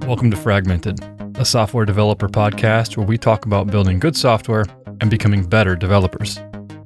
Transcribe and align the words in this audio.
Welcome 0.00 0.30
to 0.30 0.36
Fragmented, 0.36 1.00
a 1.38 1.44
software 1.44 1.84
developer 1.84 2.26
podcast 2.26 2.96
where 2.96 3.06
we 3.06 3.18
talk 3.18 3.44
about 3.44 3.66
building 3.66 3.98
good 3.98 4.16
software 4.16 4.64
and 5.00 5.10
becoming 5.10 5.44
better 5.44 5.76
developers. 5.76 6.40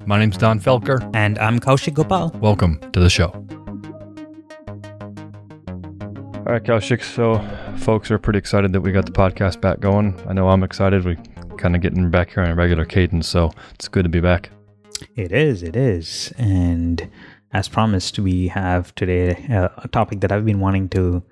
My 0.06 0.18
name's 0.18 0.36
Donn 0.36 0.58
Felker. 0.58 1.08
And 1.14 1.38
I'm 1.38 1.60
Kaushik 1.60 1.94
Gopal. 1.94 2.30
Welcome 2.40 2.80
to 2.92 3.00
the 3.00 3.08
show. 3.08 3.28
All 6.46 6.52
right, 6.52 6.62
Kaushik. 6.62 7.02
So, 7.02 7.38
folks 7.78 8.10
are 8.10 8.18
pretty 8.18 8.38
excited 8.38 8.72
that 8.72 8.80
we 8.80 8.90
got 8.92 9.06
the 9.06 9.12
podcast 9.12 9.60
back 9.60 9.80
going. 9.80 10.20
I 10.28 10.32
know 10.32 10.48
I'm 10.48 10.64
excited. 10.64 11.04
We're 11.04 11.16
kind 11.56 11.76
of 11.76 11.82
getting 11.82 12.10
back 12.10 12.34
here 12.34 12.42
on 12.42 12.50
a 12.50 12.54
regular 12.54 12.84
cadence, 12.84 13.28
so 13.28 13.52
it's 13.74 13.88
good 13.88 14.02
to 14.02 14.10
be 14.10 14.20
back. 14.20 14.50
It 15.14 15.30
is, 15.30 15.62
it 15.62 15.76
is. 15.76 16.32
And 16.38 17.08
as 17.52 17.68
promised, 17.68 18.18
we 18.18 18.48
have 18.48 18.94
today 18.96 19.30
a 19.48 19.88
topic 19.92 20.20
that 20.20 20.32
I've 20.32 20.44
been 20.44 20.60
wanting 20.60 20.88
to 20.90 21.22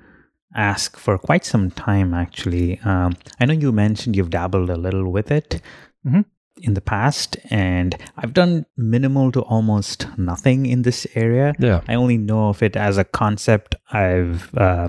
ask 0.55 0.97
for 0.97 1.19
quite 1.19 1.45
some 1.45 1.71
time, 1.71 2.15
actually. 2.15 2.79
Um, 2.81 3.17
I 3.41 3.47
know 3.47 3.55
you 3.55 3.73
mentioned 3.73 4.17
you've 4.17 4.31
dabbled 4.31 4.71
a 4.71 4.77
little 4.77 5.11
with 5.11 5.31
it 5.31 5.61
mm-hmm. 6.07 6.21
in 6.63 6.75
the 6.75 6.81
past, 6.81 7.37
and 7.51 7.97
I've 8.17 8.35
done 8.35 8.67
minimal 8.77 9.33
to 9.33 9.43
almost 9.43 10.07
nothing 10.17 10.67
in 10.67 10.83
this 10.83 11.07
area. 11.15 11.55
Yeah. 11.59 11.83
I 11.89 11.95
only 11.95 12.19
know 12.19 12.49
of 12.49 12.63
it 12.63 12.77
as 12.77 12.99
a 12.99 13.05
concept. 13.05 13.75
I've 13.93 14.55
uh, 14.57 14.89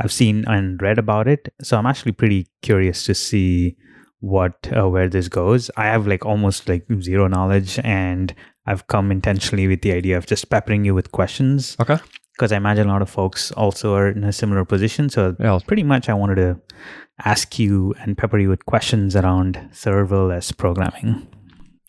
I've 0.00 0.12
seen 0.12 0.44
and 0.46 0.80
read 0.80 0.98
about 0.98 1.28
it, 1.28 1.52
so 1.62 1.76
I'm 1.76 1.86
actually 1.86 2.12
pretty 2.12 2.46
curious 2.62 3.04
to 3.04 3.14
see 3.14 3.76
what 4.20 4.68
uh, 4.74 4.88
where 4.88 5.08
this 5.08 5.28
goes. 5.28 5.70
I 5.76 5.84
have 5.84 6.06
like 6.06 6.24
almost 6.24 6.68
like 6.68 6.86
zero 7.00 7.28
knowledge, 7.28 7.78
and 7.84 8.34
I've 8.66 8.86
come 8.86 9.12
intentionally 9.12 9.68
with 9.68 9.82
the 9.82 9.92
idea 9.92 10.16
of 10.16 10.26
just 10.26 10.48
peppering 10.48 10.84
you 10.84 10.94
with 10.94 11.12
questions. 11.12 11.76
Okay. 11.78 11.98
Because 12.36 12.52
I 12.52 12.56
imagine 12.56 12.88
a 12.88 12.92
lot 12.92 13.02
of 13.02 13.10
folks 13.10 13.52
also 13.52 13.94
are 13.94 14.08
in 14.08 14.24
a 14.24 14.32
similar 14.32 14.64
position. 14.64 15.08
So 15.08 15.36
yeah. 15.38 15.58
pretty 15.66 15.84
much 15.84 16.08
I 16.08 16.14
wanted 16.14 16.36
to 16.36 16.60
ask 17.24 17.58
you 17.58 17.94
and 18.00 18.18
pepper 18.18 18.38
you 18.38 18.48
with 18.48 18.66
questions 18.66 19.14
around 19.14 19.68
serverless 19.72 20.56
programming. 20.56 21.28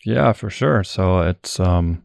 Yeah, 0.04 0.32
for 0.32 0.50
sure. 0.50 0.84
So 0.84 1.20
it's 1.20 1.58
um 1.58 2.02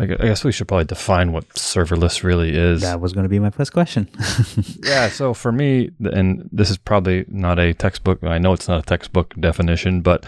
I 0.00 0.06
guess 0.06 0.44
we 0.44 0.52
should 0.52 0.66
probably 0.66 0.86
define 0.86 1.32
what 1.32 1.46
serverless 1.50 2.22
really 2.22 2.56
is. 2.56 2.80
That 2.80 3.02
was 3.02 3.12
going 3.12 3.24
to 3.24 3.28
be 3.28 3.38
my 3.38 3.50
first 3.50 3.74
question. 3.74 4.08
yeah. 4.82 5.10
So 5.10 5.34
for 5.34 5.52
me, 5.52 5.90
and 6.00 6.48
this 6.50 6.70
is 6.70 6.78
probably 6.78 7.26
not 7.28 7.58
a 7.58 7.74
textbook, 7.74 8.24
I 8.24 8.38
know 8.38 8.54
it's 8.54 8.66
not 8.66 8.78
a 8.78 8.86
textbook 8.86 9.34
definition, 9.38 10.00
but 10.00 10.24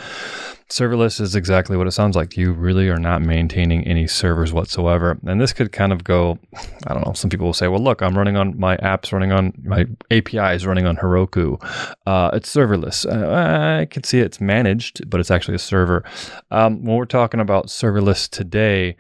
Serverless 0.73 1.21
is 1.21 1.35
exactly 1.35 1.77
what 1.77 1.87
it 1.87 1.91
sounds 1.91 2.17
like. 2.17 2.35
You 2.35 2.55
really 2.55 2.89
are 2.89 2.99
not 2.99 3.21
maintaining 3.21 3.87
any 3.87 4.07
servers 4.07 4.55
whatsoever. 4.55 5.19
And 5.27 5.39
this 5.39 5.53
could 5.53 5.71
kind 5.71 5.93
of 5.93 6.03
go, 6.03 6.39
I 6.87 6.95
don't 6.95 7.07
know, 7.07 7.13
some 7.13 7.29
people 7.29 7.45
will 7.45 7.53
say, 7.53 7.69
well, 7.69 7.83
look, 7.83 8.01
I'm 8.01 8.17
running 8.17 8.39
on 8.39 8.59
my 8.59 8.79
apps 8.79 9.13
running 9.13 9.33
on 9.33 9.53
my 9.63 9.85
API 10.11 10.55
is 10.57 10.67
running 10.67 10.87
on 10.87 10.97
Heroku. 10.97 11.63
Uh, 12.07 12.31
it's 12.33 12.55
serverless. 12.55 13.05
Uh, 13.05 13.83
I 13.83 13.85
can 13.85 14.03
see 14.03 14.21
it's 14.21 14.41
managed, 14.41 15.11
but 15.11 15.21
it's 15.21 15.31
actually 15.31 15.57
a 15.57 15.59
server. 15.59 16.05
Um, 16.51 16.83
when 16.83 16.97
we're 16.97 17.05
talking 17.05 17.41
about 17.41 17.67
serverless 17.67 18.27
today, 18.27 18.97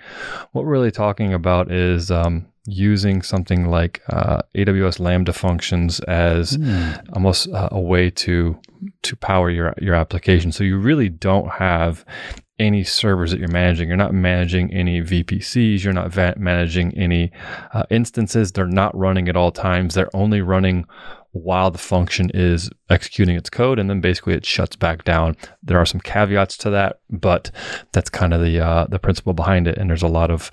what 0.53 0.67
we're 0.67 0.73
really 0.73 0.91
talking 0.91 1.33
about 1.33 1.73
is 1.73 2.11
um, 2.11 2.52
using 2.65 3.23
something 3.23 3.69
like 3.69 4.03
uh, 4.09 4.43
AWS 4.55 5.01
Lambda 5.01 5.33
functions 5.33 6.01
as 6.01 6.57
mm. 6.57 7.09
almost 7.13 7.49
uh, 7.49 7.69
a 7.73 7.81
way 7.81 8.11
to 8.11 8.59
to 9.03 9.17
power 9.17 9.51
your 9.51 9.75
your 9.81 9.95
application. 9.95 10.53
So 10.53 10.65
you 10.65 10.79
really 10.79 11.09
don't 11.09 11.51
have 11.51 12.05
any 12.59 12.85
servers 12.85 13.33
that 13.33 13.41
you're 13.41 13.49
managing. 13.49 13.89
You're 13.89 13.97
not 13.97 14.15
managing 14.15 14.73
any 14.73 15.01
VPCs. 15.01 15.83
You're 15.83 15.93
not 15.93 16.13
va- 16.13 16.35
managing 16.37 16.97
any 16.97 17.33
uh, 17.75 17.85
instances. 17.91 18.53
They're 18.53 18.67
not 18.67 18.97
running 18.97 19.29
at 19.29 19.37
all 19.37 19.51
times. 19.51 19.95
They're 19.95 20.15
only 20.15 20.41
running 20.41 20.87
while 21.33 21.71
the 21.71 21.79
function 21.79 22.31
is 22.35 22.71
executing 22.91 23.37
its 23.37 23.49
code, 23.51 23.79
and 23.79 23.89
then 23.89 24.01
basically 24.01 24.35
it 24.35 24.45
shuts 24.45 24.77
back 24.77 25.03
down. 25.05 25.37
There 25.63 25.79
are 25.79 25.87
some 25.87 26.01
caveats 26.01 26.57
to 26.59 26.71
that, 26.71 27.01
but 27.11 27.51
that's 27.93 28.11
kind 28.11 28.35
of 28.35 28.43
the 28.43 28.61
uh, 28.61 28.87
the 28.89 28.99
principle 28.99 29.33
behind 29.33 29.67
it. 29.67 29.79
And 29.79 29.89
there's 29.89 30.03
a 30.03 30.09
lot 30.09 30.31
of 30.31 30.51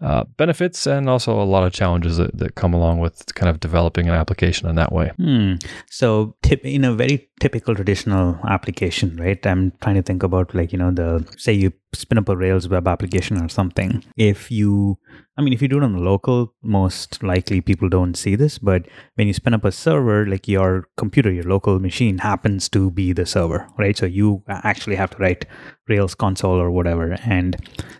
uh, 0.00 0.24
benefits 0.36 0.86
and 0.86 1.08
also 1.08 1.40
a 1.40 1.44
lot 1.44 1.64
of 1.64 1.72
challenges 1.72 2.16
that, 2.16 2.36
that 2.38 2.54
come 2.54 2.72
along 2.72 3.00
with 3.00 3.34
kind 3.34 3.50
of 3.50 3.60
developing 3.60 4.08
an 4.08 4.14
application 4.14 4.68
in 4.68 4.76
that 4.76 4.92
way. 4.92 5.10
Hmm. 5.16 5.54
So, 5.90 6.36
tip, 6.42 6.64
in 6.64 6.84
a 6.84 6.94
very 6.94 7.28
typical 7.40 7.74
traditional 7.74 8.38
application, 8.48 9.16
right? 9.16 9.44
I'm 9.46 9.72
trying 9.82 9.96
to 9.96 10.02
think 10.02 10.22
about 10.22 10.54
like 10.54 10.72
you 10.72 10.78
know 10.78 10.92
the 10.92 11.26
say 11.36 11.52
you 11.52 11.72
spin 11.94 12.18
up 12.18 12.28
a 12.28 12.36
Rails 12.36 12.68
web 12.68 12.88
application 12.88 13.42
or 13.42 13.48
something. 13.48 14.04
If 14.16 14.50
you, 14.50 14.98
I 15.36 15.42
mean, 15.42 15.52
if 15.52 15.60
you 15.60 15.68
do 15.68 15.76
it 15.78 15.82
on 15.82 15.92
the 15.92 16.00
local, 16.00 16.54
most 16.62 17.22
likely 17.22 17.60
people 17.60 17.88
don't 17.88 18.14
see 18.16 18.34
this, 18.34 18.58
but 18.58 18.86
when 19.14 19.26
you 19.26 19.34
spin 19.34 19.54
up 19.54 19.64
a 19.64 19.72
server, 19.72 20.26
like 20.26 20.48
your 20.48 20.88
computer, 20.96 21.30
your 21.30 21.44
local 21.44 21.78
machine 21.78 22.18
happens 22.18 22.68
to 22.70 22.90
be 22.90 23.12
the 23.12 23.26
server, 23.26 23.68
right? 23.78 23.96
So 23.96 24.06
you 24.06 24.42
actually 24.48 24.96
have 24.96 25.10
to 25.10 25.18
write 25.18 25.44
Rails 25.88 26.14
console 26.14 26.60
or 26.60 26.70
whatever. 26.70 27.16
And 27.24 27.56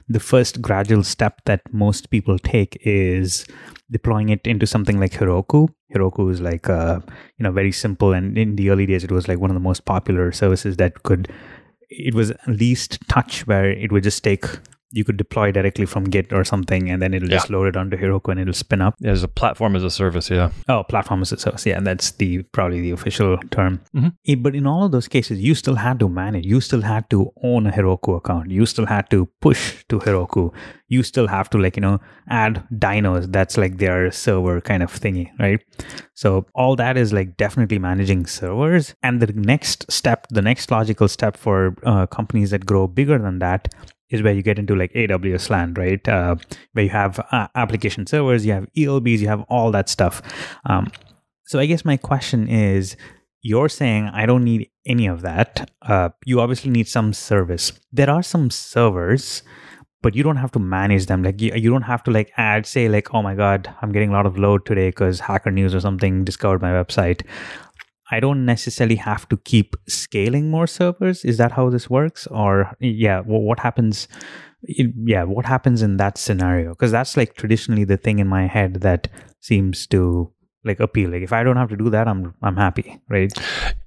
the 0.09 0.21
first 0.21 0.63
gradual 0.63 1.03
step 1.03 1.43
that 1.45 1.61
most 1.73 2.11
people 2.11 2.39
take 2.39 2.79
is 2.83 3.47
deploying 3.91 4.31
it 4.31 4.47
into 4.47 4.67
something 4.67 4.99
like 4.99 5.13
Heroku. 5.13 5.69
Heroku 5.95 6.31
is 6.31 6.41
like, 6.41 6.69
uh, 6.71 7.01
you 7.37 7.43
know, 7.43 7.53
very 7.53 7.73
simple. 7.73 8.13
And 8.13 8.39
in 8.39 8.57
the 8.57 8.71
early 8.71 8.87
days, 8.87 9.05
it 9.05 9.13
was 9.13 9.29
like 9.29 9.39
one 9.39 9.51
of 9.51 9.55
the 9.55 9.61
most 9.61 9.85
popular 9.85 10.33
services 10.33 10.79
that 10.79 11.03
could 11.03 11.31
it 11.99 12.15
was 12.15 12.33
least 12.47 12.99
touch 13.09 13.47
where 13.47 13.71
it 13.71 13.93
would 13.93 14.03
just 14.03 14.25
take 14.25 14.47
you 14.93 15.05
could 15.05 15.17
deploy 15.17 15.51
directly 15.51 15.87
from 15.87 16.05
Git 16.05 16.33
or 16.33 16.45
something, 16.45 16.91
and 16.91 17.01
then 17.01 17.15
it'll 17.15 17.29
yeah. 17.29 17.37
just 17.37 17.51
load 17.51 17.67
it 17.67 17.77
onto 17.77 17.97
Heroku 17.97 18.31
and 18.31 18.41
it'll 18.41 18.53
spin 18.53 18.81
up. 18.81 18.95
Yeah, 19.01 19.07
there's 19.07 19.23
a 19.23 19.29
platform 19.29 19.75
as 19.75 19.83
a 19.83 19.91
service, 19.91 20.31
yeah. 20.31 20.51
Oh, 20.69 20.83
platform 20.83 21.23
as 21.23 21.33
a 21.33 21.39
service, 21.39 21.67
yeah. 21.67 21.81
That's 21.81 22.13
the 22.13 22.43
probably 22.43 22.81
the 22.81 22.91
official 22.91 23.39
term. 23.51 23.81
Mm-hmm. 23.95 24.09
It, 24.25 24.43
but 24.43 24.55
in 24.55 24.67
all 24.67 24.85
of 24.85 24.93
those 24.93 25.09
cases, 25.09 25.41
you 25.41 25.55
still 25.55 25.77
had 25.77 25.99
to 26.01 26.09
manage. 26.09 26.47
You 26.47 26.61
still 26.61 26.83
had 26.83 27.09
to 27.11 27.33
own 27.43 27.67
a 27.67 27.71
Heroku 27.71 28.17
account. 28.17 28.51
You 28.51 28.67
still 28.67 28.87
had 28.87 29.11
to 29.11 29.27
push 29.41 29.85
to 29.89 29.99
Heroku. 29.99 30.53
You 30.89 31.03
still 31.03 31.27
have 31.27 31.49
to 31.51 31.59
like 31.59 31.77
you 31.77 31.83
know 31.83 32.01
add 32.29 32.63
dynos. 32.73 33.33
That's 33.33 33.57
like 33.57 33.79
their 33.79 34.11
server 34.13 34.61
kind 34.61 34.83
of 34.83 34.93
thingy, 34.93 35.31
right? 35.39 35.61
So 36.15 36.47
all 36.55 36.77
that 36.77 36.97
is 36.97 37.13
like 37.13 37.37
definitely 37.37 37.79
managing 37.79 38.27
servers. 38.27 38.95
And 39.03 39.21
the 39.21 39.33
next 39.33 39.91
step, 39.91 40.27
the 40.29 40.43
next 40.43 40.71
logical 40.71 41.09
step 41.09 41.37
for 41.37 41.75
uh, 41.85 42.07
companies 42.07 42.51
that 42.51 42.67
grow 42.67 42.87
bigger 42.87 43.19
than 43.19 43.39
that 43.39 43.69
is 44.13 44.23
where 44.23 44.33
you 44.33 44.43
get 44.43 44.59
into 44.59 44.77
like 44.77 44.93
AWS 44.93 45.51
land, 45.51 45.77
right? 45.77 46.07
Uh, 46.07 46.37
where 46.73 46.85
you 46.85 46.91
have 46.91 47.19
uh, 47.33 47.49
application 47.57 48.07
servers, 48.07 48.47
you 48.47 48.53
have 48.53 48.69
ELBs, 48.77 49.21
you 49.21 49.29
have 49.29 49.43
all 49.49 49.73
that 49.73 49.89
stuff. 49.89 50.23
Um, 50.67 50.93
so 51.47 51.59
I 51.59 51.67
guess 51.67 51.85
my 51.85 51.97
question 51.97 52.49
is, 52.49 52.97
you're 53.45 53.69
saying 53.69 54.09
I 54.13 54.25
don't 54.25 54.45
need 54.45 54.71
any 54.87 55.09
of 55.09 55.23
that. 55.23 55.71
Uh, 55.83 56.11
you 56.25 56.41
obviously 56.41 56.71
need 56.71 56.87
some 56.87 57.13
service. 57.13 57.73
There 57.93 58.09
are 58.09 58.23
some 58.23 58.51
servers, 58.51 59.43
but 60.01 60.15
you 60.15 60.23
don't 60.23 60.37
have 60.37 60.53
to 60.53 60.59
manage 60.59 61.07
them. 61.07 61.23
Like 61.23 61.41
you, 61.41 61.53
you 61.55 61.71
don't 61.71 61.83
have 61.83 62.05
to 62.05 62.11
like 62.11 62.33
add, 62.37 62.67
say 62.67 62.89
like, 62.89 63.13
oh 63.15 63.23
my 63.23 63.35
god, 63.35 63.73
I'm 63.83 63.91
getting 63.91 64.11
a 64.11 64.13
lot 64.13 64.27
of 64.27 64.39
load 64.39 64.65
today 64.65 64.89
because 64.89 65.21
Hacker 65.21 65.51
News 65.51 65.75
or 65.75 65.81
something 65.81 66.25
discovered 66.25 66.63
my 66.63 66.71
website. 66.71 67.23
I 68.13 68.21
don't 68.21 68.45
necessarily 68.45 68.97
have 68.97 69.27
to 69.31 69.39
keep 69.39 69.75
scaling 69.89 70.51
more 70.51 70.67
servers. 70.67 71.25
Is 71.25 71.39
that 71.39 71.53
how 71.53 71.71
this 71.71 71.89
works? 71.89 72.27
Or 72.27 72.77
yeah, 72.79 73.21
what 73.21 73.59
happens? 73.59 74.07
Yeah, 74.63 75.25
what 75.25 75.47
happens 75.47 75.81
in 75.81 75.97
that 75.97 76.19
scenario? 76.19 76.71
Because 76.71 76.93
that's 76.93 77.17
like 77.17 77.35
traditionally 77.35 77.85
the 77.85 77.97
thing 77.97 78.19
in 78.19 78.29
my 78.29 78.47
head 78.47 78.75
that 78.83 79.09
seems 79.41 79.87
to 79.89 80.31
like 80.63 80.79
appeal. 80.79 81.11
Like 81.11 81.23
if 81.23 81.33
I 81.33 81.43
don't 81.43 81.57
have 81.57 81.71
to 81.71 81.77
do 81.77 81.89
that, 81.89 82.07
I'm 82.07 82.35
I'm 82.43 82.57
happy, 82.57 83.01
right? 83.09 83.33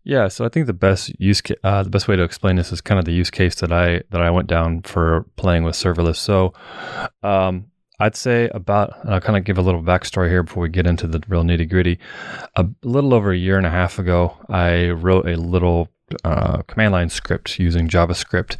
Yeah. 0.03 0.27
So 0.27 0.43
I 0.43 0.49
think 0.49 0.65
the 0.65 0.73
best 0.73 1.11
use 1.19 1.41
ca- 1.41 1.61
uh, 1.63 1.83
the 1.83 1.89
best 1.91 2.07
way 2.07 2.15
to 2.15 2.23
explain 2.23 2.55
this 2.55 2.71
is 2.71 2.81
kind 2.81 2.99
of 2.99 3.05
the 3.05 3.13
use 3.13 3.29
case 3.29 3.55
that 3.55 3.71
I 3.71 4.01
that 4.09 4.21
I 4.21 4.31
went 4.31 4.47
down 4.47 4.81
for 4.81 5.25
playing 5.35 5.63
with 5.63 5.75
serverless. 5.75 6.17
So 6.17 6.53
um, 7.23 7.67
I'd 7.99 8.15
say 8.15 8.49
about, 8.49 8.93
I'll 9.07 9.21
kind 9.21 9.37
of 9.37 9.43
give 9.43 9.57
a 9.57 9.61
little 9.61 9.81
backstory 9.81 10.29
here 10.29 10.43
before 10.43 10.63
we 10.63 10.69
get 10.69 10.87
into 10.87 11.07
the 11.07 11.21
real 11.27 11.43
nitty 11.43 11.69
gritty. 11.69 11.99
A 12.55 12.67
little 12.83 13.13
over 13.13 13.31
a 13.31 13.37
year 13.37 13.57
and 13.57 13.65
a 13.65 13.69
half 13.69 13.99
ago, 13.99 14.37
I 14.49 14.89
wrote 14.89 15.27
a 15.27 15.37
little 15.37 15.89
uh, 16.23 16.61
command 16.63 16.91
line 16.93 17.09
script 17.09 17.57
using 17.59 17.87
JavaScript. 17.87 18.57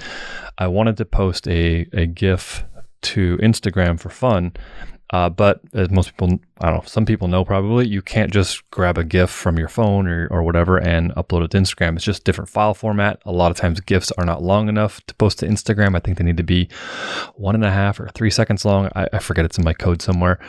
I 0.58 0.68
wanted 0.68 0.98
to 0.98 1.06
post 1.06 1.48
a, 1.48 1.88
a 1.94 2.06
GIF 2.06 2.64
to 3.02 3.38
Instagram 3.38 4.00
for 4.00 4.10
fun. 4.10 4.54
Uh, 5.12 5.30
but 5.30 5.62
as 5.74 5.90
most 5.90 6.12
people, 6.12 6.40
I 6.60 6.72
don't 6.72 6.84
know, 6.84 6.88
some 6.88 7.06
people 7.06 7.28
know 7.28 7.46
probably, 7.46 7.88
you 7.88 8.02
can't 8.02 8.34
just 8.34 8.70
grab 8.72 8.98
a 8.98 9.04
GIF 9.04 9.30
from 9.30 9.58
your 9.58 9.68
phone 9.68 10.08
or, 10.08 10.28
or 10.32 10.44
whatever 10.44 10.78
and 10.78 11.14
upload 11.16 11.46
it 11.46 11.52
to 11.52 11.58
Instagram. 11.58 11.96
It's 11.96 12.04
just 12.04 12.24
different 12.24 12.50
file 12.50 12.74
format. 12.74 13.22
A 13.26 13.32
lot 13.32 13.52
of 13.52 13.58
times 13.58 13.80
GIFs 13.80 14.12
are 14.14 14.26
not 14.26 14.42
long 14.42 14.68
enough 14.68 15.06
to 15.06 15.16
post 15.16 15.40
to 15.40 15.48
Instagram. 15.48 15.96
I 15.96 16.00
think 16.00 16.18
they 16.18 16.24
need 16.24 16.38
to 16.38 16.44
be 16.44 16.70
one 17.36 17.56
and 17.56 17.66
a 17.66 17.72
half 17.72 18.00
or 18.00 18.10
three 18.10 18.32
seconds 18.32 18.66
long. 18.66 18.90
I, 18.96 19.08
I 19.14 19.20
forget 19.20 19.46
it's 19.46 19.58
in 19.58 19.64
my 19.64 19.74
code 19.74 20.02
somewhere. 20.02 20.40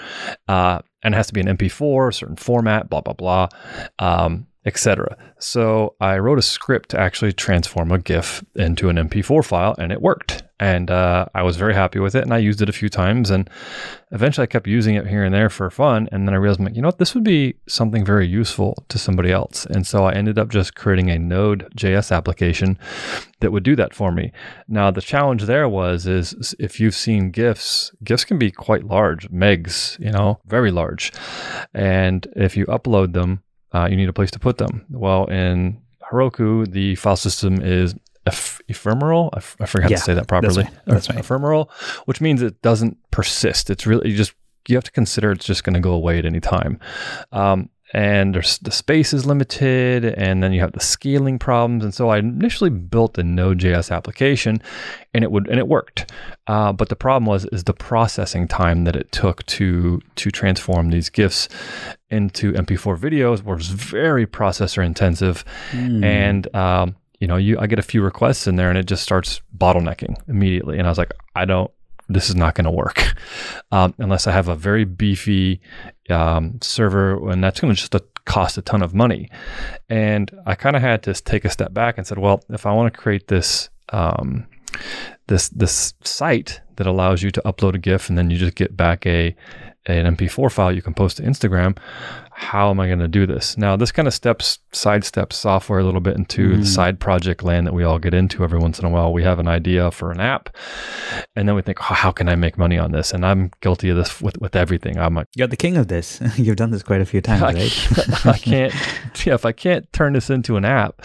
Uh, 0.48 0.80
and 1.02 1.14
it 1.14 1.16
has 1.16 1.26
to 1.28 1.34
be 1.34 1.40
an 1.40 1.56
MP4, 1.56 2.08
a 2.08 2.12
certain 2.12 2.36
format, 2.36 2.88
blah, 2.88 3.02
blah, 3.02 3.14
blah. 3.14 3.48
Um, 3.98 4.46
etc. 4.64 5.16
So 5.38 5.94
I 6.00 6.18
wrote 6.18 6.40
a 6.40 6.42
script 6.42 6.88
to 6.90 7.00
actually 7.00 7.32
transform 7.32 7.92
a 7.92 7.98
GIF 7.98 8.44
into 8.56 8.88
an 8.88 8.96
MP4 8.96 9.44
file, 9.44 9.76
and 9.78 9.92
it 9.92 10.02
worked. 10.02 10.42
And 10.58 10.90
uh, 10.90 11.26
I 11.34 11.42
was 11.42 11.56
very 11.56 11.74
happy 11.74 11.98
with 11.98 12.14
it, 12.14 12.22
and 12.22 12.32
I 12.32 12.38
used 12.38 12.62
it 12.62 12.68
a 12.68 12.72
few 12.72 12.88
times, 12.88 13.30
and 13.30 13.50
eventually 14.10 14.44
I 14.44 14.46
kept 14.46 14.66
using 14.66 14.94
it 14.94 15.06
here 15.06 15.22
and 15.22 15.34
there 15.34 15.50
for 15.50 15.70
fun, 15.70 16.08
and 16.10 16.26
then 16.26 16.34
I 16.34 16.38
realized, 16.38 16.74
you 16.74 16.80
know 16.80 16.88
what, 16.88 16.98
this 16.98 17.14
would 17.14 17.24
be 17.24 17.56
something 17.68 18.04
very 18.04 18.26
useful 18.26 18.84
to 18.88 18.98
somebody 18.98 19.30
else, 19.30 19.66
and 19.66 19.86
so 19.86 20.04
I 20.04 20.14
ended 20.14 20.38
up 20.38 20.48
just 20.48 20.74
creating 20.74 21.10
a 21.10 21.18
Node.js 21.18 22.10
application 22.10 22.78
that 23.40 23.52
would 23.52 23.64
do 23.64 23.76
that 23.76 23.94
for 23.94 24.10
me. 24.12 24.32
Now 24.66 24.90
the 24.90 25.02
challenge 25.02 25.42
there 25.42 25.68
was 25.68 26.06
is 26.06 26.54
if 26.58 26.80
you've 26.80 26.94
seen 26.94 27.30
GIFs, 27.30 27.92
GIFs 28.02 28.24
can 28.24 28.38
be 28.38 28.50
quite 28.50 28.84
large, 28.84 29.30
megs, 29.30 29.98
you 29.98 30.10
know, 30.10 30.40
very 30.46 30.70
large, 30.70 31.12
and 31.74 32.26
if 32.34 32.56
you 32.56 32.64
upload 32.66 33.12
them, 33.12 33.42
uh, 33.72 33.88
you 33.90 33.96
need 33.96 34.08
a 34.08 34.14
place 34.14 34.30
to 34.30 34.38
put 34.38 34.56
them. 34.56 34.86
Well, 34.88 35.26
in 35.26 35.82
Heroku, 36.10 36.70
the 36.70 36.94
file 36.94 37.16
system 37.16 37.60
is 37.60 37.94
eph- 38.26 38.60
ephemeral. 38.68 39.30
I, 39.32 39.38
f- 39.38 39.56
I 39.60 39.66
forgot 39.66 39.90
Yeah, 39.90 39.96
to 39.98 40.02
say 40.02 40.14
that 40.14 40.26
properly. 40.28 40.64
right. 40.64 40.72
That's 40.86 41.08
right. 41.08 41.18
Ephemeral, 41.18 41.70
which 42.06 42.20
means 42.20 42.42
it 42.42 42.60
doesn't 42.62 42.98
persist. 43.10 43.70
It's 43.70 43.86
really 43.86 44.10
you 44.10 44.16
just 44.16 44.34
you 44.68 44.76
have 44.76 44.84
to 44.84 44.90
consider 44.92 45.30
it's 45.32 45.46
just 45.46 45.62
going 45.64 45.74
to 45.74 45.80
go 45.80 45.92
away 45.92 46.18
at 46.18 46.24
any 46.26 46.40
time. 46.40 46.80
Um, 47.32 47.70
and 47.92 48.34
there's 48.34 48.58
the 48.58 48.72
space 48.72 49.12
is 49.12 49.26
limited, 49.26 50.04
and 50.04 50.42
then 50.42 50.52
you 50.52 50.60
have 50.60 50.72
the 50.72 50.80
scaling 50.80 51.38
problems. 51.38 51.84
And 51.84 51.94
so 51.94 52.08
I 52.08 52.18
initially 52.18 52.68
built 52.68 53.16
a 53.16 53.22
Node.js 53.22 53.92
application, 53.94 54.60
and 55.14 55.22
it 55.22 55.30
would 55.30 55.46
and 55.48 55.60
it 55.60 55.68
worked. 55.68 56.10
Uh, 56.48 56.72
but 56.72 56.88
the 56.88 56.96
problem 56.96 57.26
was 57.26 57.44
is 57.52 57.62
the 57.62 57.72
processing 57.72 58.48
time 58.48 58.82
that 58.84 58.96
it 58.96 59.12
took 59.12 59.46
to 59.46 60.00
to 60.16 60.30
transform 60.32 60.90
these 60.90 61.08
GIFs 61.10 61.48
into 62.10 62.52
MP4 62.54 62.98
videos 62.98 63.44
was 63.44 63.68
very 63.68 64.26
processor 64.26 64.84
intensive, 64.84 65.44
Hmm. 65.70 66.02
and 66.02 66.54
um, 66.56 66.96
you 67.20 67.26
know, 67.26 67.36
you 67.36 67.58
I 67.58 67.66
get 67.66 67.78
a 67.78 67.82
few 67.82 68.02
requests 68.02 68.46
in 68.46 68.56
there, 68.56 68.68
and 68.68 68.78
it 68.78 68.86
just 68.86 69.02
starts 69.02 69.40
bottlenecking 69.56 70.16
immediately. 70.28 70.78
And 70.78 70.86
I 70.86 70.90
was 70.90 70.98
like, 70.98 71.12
I 71.34 71.44
don't. 71.44 71.70
This 72.08 72.28
is 72.28 72.36
not 72.36 72.54
going 72.54 72.66
to 72.66 72.70
work 72.70 73.14
um, 73.72 73.92
unless 73.98 74.28
I 74.28 74.32
have 74.32 74.46
a 74.46 74.54
very 74.54 74.84
beefy 74.84 75.60
um, 76.08 76.58
server, 76.62 77.30
and 77.30 77.42
that's 77.42 77.60
going 77.60 77.74
to 77.74 77.80
just 77.80 77.94
uh, 77.94 78.00
cost 78.26 78.58
a 78.58 78.62
ton 78.62 78.82
of 78.82 78.94
money. 78.94 79.28
And 79.88 80.30
I 80.46 80.54
kind 80.54 80.76
of 80.76 80.82
had 80.82 81.02
to 81.04 81.14
take 81.14 81.44
a 81.44 81.50
step 81.50 81.72
back 81.74 81.98
and 81.98 82.06
said, 82.06 82.18
well, 82.18 82.44
if 82.50 82.64
I 82.64 82.72
want 82.72 82.92
to 82.92 82.98
create 82.98 83.28
this 83.28 83.70
um, 83.90 84.46
this 85.26 85.48
this 85.50 85.94
site 86.04 86.60
that 86.76 86.86
allows 86.86 87.22
you 87.22 87.30
to 87.30 87.42
upload 87.42 87.74
a 87.74 87.78
GIF 87.78 88.08
and 88.08 88.18
then 88.18 88.30
you 88.30 88.36
just 88.36 88.54
get 88.54 88.76
back 88.76 89.06
a 89.06 89.34
an 89.88 90.16
MP4 90.16 90.50
file 90.50 90.72
you 90.72 90.82
can 90.82 90.94
post 90.94 91.18
to 91.18 91.22
Instagram. 91.22 91.76
How 92.38 92.70
am 92.70 92.78
I 92.80 92.86
going 92.86 92.98
to 92.98 93.08
do 93.08 93.26
this? 93.26 93.56
Now, 93.56 93.76
this 93.76 93.90
kind 93.90 94.06
of 94.06 94.12
steps 94.12 94.58
sidesteps 94.72 95.32
software 95.32 95.78
a 95.78 95.84
little 95.84 96.02
bit 96.02 96.16
into 96.16 96.58
the 96.58 96.66
side 96.66 97.00
project 97.00 97.42
land 97.42 97.66
that 97.66 97.72
we 97.72 97.82
all 97.82 97.98
get 97.98 98.12
into 98.12 98.44
every 98.44 98.58
once 98.58 98.78
in 98.78 98.84
a 98.84 98.90
while. 98.90 99.10
We 99.10 99.22
have 99.22 99.38
an 99.38 99.48
idea 99.48 99.90
for 99.90 100.10
an 100.12 100.20
app, 100.20 100.54
and 101.34 101.48
then 101.48 101.56
we 101.56 101.62
think, 101.62 101.80
oh, 101.80 101.94
how 101.94 102.12
can 102.12 102.28
I 102.28 102.36
make 102.36 102.58
money 102.58 102.76
on 102.76 102.92
this? 102.92 103.12
And 103.12 103.24
I'm 103.24 103.50
guilty 103.62 103.88
of 103.88 103.96
this 103.96 104.20
with, 104.20 104.38
with 104.38 104.54
everything. 104.54 104.98
I'm 104.98 105.14
like, 105.14 105.28
You're 105.34 105.46
the 105.46 105.56
king 105.56 105.78
of 105.78 105.88
this. 105.88 106.20
You've 106.36 106.56
done 106.56 106.72
this 106.72 106.82
quite 106.82 107.00
a 107.00 107.06
few 107.06 107.22
times, 107.22 107.42
I 107.42 107.52
right? 107.52 107.70
can't, 107.70 108.26
I 108.26 108.38
can't, 108.38 108.74
yeah, 109.26 109.34
if 109.34 109.46
I 109.46 109.52
can't 109.52 109.90
turn 109.94 110.12
this 110.12 110.28
into 110.28 110.58
an 110.58 110.66
app 110.66 111.00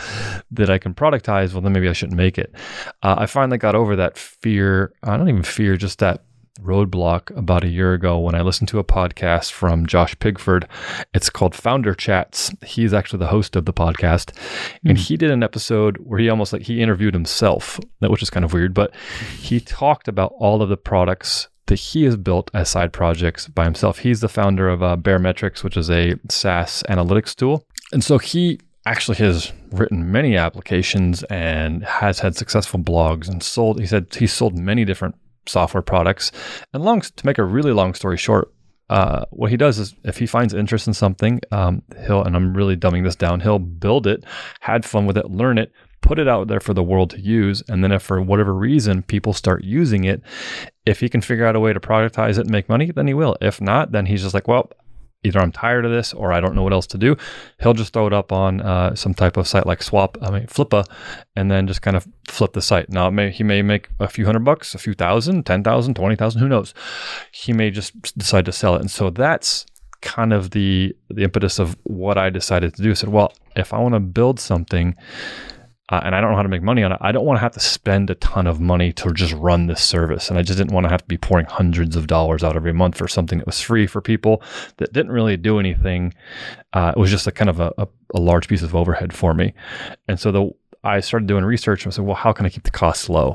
that 0.51 0.69
I 0.69 0.77
can 0.79 0.93
productize, 0.93 1.53
well, 1.53 1.61
then 1.61 1.71
maybe 1.71 1.87
I 1.87 1.93
shouldn't 1.93 2.17
make 2.17 2.37
it. 2.37 2.53
Uh, 3.03 3.15
I 3.19 3.25
finally 3.25 3.57
got 3.57 3.73
over 3.73 3.95
that 3.95 4.17
fear. 4.17 4.91
I 5.03 5.15
don't 5.15 5.29
even 5.29 5.43
fear, 5.43 5.77
just 5.77 5.99
that 5.99 6.25
roadblock 6.59 7.35
about 7.37 7.63
a 7.63 7.69
year 7.69 7.93
ago 7.93 8.19
when 8.19 8.35
I 8.35 8.41
listened 8.41 8.67
to 8.69 8.79
a 8.79 8.83
podcast 8.83 9.51
from 9.51 9.85
Josh 9.85 10.15
Pigford. 10.15 10.67
It's 11.13 11.29
called 11.29 11.55
Founder 11.55 11.93
Chats. 11.93 12.51
He's 12.65 12.93
actually 12.93 13.19
the 13.19 13.27
host 13.27 13.55
of 13.55 13.65
the 13.65 13.73
podcast. 13.73 14.35
And 14.85 14.97
he 14.97 15.17
did 15.17 15.31
an 15.31 15.43
episode 15.43 15.97
where 15.97 16.19
he 16.19 16.29
almost 16.29 16.53
like 16.53 16.63
he 16.63 16.81
interviewed 16.81 17.13
himself, 17.13 17.79
which 17.99 18.21
is 18.21 18.29
kind 18.29 18.43
of 18.43 18.53
weird, 18.53 18.73
but 18.73 18.93
he 19.39 19.59
talked 19.59 20.07
about 20.07 20.33
all 20.37 20.61
of 20.61 20.69
the 20.69 20.77
products 20.77 21.47
that 21.67 21.75
he 21.75 22.03
has 22.03 22.17
built 22.17 22.51
as 22.53 22.69
side 22.69 22.91
projects 22.91 23.47
by 23.47 23.63
himself. 23.63 23.99
He's 23.99 24.19
the 24.19 24.27
founder 24.27 24.67
of 24.67 24.83
uh, 24.83 24.97
Baremetrics, 24.97 25.63
which 25.63 25.77
is 25.77 25.89
a 25.89 26.15
SaaS 26.29 26.83
analytics 26.89 27.33
tool. 27.33 27.65
And 27.93 28.03
so 28.03 28.17
he 28.17 28.59
actually 28.85 29.17
has 29.17 29.53
written 29.71 30.11
many 30.11 30.35
applications 30.35 31.23
and 31.23 31.83
has 31.83 32.19
had 32.19 32.35
successful 32.35 32.79
blogs 32.79 33.29
and 33.29 33.41
sold, 33.43 33.79
he 33.79 33.85
said 33.85 34.07
he 34.13 34.27
sold 34.27 34.57
many 34.57 34.83
different 34.83 35.15
software 35.45 35.81
products. 35.81 36.31
And 36.73 36.83
long 36.83 37.01
to 37.01 37.25
make 37.25 37.37
a 37.37 37.43
really 37.43 37.71
long 37.71 37.93
story 37.93 38.17
short, 38.17 38.53
uh, 38.89 39.23
what 39.29 39.49
he 39.49 39.57
does 39.57 39.79
is 39.79 39.95
if 40.03 40.17
he 40.17 40.25
finds 40.25 40.53
interest 40.53 40.85
in 40.85 40.93
something, 40.93 41.39
um, 41.51 41.81
he'll, 42.05 42.23
and 42.23 42.35
I'm 42.35 42.53
really 42.53 42.75
dumbing 42.75 43.05
this 43.05 43.15
down, 43.15 43.39
he'll 43.39 43.59
build 43.59 44.05
it, 44.05 44.25
had 44.59 44.83
fun 44.83 45.05
with 45.05 45.17
it, 45.17 45.31
learn 45.31 45.57
it, 45.57 45.71
put 46.01 46.19
it 46.19 46.27
out 46.27 46.49
there 46.49 46.59
for 46.59 46.73
the 46.73 46.83
world 46.83 47.11
to 47.11 47.19
use. 47.21 47.63
And 47.69 47.83
then 47.83 47.93
if 47.93 48.01
for 48.01 48.21
whatever 48.21 48.53
reason 48.53 49.03
people 49.03 49.31
start 49.31 49.63
using 49.63 50.03
it, 50.03 50.21
if 50.85 50.99
he 50.99 51.07
can 51.07 51.21
figure 51.21 51.45
out 51.45 51.55
a 51.55 51.59
way 51.59 51.71
to 51.71 51.79
productize 51.79 52.31
it 52.31 52.41
and 52.41 52.51
make 52.51 52.67
money, 52.67 52.91
then 52.91 53.07
he 53.07 53.13
will. 53.13 53.37
If 53.39 53.61
not, 53.61 53.93
then 53.93 54.07
he's 54.07 54.23
just 54.23 54.33
like, 54.33 54.47
well, 54.47 54.69
either 55.23 55.39
I'm 55.39 55.51
tired 55.51 55.85
of 55.85 55.91
this 55.91 56.13
or 56.13 56.33
I 56.33 56.39
don't 56.39 56.55
know 56.55 56.63
what 56.63 56.73
else 56.73 56.87
to 56.87 56.97
do. 56.97 57.15
He'll 57.61 57.73
just 57.73 57.93
throw 57.93 58.07
it 58.07 58.13
up 58.13 58.31
on 58.31 58.61
uh, 58.61 58.95
some 58.95 59.13
type 59.13 59.37
of 59.37 59.47
site 59.47 59.65
like 59.65 59.83
Swap, 59.83 60.17
I 60.21 60.31
mean 60.31 60.47
Flippa, 60.47 60.85
and 61.35 61.49
then 61.49 61.67
just 61.67 61.81
kind 61.81 61.95
of 61.95 62.07
flip 62.27 62.53
the 62.53 62.61
site. 62.61 62.89
Now 62.89 63.09
may, 63.09 63.31
he 63.31 63.43
may 63.43 63.61
make 63.61 63.89
a 63.99 64.07
few 64.07 64.25
hundred 64.25 64.43
bucks, 64.43 64.73
a 64.73 64.79
few 64.79 64.93
thousand, 64.93 65.45
ten 65.45 65.63
thousand, 65.63 65.95
twenty 65.95 66.15
thousand, 66.15 66.41
who 66.41 66.47
knows? 66.49 66.73
He 67.31 67.53
may 67.53 67.71
just 67.71 68.17
decide 68.17 68.45
to 68.45 68.51
sell 68.51 68.75
it, 68.75 68.81
and 68.81 68.91
so 68.91 69.09
that's 69.09 69.65
kind 70.01 70.33
of 70.33 70.49
the 70.51 70.95
the 71.09 71.23
impetus 71.23 71.59
of 71.59 71.77
what 71.83 72.17
I 72.17 72.29
decided 72.29 72.73
to 72.75 72.81
do. 72.81 72.91
I 72.91 72.93
said, 72.93 73.09
well, 73.09 73.33
if 73.55 73.73
I 73.73 73.79
want 73.79 73.93
to 73.93 73.99
build 73.99 74.39
something. 74.39 74.95
Uh, 75.91 75.99
and 76.05 76.15
I 76.15 76.21
don't 76.21 76.31
know 76.31 76.37
how 76.37 76.43
to 76.43 76.49
make 76.49 76.63
money 76.63 76.83
on 76.83 76.93
it. 76.93 76.97
I 77.01 77.11
don't 77.11 77.25
want 77.25 77.37
to 77.37 77.41
have 77.41 77.51
to 77.51 77.59
spend 77.59 78.09
a 78.09 78.15
ton 78.15 78.47
of 78.47 78.61
money 78.61 78.93
to 78.93 79.11
just 79.11 79.33
run 79.33 79.67
this 79.67 79.83
service. 79.83 80.29
And 80.29 80.39
I 80.39 80.41
just 80.41 80.57
didn't 80.57 80.73
want 80.73 80.85
to 80.85 80.89
have 80.89 81.01
to 81.01 81.07
be 81.07 81.17
pouring 81.17 81.45
hundreds 81.45 81.97
of 81.97 82.07
dollars 82.07 82.43
out 82.43 82.55
every 82.55 82.71
month 82.71 82.97
for 82.97 83.09
something 83.09 83.39
that 83.39 83.45
was 83.45 83.59
free 83.59 83.87
for 83.87 83.99
people 83.99 84.41
that 84.77 84.93
didn't 84.93 85.11
really 85.11 85.35
do 85.35 85.59
anything. 85.59 86.13
Uh, 86.71 86.93
it 86.95 86.99
was 86.99 87.11
just 87.11 87.27
a 87.27 87.31
kind 87.31 87.49
of 87.49 87.59
a, 87.59 87.73
a, 87.77 87.87
a 88.15 88.19
large 88.21 88.47
piece 88.47 88.63
of 88.63 88.73
overhead 88.73 89.11
for 89.11 89.33
me. 89.33 89.53
And 90.07 90.17
so 90.17 90.31
the, 90.31 90.49
I 90.83 91.01
started 91.01 91.27
doing 91.27 91.43
research 91.43 91.83
and 91.83 91.91
I 91.91 91.95
said, 91.95 92.05
well, 92.05 92.15
how 92.15 92.31
can 92.31 92.45
I 92.45 92.49
keep 92.49 92.63
the 92.63 92.71
costs 92.71 93.09
low? 93.09 93.33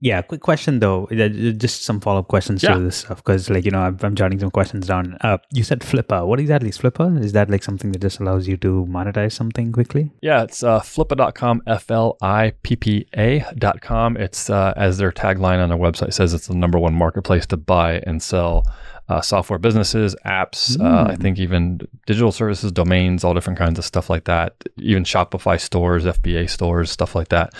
Yeah, 0.00 0.20
quick 0.20 0.42
question 0.42 0.78
though. 0.80 1.06
uh, 1.06 1.28
Just 1.56 1.84
some 1.84 2.00
follow 2.00 2.20
up 2.20 2.28
questions 2.28 2.62
Yeah. 2.62 2.74
to 2.74 2.80
this 2.80 2.96
stuff 2.96 3.18
because, 3.24 3.48
like, 3.48 3.64
you 3.64 3.70
know, 3.70 3.78
I'm, 3.80 3.96
I'm 4.02 4.14
jotting 4.14 4.38
some 4.38 4.50
questions 4.50 4.86
down. 4.86 5.16
Uh, 5.22 5.38
you 5.54 5.64
said 5.64 5.80
Flippa. 5.80 6.26
What 6.26 6.38
exactly 6.38 6.68
is 6.68 6.76
Flippa? 6.76 7.18
Is 7.24 7.32
that 7.32 7.48
like 7.48 7.62
something 7.62 7.92
that 7.92 8.00
just 8.02 8.20
allows 8.20 8.46
you 8.46 8.58
to 8.58 8.84
monetize 8.90 9.32
something 9.32 9.72
quickly? 9.72 10.12
Yeah, 10.20 10.42
it's 10.42 10.62
uh, 10.62 10.80
flippa.com, 10.80 11.62
F 11.66 11.90
L 11.90 12.18
I 12.20 12.52
P 12.62 12.76
P 12.76 13.06
A.com. 13.16 14.16
It's, 14.18 14.50
uh, 14.50 14.74
as 14.76 14.98
their 14.98 15.12
tagline 15.12 15.62
on 15.62 15.70
their 15.70 15.78
website 15.78 16.12
says, 16.12 16.34
it's 16.34 16.48
the 16.48 16.54
number 16.54 16.78
one 16.78 16.94
marketplace 16.94 17.46
to 17.46 17.56
buy 17.56 18.02
and 18.06 18.22
sell 18.22 18.64
uh, 19.08 19.20
software 19.20 19.58
businesses, 19.58 20.16
apps, 20.24 20.80
uh, 20.80 21.10
I 21.10 21.16
think 21.16 21.38
even 21.38 21.80
digital 22.06 22.32
services, 22.32 22.72
domains, 22.72 23.22
all 23.22 23.34
different 23.34 23.58
kinds 23.58 23.78
of 23.78 23.84
stuff 23.84 24.10
like 24.10 24.24
that, 24.24 24.54
even 24.78 25.04
Shopify 25.04 25.60
stores, 25.60 26.04
FBA 26.04 26.50
stores, 26.50 26.90
stuff 26.90 27.14
like 27.14 27.28
that. 27.28 27.54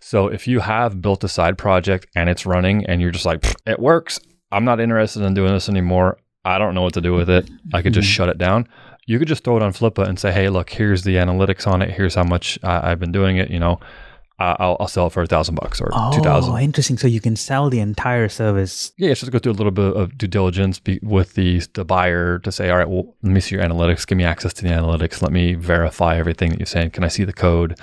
So 0.00 0.28
if 0.28 0.48
you 0.48 0.60
have 0.60 1.02
built 1.02 1.24
a 1.24 1.28
side 1.28 1.58
project 1.58 2.06
and 2.14 2.30
it's 2.30 2.46
running 2.46 2.86
and 2.86 3.00
you're 3.00 3.10
just 3.10 3.26
like, 3.26 3.44
it 3.66 3.78
works, 3.78 4.18
I'm 4.50 4.64
not 4.64 4.80
interested 4.80 5.22
in 5.22 5.34
doing 5.34 5.52
this 5.52 5.68
anymore. 5.68 6.18
I 6.44 6.58
don't 6.58 6.74
know 6.74 6.82
what 6.82 6.94
to 6.94 7.00
do 7.00 7.12
with 7.12 7.30
it. 7.30 7.48
I 7.72 7.82
could 7.82 7.94
just 7.94 8.08
shut 8.08 8.28
it 8.28 8.38
down. 8.38 8.68
You 9.06 9.18
could 9.18 9.28
just 9.28 9.44
throw 9.44 9.56
it 9.56 9.62
on 9.62 9.72
Flippa 9.72 10.06
and 10.06 10.18
say, 10.18 10.32
hey, 10.32 10.48
look, 10.48 10.70
here's 10.70 11.02
the 11.02 11.16
analytics 11.16 11.66
on 11.66 11.82
it. 11.82 11.90
Here's 11.90 12.14
how 12.14 12.24
much 12.24 12.58
uh, 12.62 12.80
I've 12.82 12.98
been 12.98 13.12
doing 13.12 13.36
it. 13.36 13.50
You 13.50 13.58
know, 13.58 13.80
I'll, 14.58 14.76
I'll 14.80 14.88
sell 14.88 15.06
it 15.06 15.12
for 15.12 15.22
a 15.22 15.26
thousand 15.26 15.54
bucks 15.56 15.80
or 15.80 15.88
oh, 15.92 16.12
two 16.12 16.20
Oh, 16.20 16.22
thousand. 16.24 16.56
interesting. 16.58 16.98
So 16.98 17.06
you 17.08 17.20
can 17.20 17.36
sell 17.36 17.70
the 17.70 17.80
entire 17.80 18.28
service. 18.28 18.92
Yeah, 18.98 19.10
it's 19.10 19.20
just 19.20 19.32
go 19.32 19.38
through 19.38 19.52
a 19.52 19.54
little 19.60 19.72
bit 19.72 19.94
of 19.96 20.16
due 20.18 20.26
diligence 20.26 20.78
be, 20.78 20.98
with 21.02 21.34
the 21.34 21.60
the 21.74 21.84
buyer 21.84 22.38
to 22.40 22.52
say, 22.52 22.70
all 22.70 22.78
right, 22.78 22.88
well, 22.88 23.14
let 23.22 23.32
me 23.32 23.40
see 23.40 23.54
your 23.54 23.64
analytics. 23.64 24.06
Give 24.06 24.18
me 24.18 24.24
access 24.24 24.52
to 24.54 24.62
the 24.62 24.70
analytics. 24.70 25.22
Let 25.22 25.32
me 25.32 25.54
verify 25.54 26.16
everything 26.16 26.50
that 26.50 26.58
you're 26.58 26.66
saying. 26.66 26.90
Can 26.90 27.04
I 27.04 27.08
see 27.08 27.24
the 27.24 27.32
code? 27.32 27.78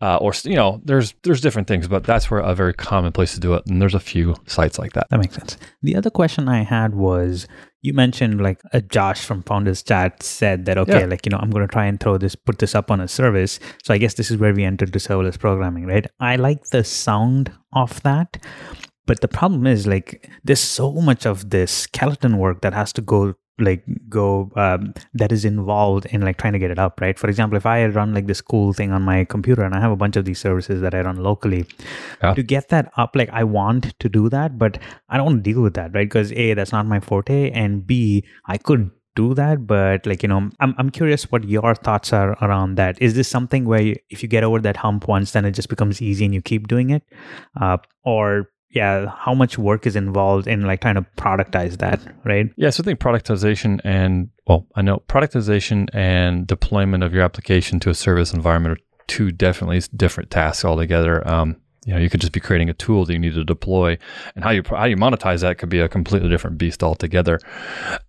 Uh, 0.00 0.16
or 0.18 0.32
you 0.44 0.54
know, 0.56 0.80
there's 0.84 1.14
there's 1.22 1.40
different 1.40 1.68
things, 1.68 1.88
but 1.88 2.04
that's 2.04 2.30
where 2.30 2.40
a 2.40 2.54
very 2.54 2.74
common 2.74 3.12
place 3.12 3.32
to 3.34 3.40
do 3.40 3.54
it. 3.54 3.62
And 3.66 3.80
there's 3.80 3.94
a 3.94 4.00
few 4.00 4.34
sites 4.46 4.78
like 4.78 4.92
that. 4.92 5.06
That 5.10 5.20
makes 5.20 5.34
sense. 5.34 5.56
The 5.82 5.96
other 5.96 6.10
question 6.10 6.48
I 6.48 6.62
had 6.64 6.94
was 6.94 7.46
you 7.82 7.94
mentioned 7.94 8.42
like 8.42 8.60
a 8.72 8.80
Josh 8.82 9.24
from 9.24 9.42
Founders 9.44 9.82
Chat 9.82 10.22
said 10.22 10.64
that, 10.66 10.76
okay, 10.76 11.00
Yeah. 11.00 11.06
like, 11.06 11.24
you 11.24 11.30
know, 11.30 11.38
I'm 11.38 11.50
going 11.50 11.66
to 11.66 11.72
try 11.72 11.86
and 11.86 12.00
throw 12.00 12.18
this, 12.18 12.34
put 12.34 12.58
this 12.58 12.74
up 12.74 12.90
on 12.90 13.00
a 13.00 13.06
service. 13.06 13.60
So 13.84 13.94
I 13.94 13.98
guess 13.98 14.14
this 14.14 14.28
is 14.30 14.38
where 14.38 14.52
we 14.52 14.64
entered 14.64 14.92
to 14.92 14.98
serverless 14.98 15.38
programming, 15.38 15.86
right? 15.86 16.04
I 16.18 16.34
like 16.36 16.64
the 16.72 16.82
sound 16.82 17.52
of 17.72 18.02
that. 18.02 18.38
But 19.06 19.20
the 19.20 19.28
problem 19.28 19.66
is 19.68 19.86
like 19.86 20.28
there's 20.42 20.58
so 20.60 20.92
much 20.94 21.26
of 21.26 21.50
this 21.50 21.70
skeleton 21.70 22.38
work 22.38 22.60
that 22.62 22.72
has 22.74 22.92
to 22.94 23.02
go 23.02 23.34
like 23.58 23.84
go 24.08 24.50
um, 24.56 24.92
that 25.14 25.32
is 25.32 25.44
involved 25.44 26.06
in 26.06 26.20
like 26.20 26.36
trying 26.36 26.52
to 26.52 26.58
get 26.58 26.70
it 26.70 26.78
up 26.78 27.00
right? 27.00 27.18
For 27.18 27.28
example 27.28 27.56
if 27.56 27.64
i 27.66 27.86
run 27.86 28.12
like 28.12 28.26
this 28.26 28.40
cool 28.42 28.72
thing 28.72 28.92
on 28.92 29.02
my 29.02 29.24
computer 29.24 29.62
and 29.62 29.74
i 29.74 29.80
have 29.80 29.90
a 29.90 29.96
bunch 29.96 30.16
of 30.16 30.24
these 30.26 30.38
services 30.38 30.80
that 30.82 30.94
i 30.94 31.00
run 31.00 31.16
locally 31.16 31.64
Yeah. 32.22 32.34
to 32.34 32.42
get 32.42 32.68
that 32.68 32.92
up 32.96 33.16
like 33.16 33.30
i 33.30 33.44
want 33.44 33.98
to 33.98 34.08
do 34.08 34.28
that 34.28 34.58
but 34.58 34.78
i 35.08 35.16
don't 35.16 35.26
want 35.26 35.44
to 35.44 35.52
deal 35.52 35.62
with 35.62 35.74
that 35.74 35.94
right? 35.94 36.06
Because 36.08 36.32
a 36.32 36.52
that's 36.54 36.72
not 36.72 36.86
my 36.86 37.00
forte 37.00 37.50
and 37.50 37.86
b 37.86 38.24
i 38.46 38.58
could 38.58 38.90
do 39.14 39.32
that 39.32 39.66
but 39.66 40.04
like 40.04 40.22
you 40.22 40.28
know 40.28 40.50
I'm, 40.60 40.74
I'm 40.76 40.90
curious 40.90 41.32
what 41.32 41.44
your 41.44 41.74
thoughts 41.74 42.12
are 42.12 42.32
around 42.42 42.74
that. 42.74 43.00
Is 43.00 43.14
this 43.14 43.26
something 43.28 43.64
where 43.64 43.80
you, 43.80 43.96
if 44.10 44.22
you 44.22 44.28
get 44.28 44.44
over 44.44 44.58
that 44.60 44.76
hump 44.76 45.08
once 45.08 45.30
then 45.30 45.46
it 45.46 45.52
just 45.52 45.70
becomes 45.70 46.02
easy 46.02 46.26
and 46.26 46.34
you 46.34 46.42
keep 46.42 46.68
doing 46.68 46.90
it? 46.90 47.02
Uh, 47.58 47.78
or 48.04 48.50
yeah, 48.70 49.06
how 49.16 49.34
much 49.34 49.58
work 49.58 49.86
is 49.86 49.96
involved 49.96 50.46
in 50.46 50.62
like 50.62 50.80
trying 50.80 50.96
to 50.96 51.06
productize 51.16 51.78
that, 51.78 52.00
right? 52.24 52.50
Yeah, 52.56 52.70
so 52.70 52.82
I 52.82 52.84
think 52.84 53.00
productization 53.00 53.80
and 53.84 54.28
well, 54.46 54.66
I 54.74 54.82
know 54.82 55.02
productization 55.08 55.88
and 55.92 56.46
deployment 56.46 57.02
of 57.02 57.14
your 57.14 57.22
application 57.22 57.80
to 57.80 57.90
a 57.90 57.94
service 57.94 58.32
environment 58.32 58.78
are 58.78 58.82
two 59.06 59.32
definitely 59.32 59.80
different 59.96 60.30
tasks 60.30 60.64
altogether. 60.64 61.26
Um, 61.26 61.56
you 61.86 61.94
know, 61.94 62.00
you 62.00 62.10
could 62.10 62.20
just 62.20 62.32
be 62.32 62.40
creating 62.40 62.68
a 62.68 62.74
tool 62.74 63.04
that 63.04 63.12
you 63.12 63.18
need 63.18 63.34
to 63.34 63.44
deploy, 63.44 63.96
and 64.34 64.42
how 64.42 64.50
you 64.50 64.62
how 64.68 64.84
you 64.84 64.96
monetize 64.96 65.40
that 65.42 65.58
could 65.58 65.68
be 65.68 65.78
a 65.78 65.88
completely 65.88 66.28
different 66.28 66.58
beast 66.58 66.82
altogether, 66.82 67.38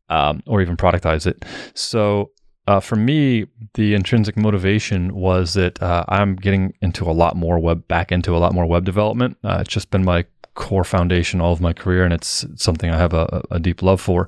um, 0.09 0.41
or 0.47 0.61
even 0.61 0.75
productize 0.75 1.27
it. 1.27 1.45
So 1.75 2.31
uh, 2.67 2.81
for 2.81 2.97
me, 2.97 3.45
the 3.75 3.93
intrinsic 3.93 4.35
motivation 4.35 5.15
was 5.15 5.53
that 5.53 5.81
uh, 5.81 6.03
I'm 6.09 6.35
getting 6.35 6.73
into 6.81 7.05
a 7.05 7.13
lot 7.13 7.35
more 7.35 7.59
web, 7.59 7.87
back 7.87 8.11
into 8.11 8.35
a 8.35 8.39
lot 8.39 8.53
more 8.53 8.65
web 8.65 8.83
development. 8.83 9.37
Uh, 9.43 9.59
it's 9.61 9.73
just 9.73 9.89
been 9.89 10.03
my 10.03 10.25
core 10.57 10.83
foundation 10.83 11.39
all 11.39 11.53
of 11.53 11.61
my 11.61 11.71
career, 11.71 12.03
and 12.03 12.13
it's 12.13 12.45
something 12.55 12.89
I 12.89 12.97
have 12.97 13.13
a, 13.13 13.43
a 13.51 13.59
deep 13.59 13.81
love 13.81 14.01
for 14.01 14.27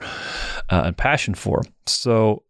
uh, 0.70 0.84
and 0.86 0.96
passion 0.96 1.34
for. 1.34 1.64
So, 1.88 2.44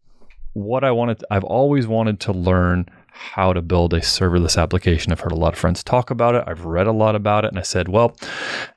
what 0.53 0.83
I 0.83 0.91
wanted, 0.91 1.23
I've 1.31 1.45
always 1.45 1.87
wanted 1.87 2.19
to 2.21 2.33
learn 2.33 2.87
how 3.11 3.53
to 3.53 3.61
build 3.61 3.93
a 3.93 4.01
serverless 4.01 4.61
application. 4.61 5.11
I've 5.11 5.21
heard 5.21 5.31
a 5.31 5.37
lot 5.37 5.53
of 5.53 5.59
friends 5.59 5.83
talk 5.83 6.11
about 6.11 6.35
it. 6.35 6.43
I've 6.45 6.65
read 6.65 6.87
a 6.87 6.91
lot 6.91 7.15
about 7.15 7.45
it, 7.45 7.47
and 7.47 7.57
I 7.57 7.63
said, 7.63 7.87
well, 7.87 8.15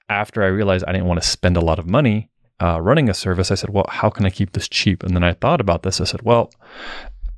after 0.09 0.42
I 0.42 0.47
realized 0.47 0.85
I 0.87 0.92
didn't 0.92 1.09
want 1.09 1.21
to 1.21 1.28
spend 1.28 1.56
a 1.56 1.61
lot 1.61 1.78
of 1.78 1.88
money 1.88 2.30
uh, 2.62 2.80
running 2.80 3.11
a 3.11 3.14
service, 3.14 3.50
I 3.50 3.56
said, 3.56 3.71
well, 3.71 3.87
how 3.88 4.09
can 4.09 4.25
I 4.25 4.30
keep 4.30 4.52
this 4.52 4.68
cheap? 4.68 5.02
And 5.02 5.14
then 5.14 5.25
I 5.25 5.35
thought 5.35 5.61
about 5.61 5.82
this. 5.82 6.00
I 6.00 6.04
said, 6.04 6.23
well, 6.23 6.52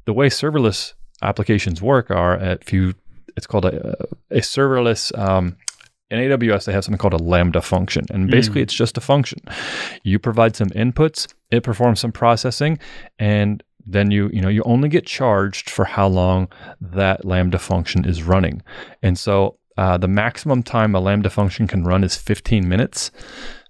the 0.04 0.12
way 0.12 0.28
serverless 0.28 0.92
applications 1.22 1.80
work 1.80 2.10
are 2.10 2.36
if 2.36 2.72
you, 2.72 2.94
it's 3.36 3.46
called 3.46 3.64
a, 3.64 3.96
a 4.30 4.40
serverless, 4.40 5.16
um, 5.18 5.56
in 6.10 6.18
AWS, 6.18 6.64
they 6.66 6.72
have 6.72 6.84
something 6.84 6.98
called 6.98 7.14
a 7.14 7.22
Lambda 7.22 7.62
function. 7.62 8.04
And 8.10 8.30
basically, 8.30 8.60
mm. 8.60 8.64
it's 8.64 8.74
just 8.74 8.96
a 8.96 9.00
function. 9.00 9.40
You 10.02 10.18
provide 10.18 10.54
some 10.54 10.68
inputs, 10.70 11.32
it 11.50 11.62
performs 11.62 12.00
some 12.00 12.12
processing, 12.12 12.78
and 13.18 13.62
then 13.86 14.10
you 14.10 14.30
you 14.32 14.40
know 14.40 14.48
you 14.48 14.62
only 14.64 14.88
get 14.88 15.06
charged 15.06 15.68
for 15.68 15.84
how 15.84 16.06
long 16.06 16.48
that 16.80 17.22
lambda 17.22 17.58
function 17.58 18.02
is 18.06 18.22
running 18.22 18.62
and 19.02 19.18
so 19.18 19.58
uh, 19.76 19.98
the 19.98 20.08
maximum 20.08 20.62
time 20.62 20.94
a 20.94 21.00
lambda 21.00 21.28
function 21.28 21.66
can 21.66 21.84
run 21.84 22.02
is 22.02 22.16
15 22.16 22.66
minutes 22.66 23.10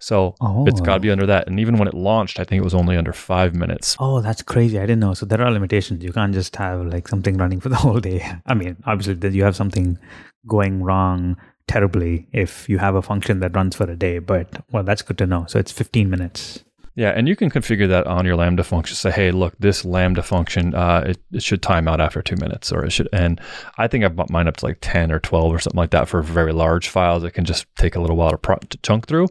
so 0.05 0.35
oh. 0.43 0.67
it's 0.67 0.83
got 0.83 0.95
to 0.95 1.01
be 1.01 1.11
under 1.11 1.25
that. 1.25 1.49
And 1.49 1.59
even 1.59 1.79
when 1.79 1.89
it 1.89 1.95
launched, 1.95 2.39
I 2.39 2.45
think 2.45 2.61
it 2.61 2.65
was 2.65 2.75
only 2.75 2.95
under 2.95 3.15
five 3.15 3.55
minutes. 3.55 3.97
Oh, 3.99 4.21
that's 4.21 4.43
crazy. 4.43 4.79
I 4.79 4.83
didn't 4.83 5.01
know. 5.01 5.15
So 5.15 5.25
there 5.25 5.41
are 5.41 5.51
limitations. 5.51 6.05
You 6.05 6.13
can't 6.13 6.35
just 6.35 6.55
have 6.57 6.85
like 6.85 7.09
something 7.09 7.39
running 7.39 7.59
for 7.59 7.71
the 7.71 7.77
whole 7.77 8.01
day. 8.01 8.23
I 8.47 8.53
mean, 8.53 8.77
obviously, 8.85 9.15
that 9.15 9.33
you 9.33 9.45
have 9.45 9.57
something 9.57 9.99
going 10.47 10.83
wrong 10.83 11.39
terribly 11.67 12.27
if 12.33 12.69
you 12.69 12.79
have 12.79 12.95
a 12.95 13.03
function 13.03 13.41
that 13.41 13.55
runs 13.55 13.77
for 13.77 13.91
a 13.91 13.97
day. 13.97 14.19
But 14.19 14.65
well, 14.71 14.83
that's 14.83 15.03
good 15.03 15.19
to 15.19 15.27
know. 15.27 15.47
So 15.49 15.59
it's 15.59 15.73
15 15.73 16.09
minutes. 16.11 16.65
Yeah, 16.97 17.11
and 17.11 17.27
you 17.27 17.35
can 17.35 17.51
configure 17.51 17.89
that 17.89 18.07
on 18.07 18.25
your 18.25 18.37
Lambda 18.37 18.63
function. 18.63 18.95
Say, 18.95 19.11
hey, 19.11 19.33
look, 19.33 19.55
this 19.59 19.85
Lambda 19.85 20.23
function, 20.23 20.77
uh, 20.77 21.03
it, 21.09 21.19
it, 21.33 21.43
should 21.43 21.61
time 21.61 21.89
out 21.89 22.01
after 22.01 22.23
two 22.23 22.37
minutes, 22.37 22.71
or 22.71 22.85
it 22.85 22.93
should. 22.93 23.09
And 23.13 23.41
I 23.79 23.89
think 23.89 24.05
I've 24.05 24.17
mine 24.31 24.47
up 24.47 24.59
to 24.59 24.67
like 24.67 24.79
ten 24.81 25.11
or 25.11 25.19
twelve 25.19 25.53
or 25.53 25.59
something 25.59 25.79
like 25.79 25.91
that 25.91 26.09
for 26.09 26.23
very 26.23 26.53
large 26.53 26.89
files. 26.89 27.25
It 27.25 27.33
can 27.33 27.45
just 27.45 27.67
take 27.77 27.97
a 27.97 28.01
little 28.01 28.15
while 28.15 28.31
to, 28.31 28.39
pro- 28.39 28.59
to 28.59 28.79
chunk 28.79 29.09
through, 29.09 29.27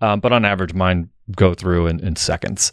um, 0.00 0.20
but 0.20 0.32
on 0.32 0.46
average, 0.46 0.72
mine 0.72 1.10
go 1.36 1.52
through 1.52 1.88
in, 1.88 2.00
in 2.00 2.16
seconds. 2.16 2.70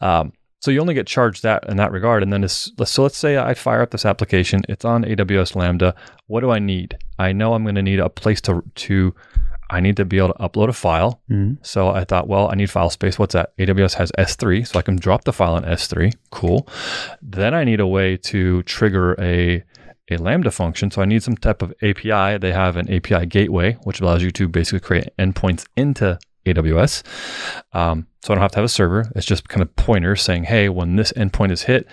Um, 0.00 0.32
so 0.60 0.70
you 0.70 0.80
only 0.80 0.94
get 0.94 1.06
charged 1.06 1.42
that 1.42 1.68
in 1.68 1.76
that 1.78 1.90
regard. 1.90 2.22
And 2.22 2.32
then 2.32 2.42
this, 2.42 2.70
so 2.84 3.02
let's 3.02 3.16
say 3.16 3.38
I 3.38 3.54
fire 3.54 3.80
up 3.80 3.90
this 3.90 4.04
application. 4.04 4.62
It's 4.68 4.84
on 4.84 5.04
AWS 5.04 5.56
Lambda. 5.56 5.94
What 6.26 6.40
do 6.40 6.50
I 6.50 6.58
need? 6.58 6.98
I 7.18 7.32
know 7.32 7.54
I'm 7.54 7.64
going 7.64 7.74
to 7.74 7.82
need 7.82 7.98
a 7.98 8.08
place 8.08 8.40
to 8.42 8.62
to 8.74 9.14
I 9.70 9.80
need 9.80 9.96
to 9.96 10.04
be 10.04 10.18
able 10.18 10.34
to 10.34 10.34
upload 10.34 10.68
a 10.68 10.72
file. 10.72 11.22
Mm-hmm. 11.30 11.62
So 11.62 11.90
I 11.90 12.04
thought, 12.04 12.28
well, 12.28 12.50
I 12.50 12.56
need 12.56 12.70
file 12.70 12.90
space. 12.90 13.18
What's 13.18 13.34
that? 13.34 13.56
AWS 13.56 13.94
has 13.94 14.10
S3, 14.18 14.66
so 14.66 14.78
I 14.78 14.82
can 14.82 14.96
drop 14.96 15.24
the 15.24 15.32
file 15.32 15.56
in 15.56 15.64
S3. 15.64 16.12
Cool. 16.30 16.68
Then 17.22 17.54
I 17.54 17.64
need 17.64 17.80
a 17.80 17.86
way 17.86 18.16
to 18.16 18.62
trigger 18.64 19.14
a 19.20 19.64
a 20.10 20.16
Lambda 20.16 20.50
function. 20.50 20.90
So 20.90 21.00
I 21.00 21.04
need 21.04 21.22
some 21.22 21.36
type 21.36 21.62
of 21.62 21.72
API. 21.82 22.36
They 22.38 22.52
have 22.52 22.76
an 22.76 22.92
API 22.92 23.26
gateway, 23.26 23.78
which 23.84 24.00
allows 24.00 24.24
you 24.24 24.32
to 24.32 24.48
basically 24.48 24.80
create 24.80 25.08
endpoints 25.18 25.66
into 25.76 26.18
AWS. 26.46 27.02
Um, 27.72 28.06
so 28.22 28.32
I 28.32 28.36
don't 28.36 28.42
have 28.42 28.52
to 28.52 28.58
have 28.58 28.64
a 28.64 28.68
server. 28.68 29.10
It's 29.14 29.26
just 29.26 29.48
kind 29.48 29.62
of 29.62 29.74
pointer 29.76 30.16
saying, 30.16 30.44
hey, 30.44 30.68
when 30.68 30.96
this 30.96 31.12
endpoint 31.12 31.52
is 31.52 31.62
hit, 31.62 31.86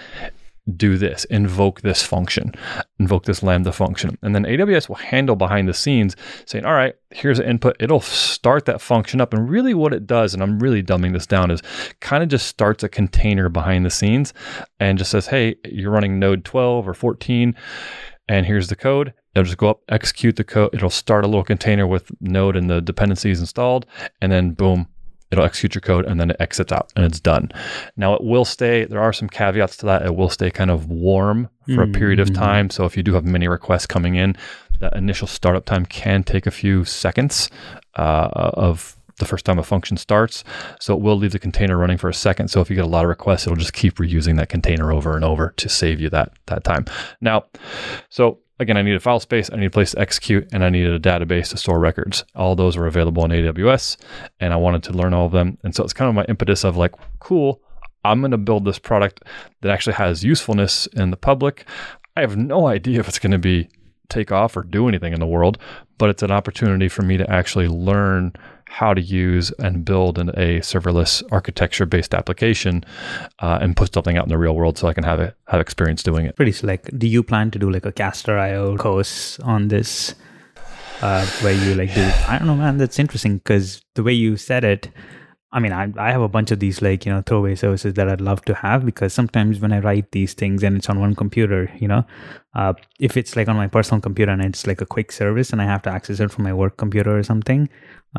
do 0.75 0.97
this, 0.97 1.23
invoke 1.25 1.81
this 1.81 2.01
function, 2.01 2.53
invoke 2.99 3.23
this 3.23 3.41
Lambda 3.41 3.71
function. 3.71 4.17
And 4.21 4.35
then 4.35 4.43
AWS 4.43 4.89
will 4.89 4.97
handle 4.97 5.35
behind 5.35 5.67
the 5.67 5.73
scenes 5.73 6.15
saying, 6.45 6.65
all 6.65 6.73
right, 6.73 6.95
here's 7.11 7.39
an 7.39 7.45
input. 7.45 7.77
It'll 7.79 8.01
start 8.01 8.65
that 8.65 8.81
function 8.81 9.21
up. 9.21 9.33
And 9.33 9.49
really 9.49 9.73
what 9.73 9.93
it 9.93 10.05
does, 10.05 10.33
and 10.33 10.43
I'm 10.43 10.59
really 10.59 10.83
dumbing 10.83 11.13
this 11.13 11.25
down, 11.25 11.51
is 11.51 11.61
kind 12.01 12.21
of 12.21 12.29
just 12.29 12.47
starts 12.47 12.83
a 12.83 12.89
container 12.89 13.47
behind 13.47 13.85
the 13.85 13.89
scenes 13.89 14.33
and 14.79 14.97
just 14.97 15.11
says, 15.11 15.27
hey, 15.27 15.55
you're 15.63 15.91
running 15.91 16.19
node 16.19 16.43
12 16.43 16.87
or 16.87 16.93
14, 16.93 17.55
and 18.27 18.45
here's 18.45 18.67
the 18.67 18.75
code. 18.75 19.13
It'll 19.35 19.45
just 19.45 19.57
go 19.57 19.69
up, 19.69 19.81
execute 19.89 20.35
the 20.35 20.43
code. 20.43 20.73
It'll 20.73 20.89
start 20.89 21.23
a 21.23 21.27
little 21.27 21.43
container 21.43 21.85
with 21.85 22.11
node 22.21 22.55
and 22.55 22.69
the 22.69 22.81
dependencies 22.81 23.39
installed, 23.39 23.85
and 24.21 24.31
then 24.31 24.51
boom, 24.51 24.87
it'll 25.31 25.45
execute 25.45 25.75
your 25.75 25.81
code 25.81 26.05
and 26.05 26.19
then 26.19 26.31
it 26.31 26.37
exits 26.39 26.71
out 26.71 26.91
and 26.95 27.05
it's 27.05 27.19
done. 27.19 27.51
Now 27.95 28.13
it 28.13 28.23
will 28.23 28.45
stay, 28.45 28.85
there 28.85 29.01
are 29.01 29.13
some 29.13 29.29
caveats 29.29 29.77
to 29.77 29.85
that. 29.87 30.05
It 30.05 30.15
will 30.15 30.29
stay 30.29 30.49
kind 30.49 30.71
of 30.71 30.89
warm 30.89 31.49
for 31.65 31.71
mm-hmm. 31.71 31.95
a 31.95 31.97
period 31.97 32.19
of 32.19 32.29
mm-hmm. 32.29 32.41
time. 32.41 32.69
So 32.69 32.85
if 32.85 32.95
you 32.95 33.03
do 33.03 33.13
have 33.13 33.25
many 33.25 33.47
requests 33.47 33.85
coming 33.85 34.15
in, 34.15 34.35
that 34.79 34.95
initial 34.95 35.27
startup 35.27 35.65
time 35.65 35.85
can 35.85 36.23
take 36.23 36.45
a 36.45 36.51
few 36.51 36.85
seconds 36.85 37.49
uh, 37.95 38.29
of 38.33 38.96
the 39.17 39.25
first 39.25 39.45
time 39.45 39.59
a 39.59 39.63
function 39.63 39.97
starts. 39.97 40.43
So 40.79 40.93
it 40.93 41.01
will 41.01 41.17
leave 41.17 41.31
the 41.31 41.39
container 41.39 41.77
running 41.77 41.97
for 41.97 42.09
a 42.09 42.13
second. 42.13 42.49
So 42.49 42.61
if 42.61 42.69
you 42.69 42.75
get 42.75 42.85
a 42.85 42.89
lot 42.89 43.03
of 43.03 43.09
requests, 43.09 43.45
it'll 43.45 43.57
just 43.57 43.73
keep 43.73 43.95
reusing 43.95 44.37
that 44.37 44.49
container 44.49 44.91
over 44.91 45.15
and 45.15 45.25
over 45.25 45.53
to 45.57 45.69
save 45.69 45.99
you 45.99 46.09
that 46.09 46.33
that 46.47 46.63
time. 46.63 46.85
Now, 47.21 47.45
so 48.09 48.39
again, 48.59 48.77
I 48.77 48.81
need 48.81 48.95
a 48.95 48.99
file 48.99 49.19
space, 49.19 49.49
I 49.51 49.57
need 49.57 49.67
a 49.67 49.71
place 49.71 49.91
to 49.91 49.99
execute, 49.99 50.47
and 50.51 50.63
I 50.63 50.69
needed 50.69 50.93
a 50.93 50.99
database 50.99 51.49
to 51.49 51.57
store 51.57 51.79
records. 51.79 52.23
All 52.35 52.55
those 52.55 52.77
were 52.77 52.87
available 52.87 53.23
in 53.25 53.31
AWS, 53.31 53.97
and 54.39 54.53
I 54.53 54.55
wanted 54.55 54.83
to 54.83 54.93
learn 54.93 55.13
all 55.13 55.25
of 55.25 55.31
them. 55.31 55.57
And 55.63 55.75
so 55.75 55.83
it's 55.83 55.93
kind 55.93 56.09
of 56.09 56.15
my 56.15 56.25
impetus 56.25 56.63
of 56.63 56.77
like, 56.77 56.93
cool, 57.19 57.61
I'm 58.03 58.21
going 58.21 58.31
to 58.31 58.37
build 58.37 58.65
this 58.65 58.79
product 58.79 59.23
that 59.61 59.71
actually 59.71 59.93
has 59.93 60.23
usefulness 60.23 60.87
in 60.87 61.11
the 61.11 61.17
public. 61.17 61.65
I 62.15 62.21
have 62.21 62.37
no 62.37 62.67
idea 62.67 62.99
if 62.99 63.07
it's 63.07 63.19
going 63.19 63.31
to 63.31 63.37
be 63.37 63.69
take 64.09 64.31
off 64.31 64.55
or 64.55 64.63
do 64.63 64.87
anything 64.87 65.13
in 65.13 65.19
the 65.19 65.27
world, 65.27 65.57
but 65.97 66.09
it's 66.09 66.23
an 66.23 66.31
opportunity 66.31 66.87
for 66.87 67.01
me 67.01 67.17
to 67.17 67.29
actually 67.29 67.67
learn 67.67 68.33
how 68.69 68.93
to 68.93 69.01
use 69.01 69.51
and 69.59 69.83
build 69.83 70.19
an, 70.19 70.29
a 70.29 70.59
serverless 70.59 71.23
architecture 71.31 71.85
based 71.85 72.13
application 72.13 72.83
uh, 73.39 73.57
and 73.61 73.75
put 73.75 73.93
something 73.93 74.17
out 74.17 74.25
in 74.25 74.29
the 74.29 74.37
real 74.37 74.55
world 74.55 74.77
so 74.77 74.87
I 74.87 74.93
can 74.93 75.03
have 75.03 75.19
it, 75.19 75.35
have 75.47 75.61
experience 75.61 76.03
doing 76.03 76.25
it. 76.25 76.35
Pretty 76.35 76.51
slick. 76.51 76.89
Do 76.97 77.07
you 77.07 77.23
plan 77.23 77.49
to 77.51 77.59
do 77.59 77.71
like 77.71 77.85
a 77.85 77.91
Caster 77.91 78.37
IO 78.37 78.77
course 78.77 79.39
on 79.39 79.69
this? 79.69 80.15
Uh, 81.01 81.23
where 81.41 81.53
you 81.53 81.75
like 81.75 81.93
do 81.93 82.01
I 82.27 82.39
don't 82.39 82.47
know, 82.47 82.55
man. 82.55 82.77
That's 82.77 82.97
interesting 82.97 83.37
because 83.37 83.83
the 83.93 84.01
way 84.01 84.13
you 84.13 84.35
said 84.35 84.63
it, 84.63 84.89
I 85.51 85.59
mean, 85.59 85.71
I, 85.71 85.93
I 85.97 86.11
have 86.11 86.21
a 86.21 86.27
bunch 86.27 86.51
of 86.51 86.59
these 86.59 86.81
like, 86.81 87.05
you 87.05 87.11
know, 87.11 87.21
throwaway 87.21 87.55
services 87.55 87.93
that 87.93 88.09
I'd 88.09 88.19
love 88.19 88.43
to 88.45 88.53
have 88.53 88.85
because 88.85 89.13
sometimes 89.13 89.61
when 89.61 89.71
I 89.71 89.79
write 89.79 90.11
these 90.11 90.33
things 90.33 90.61
and 90.61 90.75
it's 90.75 90.89
on 90.89 90.99
one 90.99 91.15
computer, 91.15 91.71
you 91.79 91.87
know, 91.87 92.05
uh, 92.53 92.73
if 92.99 93.15
it's 93.15 93.35
like 93.37 93.47
on 93.47 93.55
my 93.55 93.67
personal 93.67 94.01
computer 94.01 94.31
and 94.31 94.43
it's 94.43 94.67
like 94.67 94.81
a 94.81 94.85
quick 94.85 95.11
service 95.11 95.51
and 95.51 95.61
I 95.61 95.65
have 95.65 95.81
to 95.83 95.89
access 95.89 96.19
it 96.19 96.31
from 96.31 96.43
my 96.43 96.53
work 96.53 96.75
computer 96.75 97.17
or 97.17 97.23
something, 97.23 97.69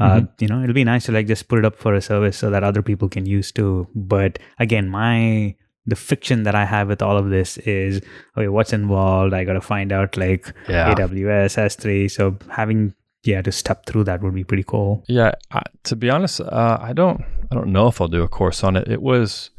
uh, 0.01 0.21
mm-hmm. 0.21 0.27
you 0.39 0.49
know, 0.49 0.63
it'll 0.63 0.75
be 0.75 0.85
nice 0.85 1.05
to 1.07 1.13
like 1.13 1.27
just 1.27 1.49
put 1.49 1.59
it 1.59 1.67
up 1.67 1.77
for 1.77 1.95
a 1.95 2.01
service 2.01 2.39
so 2.39 2.49
that 2.49 2.65
other 2.65 2.83
people 2.83 3.11
can 3.11 3.27
use 3.27 3.53
too. 3.53 3.87
But 3.95 4.39
again, 4.59 4.89
my 4.89 5.55
the 5.85 5.97
friction 5.97 6.43
that 6.43 6.55
I 6.55 6.67
have 6.67 6.89
with 6.89 7.03
all 7.03 7.17
of 7.17 7.31
this 7.31 7.57
is 7.59 8.01
okay, 8.37 8.49
what's 8.49 8.73
involved? 8.73 9.35
I 9.35 9.45
got 9.45 9.55
to 9.55 9.61
find 9.61 9.91
out 9.91 10.17
like 10.17 10.55
yeah. 10.69 10.95
AWS 10.95 11.57
S3. 11.57 12.11
So 12.11 12.37
having 12.51 12.95
yeah 13.29 13.43
to 13.43 13.53
step 13.53 13.85
through 13.87 14.05
that 14.05 14.23
would 14.23 14.35
be 14.35 14.45
pretty 14.45 14.65
cool. 14.65 15.05
Yeah 15.07 15.33
I, 15.53 15.63
to 15.85 15.95
be 15.95 16.09
honest 16.11 16.41
uh, 16.41 16.79
i 16.81 16.93
don't 16.93 17.21
i 17.51 17.55
don't 17.55 17.69
know 17.69 17.87
if 17.89 18.01
i'll 18.01 18.09
do 18.09 18.23
a 18.23 18.29
course 18.29 18.65
on 18.65 18.77
it. 18.77 18.89
It 18.89 19.03
was 19.03 19.51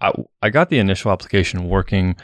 i, 0.00 0.12
I 0.40 0.50
got 0.50 0.70
the 0.70 0.78
initial 0.78 1.10
application 1.10 1.68
working 1.68 2.16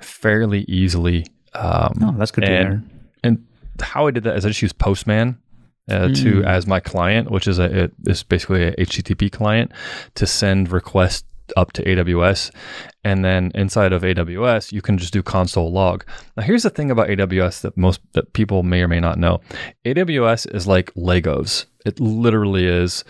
fairly 0.00 0.62
easily 0.62 1.26
um, 1.54 1.92
oh 2.02 2.14
that's 2.18 2.30
good 2.30 2.44
and, 2.44 2.52
to 2.52 2.70
hear. 2.70 2.82
and 3.24 3.46
how 3.80 4.06
i 4.06 4.10
did 4.10 4.24
that 4.24 4.36
is 4.36 4.44
i 4.44 4.48
just 4.48 4.62
used 4.62 4.78
postman 4.78 5.38
uh, 5.88 6.08
mm. 6.08 6.22
to 6.22 6.42
as 6.44 6.66
my 6.66 6.80
client 6.80 7.30
which 7.30 7.46
is 7.46 7.58
a 7.58 7.84
it 7.84 7.92
is 8.06 8.22
basically 8.22 8.64
a 8.64 8.72
http 8.76 9.30
client 9.30 9.70
to 10.14 10.26
send 10.26 10.72
requests 10.72 11.24
up 11.56 11.72
to 11.72 11.84
AWS. 11.84 12.50
And 13.04 13.24
then 13.24 13.52
inside 13.54 13.92
of 13.92 14.02
AWS, 14.02 14.72
you 14.72 14.82
can 14.82 14.98
just 14.98 15.12
do 15.12 15.22
console 15.22 15.70
log. 15.70 16.04
Now, 16.36 16.42
here's 16.42 16.62
the 16.62 16.70
thing 16.70 16.90
about 16.90 17.08
AWS 17.08 17.60
that 17.62 17.76
most 17.76 18.00
that 18.12 18.32
people 18.32 18.62
may 18.62 18.82
or 18.82 18.88
may 18.88 19.00
not 19.00 19.18
know. 19.18 19.40
AWS 19.84 20.54
is 20.54 20.66
like 20.66 20.92
Legos. 20.94 21.66
It 21.84 22.00
literally 22.00 22.66
is. 22.66 23.04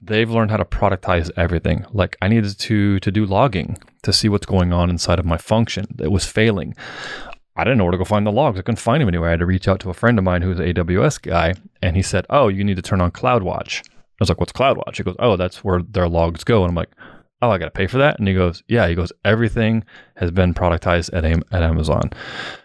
They've 0.00 0.30
learned 0.30 0.50
how 0.50 0.56
to 0.56 0.64
productize 0.64 1.30
everything. 1.36 1.86
Like 1.92 2.16
I 2.20 2.28
needed 2.28 2.58
to 2.58 2.98
to 3.00 3.10
do 3.12 3.24
logging 3.24 3.78
to 4.02 4.12
see 4.12 4.28
what's 4.28 4.46
going 4.46 4.72
on 4.72 4.90
inside 4.90 5.18
of 5.18 5.26
my 5.26 5.38
function. 5.38 5.86
It 6.00 6.10
was 6.10 6.26
failing. 6.26 6.74
I 7.58 7.64
didn't 7.64 7.78
know 7.78 7.84
where 7.84 7.92
to 7.92 7.98
go 7.98 8.04
find 8.04 8.26
the 8.26 8.32
logs. 8.32 8.58
I 8.58 8.62
couldn't 8.62 8.80
find 8.80 9.00
them 9.00 9.08
anywhere. 9.08 9.28
I 9.28 9.32
had 9.32 9.40
to 9.40 9.46
reach 9.46 9.68
out 9.68 9.80
to 9.80 9.90
a 9.90 9.94
friend 9.94 10.18
of 10.18 10.24
mine 10.24 10.42
who's 10.42 10.58
an 10.58 10.66
AWS 10.66 11.22
guy, 11.22 11.54
and 11.80 11.96
he 11.96 12.02
said, 12.02 12.26
"Oh, 12.28 12.48
you 12.48 12.64
need 12.64 12.76
to 12.76 12.82
turn 12.82 13.00
on 13.00 13.12
CloudWatch." 13.12 13.82
I 14.18 14.22
was 14.22 14.30
like, 14.30 14.40
what's 14.40 14.52
CloudWatch? 14.52 14.96
He 14.96 15.02
goes, 15.02 15.16
oh, 15.18 15.36
that's 15.36 15.62
where 15.62 15.82
their 15.82 16.08
logs 16.08 16.42
go. 16.42 16.62
And 16.62 16.70
I'm 16.70 16.74
like, 16.74 16.90
oh, 17.42 17.50
I 17.50 17.58
got 17.58 17.66
to 17.66 17.70
pay 17.70 17.86
for 17.86 17.98
that? 17.98 18.18
And 18.18 18.26
he 18.26 18.34
goes, 18.34 18.62
yeah. 18.68 18.88
He 18.88 18.94
goes, 18.94 19.12
everything 19.24 19.84
has 20.16 20.30
been 20.30 20.54
productized 20.54 21.10
at, 21.12 21.24
at 21.24 21.62
Amazon. 21.62 22.10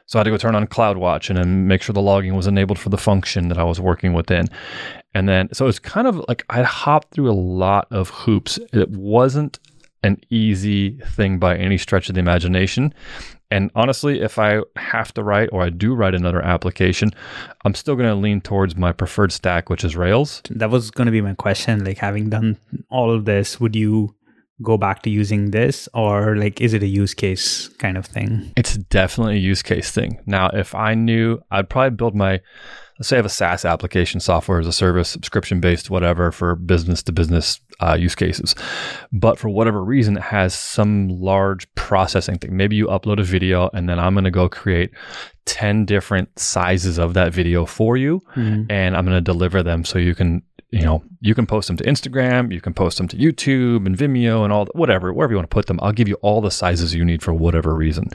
So 0.06 0.18
I 0.18 0.22
had 0.22 0.24
to 0.25 0.32
go 0.32 0.38
turn 0.38 0.56
on 0.56 0.68
CloudWatch 0.68 1.30
and 1.30 1.38
then 1.38 1.68
make 1.68 1.82
sure 1.82 1.94
the 1.94 2.01
logging 2.01 2.36
was 2.36 2.48
enabled 2.48 2.80
for 2.80 2.90
the 2.90 2.98
function 2.98 3.48
that 3.50 3.58
I 3.58 3.63
was 3.63 3.80
working 3.80 4.13
within. 4.13 4.48
And 5.13 5.28
then, 5.28 5.54
so 5.54 5.68
it's 5.68 5.80
kind 5.80 6.08
of 6.08 6.24
like 6.28 6.44
I 6.50 6.63
hopped 6.63 7.13
through 7.13 7.30
a 7.30 7.34
lot 7.34 7.88
of 7.92 8.10
hoops. 8.10 8.60
It 8.74 8.90
wasn't 8.90 9.60
an 10.04 10.20
easy 10.30 10.98
thing 11.00 11.38
by 11.38 11.58
any 11.58 11.78
stretch 11.78 12.10
of 12.10 12.16
the 12.16 12.20
imagination. 12.20 12.94
And 13.51 13.70
honestly, 13.75 14.22
if 14.22 14.40
I 14.40 14.62
have 14.78 15.13
to 15.13 15.24
write 15.24 15.50
or 15.51 15.62
I 15.62 15.70
do 15.70 15.94
write 15.94 16.16
another 16.16 16.42
application, 16.42 17.12
I'm 17.66 17.75
still 17.75 17.96
going 17.96 18.08
to 18.08 18.16
lean 18.16 18.40
towards 18.40 18.78
my 18.78 18.94
preferred 18.94 19.34
stack, 19.34 19.70
which 19.70 19.84
is 19.84 19.98
Rails. 19.98 20.42
That 20.50 20.70
was 20.70 20.90
going 20.90 21.06
to 21.06 21.12
be 21.12 21.22
my 21.22 21.36
question. 21.36 21.84
Like, 21.84 21.98
having 21.98 22.30
done 22.30 22.58
all 22.90 23.13
of 23.13 23.25
this, 23.25 23.60
would 23.60 23.75
you 23.75 24.16
go 24.62 24.77
back 24.77 25.01
to 25.01 25.10
using 25.10 25.51
this 25.51 25.89
or 25.94 26.36
like 26.36 26.62
is 26.62 26.74
it 26.74 26.84
a 26.84 26.88
use 26.88 27.13
case 27.13 27.68
kind 27.80 27.98
of 27.98 28.06
thing 28.06 28.51
it's 28.56 28.77
definitely 28.77 29.36
a 29.36 29.39
use 29.39 29.62
case 29.62 29.91
thing 29.91 30.20
now 30.25 30.50
if 30.53 30.75
i 30.75 30.94
knew 30.94 31.39
i'd 31.51 31.70
probably 31.70 31.96
build 31.96 32.15
my 32.15 32.39
let's 33.01 33.10
say 33.10 33.15
I 33.15 33.18
have 33.18 33.25
a 33.25 33.30
SaaS 33.30 33.65
application, 33.65 34.20
software 34.20 34.60
as 34.60 34.68
a 34.68 34.72
service, 34.72 35.10
subscription 35.10 35.60
based, 35.60 35.89
whatever, 35.89 36.32
for 36.32 36.56
business 36.56 37.01
to 37.01 37.12
business 37.12 37.60
uh, 37.80 37.98
use 38.00 38.13
cases. 38.13 38.53
But 39.12 39.39
for 39.39 39.50
whatever 39.50 39.84
reason, 39.84 40.18
it 40.18 40.22
has 40.22 40.53
some 40.53 41.10
large 41.10 41.65
processing 41.74 42.38
thing. 42.38 42.56
Maybe 42.56 42.75
you 42.75 42.86
upload 42.86 43.20
a 43.20 43.24
video 43.24 43.72
and 43.74 43.89
then 43.89 43.98
I'm 43.98 44.13
going 44.13 44.25
to 44.25 44.30
go 44.30 44.48
create 44.48 44.91
10 45.46 45.86
different 45.86 46.38
sizes 46.38 47.00
of 47.00 47.15
that 47.15 47.34
video 47.34 47.65
for 47.65 47.98
you 47.98 48.22
mm-hmm. 48.36 48.70
and 48.70 48.96
I'm 48.96 49.06
going 49.06 49.18
to 49.18 49.22
deliver 49.22 49.63
them 49.63 49.84
so 49.84 49.98
you 49.98 50.13
can 50.13 50.44
you 50.72 50.82
know, 50.82 51.04
you 51.20 51.36
can 51.36 51.46
post 51.46 51.68
them 51.68 51.78
to 51.78 51.84
Instagram, 51.84 52.51
you 52.51 52.62
can 52.62 52.74
post 52.74 52.98
them 52.98 53.08
to 53.10 53.18
YouTube 53.18 53.86
and 53.86 53.98
Vimeo 53.98 54.44
and 54.44 54.54
all 54.54 54.68
whatever, 54.74 55.12
wherever 55.12 55.34
you 55.34 55.38
want 55.38 55.50
to 55.50 55.54
put 55.54 55.66
them. 55.66 55.80
I'll 55.82 55.92
give 55.92 56.08
you 56.08 56.16
all 56.22 56.40
the 56.40 56.51
sizes 56.51 56.96
you 56.96 57.04
need 57.04 57.22
for 57.22 57.34
whatever 57.34 57.75
reason. 57.75 58.10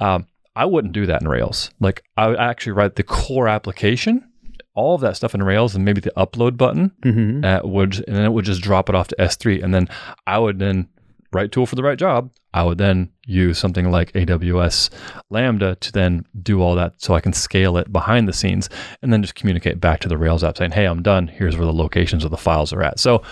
Um, 0.00 0.26
I 0.56 0.64
wouldn't 0.64 0.94
do 0.94 1.06
that 1.06 1.20
in 1.20 1.28
Rails. 1.28 1.70
Like 1.80 2.04
I 2.16 2.28
would 2.28 2.38
actually 2.38 2.72
write 2.72 2.96
the 2.96 3.02
core 3.02 3.48
application, 3.48 4.26
all 4.74 4.94
of 4.94 5.02
that 5.02 5.16
stuff 5.16 5.34
in 5.34 5.42
Rails, 5.42 5.74
and 5.74 5.84
maybe 5.84 6.00
the 6.00 6.12
upload 6.16 6.56
button 6.56 6.90
mm-hmm. 7.02 7.44
uh, 7.44 7.60
would, 7.68 8.02
and 8.06 8.16
then 8.16 8.24
it 8.24 8.32
would 8.32 8.44
just 8.44 8.62
drop 8.62 8.88
it 8.88 8.94
off 8.94 9.08
to 9.08 9.16
S3, 9.16 9.62
and 9.62 9.74
then 9.74 9.88
I 10.26 10.38
would 10.38 10.58
then 10.58 10.88
right 11.34 11.50
tool 11.50 11.66
for 11.66 11.76
the 11.76 11.82
right 11.82 11.98
job. 11.98 12.30
I 12.52 12.62
would 12.62 12.78
then 12.78 13.10
use 13.26 13.58
something 13.58 13.90
like 13.90 14.12
AWS 14.12 14.90
Lambda 15.30 15.74
to 15.76 15.92
then 15.92 16.24
do 16.42 16.62
all 16.62 16.74
that 16.76 16.94
so 16.98 17.14
I 17.14 17.20
can 17.20 17.32
scale 17.32 17.76
it 17.76 17.92
behind 17.92 18.28
the 18.28 18.32
scenes 18.32 18.70
and 19.02 19.12
then 19.12 19.22
just 19.22 19.34
communicate 19.34 19.80
back 19.80 20.00
to 20.00 20.08
the 20.08 20.16
Rails 20.16 20.44
app 20.44 20.56
saying, 20.56 20.70
hey, 20.70 20.84
I'm 20.84 21.02
done. 21.02 21.26
Here's 21.26 21.56
where 21.56 21.66
the 21.66 21.72
locations 21.72 22.24
of 22.24 22.30
the 22.30 22.36
files 22.36 22.72
are 22.72 22.82
at. 22.82 23.00
So 23.00 23.22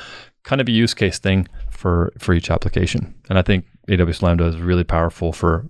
kind 0.42 0.60
of 0.60 0.68
a 0.68 0.72
use 0.72 0.92
case 0.94 1.18
thing 1.18 1.48
for 1.70 2.12
for 2.18 2.34
each 2.34 2.50
application. 2.50 3.14
And 3.28 3.38
I 3.38 3.42
think 3.42 3.64
AWS 3.88 4.22
Lambda 4.22 4.46
is 4.46 4.56
really 4.56 4.84
powerful 4.84 5.32
for 5.32 5.66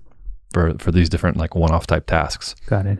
for 0.52 0.74
for 0.78 0.92
these 0.92 1.08
different 1.08 1.36
like 1.36 1.54
one-off 1.54 1.86
type 1.86 2.06
tasks. 2.06 2.54
Got 2.66 2.86
it. 2.86 2.98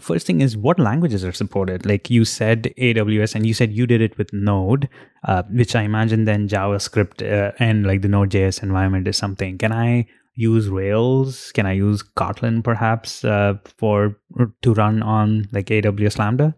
First 0.00 0.26
thing 0.26 0.40
is 0.40 0.56
what 0.56 0.80
languages 0.80 1.24
are 1.24 1.32
supported. 1.32 1.86
Like 1.86 2.10
you 2.10 2.24
said, 2.24 2.74
AWS, 2.78 3.36
and 3.36 3.46
you 3.46 3.54
said 3.54 3.72
you 3.72 3.86
did 3.86 4.00
it 4.00 4.18
with 4.18 4.32
Node, 4.32 4.88
uh, 5.22 5.44
which 5.50 5.76
I 5.76 5.82
imagine 5.82 6.24
then 6.24 6.48
JavaScript 6.48 7.22
uh, 7.22 7.52
and 7.60 7.86
like 7.86 8.02
the 8.02 8.08
Node.js 8.08 8.62
environment 8.62 9.06
is 9.06 9.16
something. 9.16 9.56
Can 9.56 9.70
I 9.72 10.06
use 10.34 10.68
Rails? 10.68 11.52
Can 11.52 11.66
I 11.66 11.72
use 11.72 12.02
Kotlin 12.02 12.64
perhaps 12.64 13.24
uh, 13.24 13.54
for 13.78 14.18
to 14.62 14.74
run 14.74 15.02
on 15.02 15.46
like 15.52 15.66
AWS 15.66 16.18
Lambda? 16.18 16.56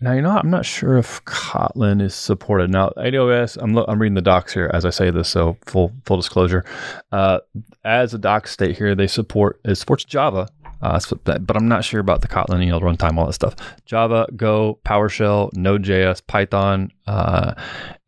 Now 0.00 0.12
you 0.12 0.22
know 0.22 0.30
I'm 0.30 0.50
not 0.50 0.64
sure 0.64 0.96
if 0.96 1.24
Kotlin 1.24 2.00
is 2.00 2.14
supported. 2.14 2.70
Now 2.70 2.90
AWS, 2.96 3.58
I'm 3.60 3.74
lo- 3.74 3.84
I'm 3.88 4.00
reading 4.00 4.14
the 4.14 4.20
docs 4.20 4.52
here 4.52 4.70
as 4.72 4.84
I 4.84 4.90
say 4.90 5.10
this, 5.10 5.28
so 5.28 5.56
full 5.66 5.92
full 6.04 6.16
disclosure. 6.16 6.64
Uh, 7.10 7.40
as 7.84 8.14
a 8.14 8.18
doc 8.18 8.46
state 8.46 8.78
here, 8.78 8.94
they 8.94 9.08
support 9.08 9.60
it 9.64 9.74
supports 9.74 10.04
Java, 10.04 10.48
uh, 10.80 11.00
but 11.24 11.56
I'm 11.56 11.68
not 11.68 11.84
sure 11.84 12.00
about 12.00 12.20
the 12.20 12.28
Kotlin, 12.28 12.64
you 12.64 12.70
know, 12.70 12.80
runtime, 12.80 13.16
all 13.18 13.26
that 13.26 13.32
stuff. 13.32 13.56
Java, 13.84 14.26
Go, 14.36 14.78
PowerShell, 14.84 15.52
Node.js, 15.54 16.26
Python, 16.26 16.92
uh, 17.06 17.54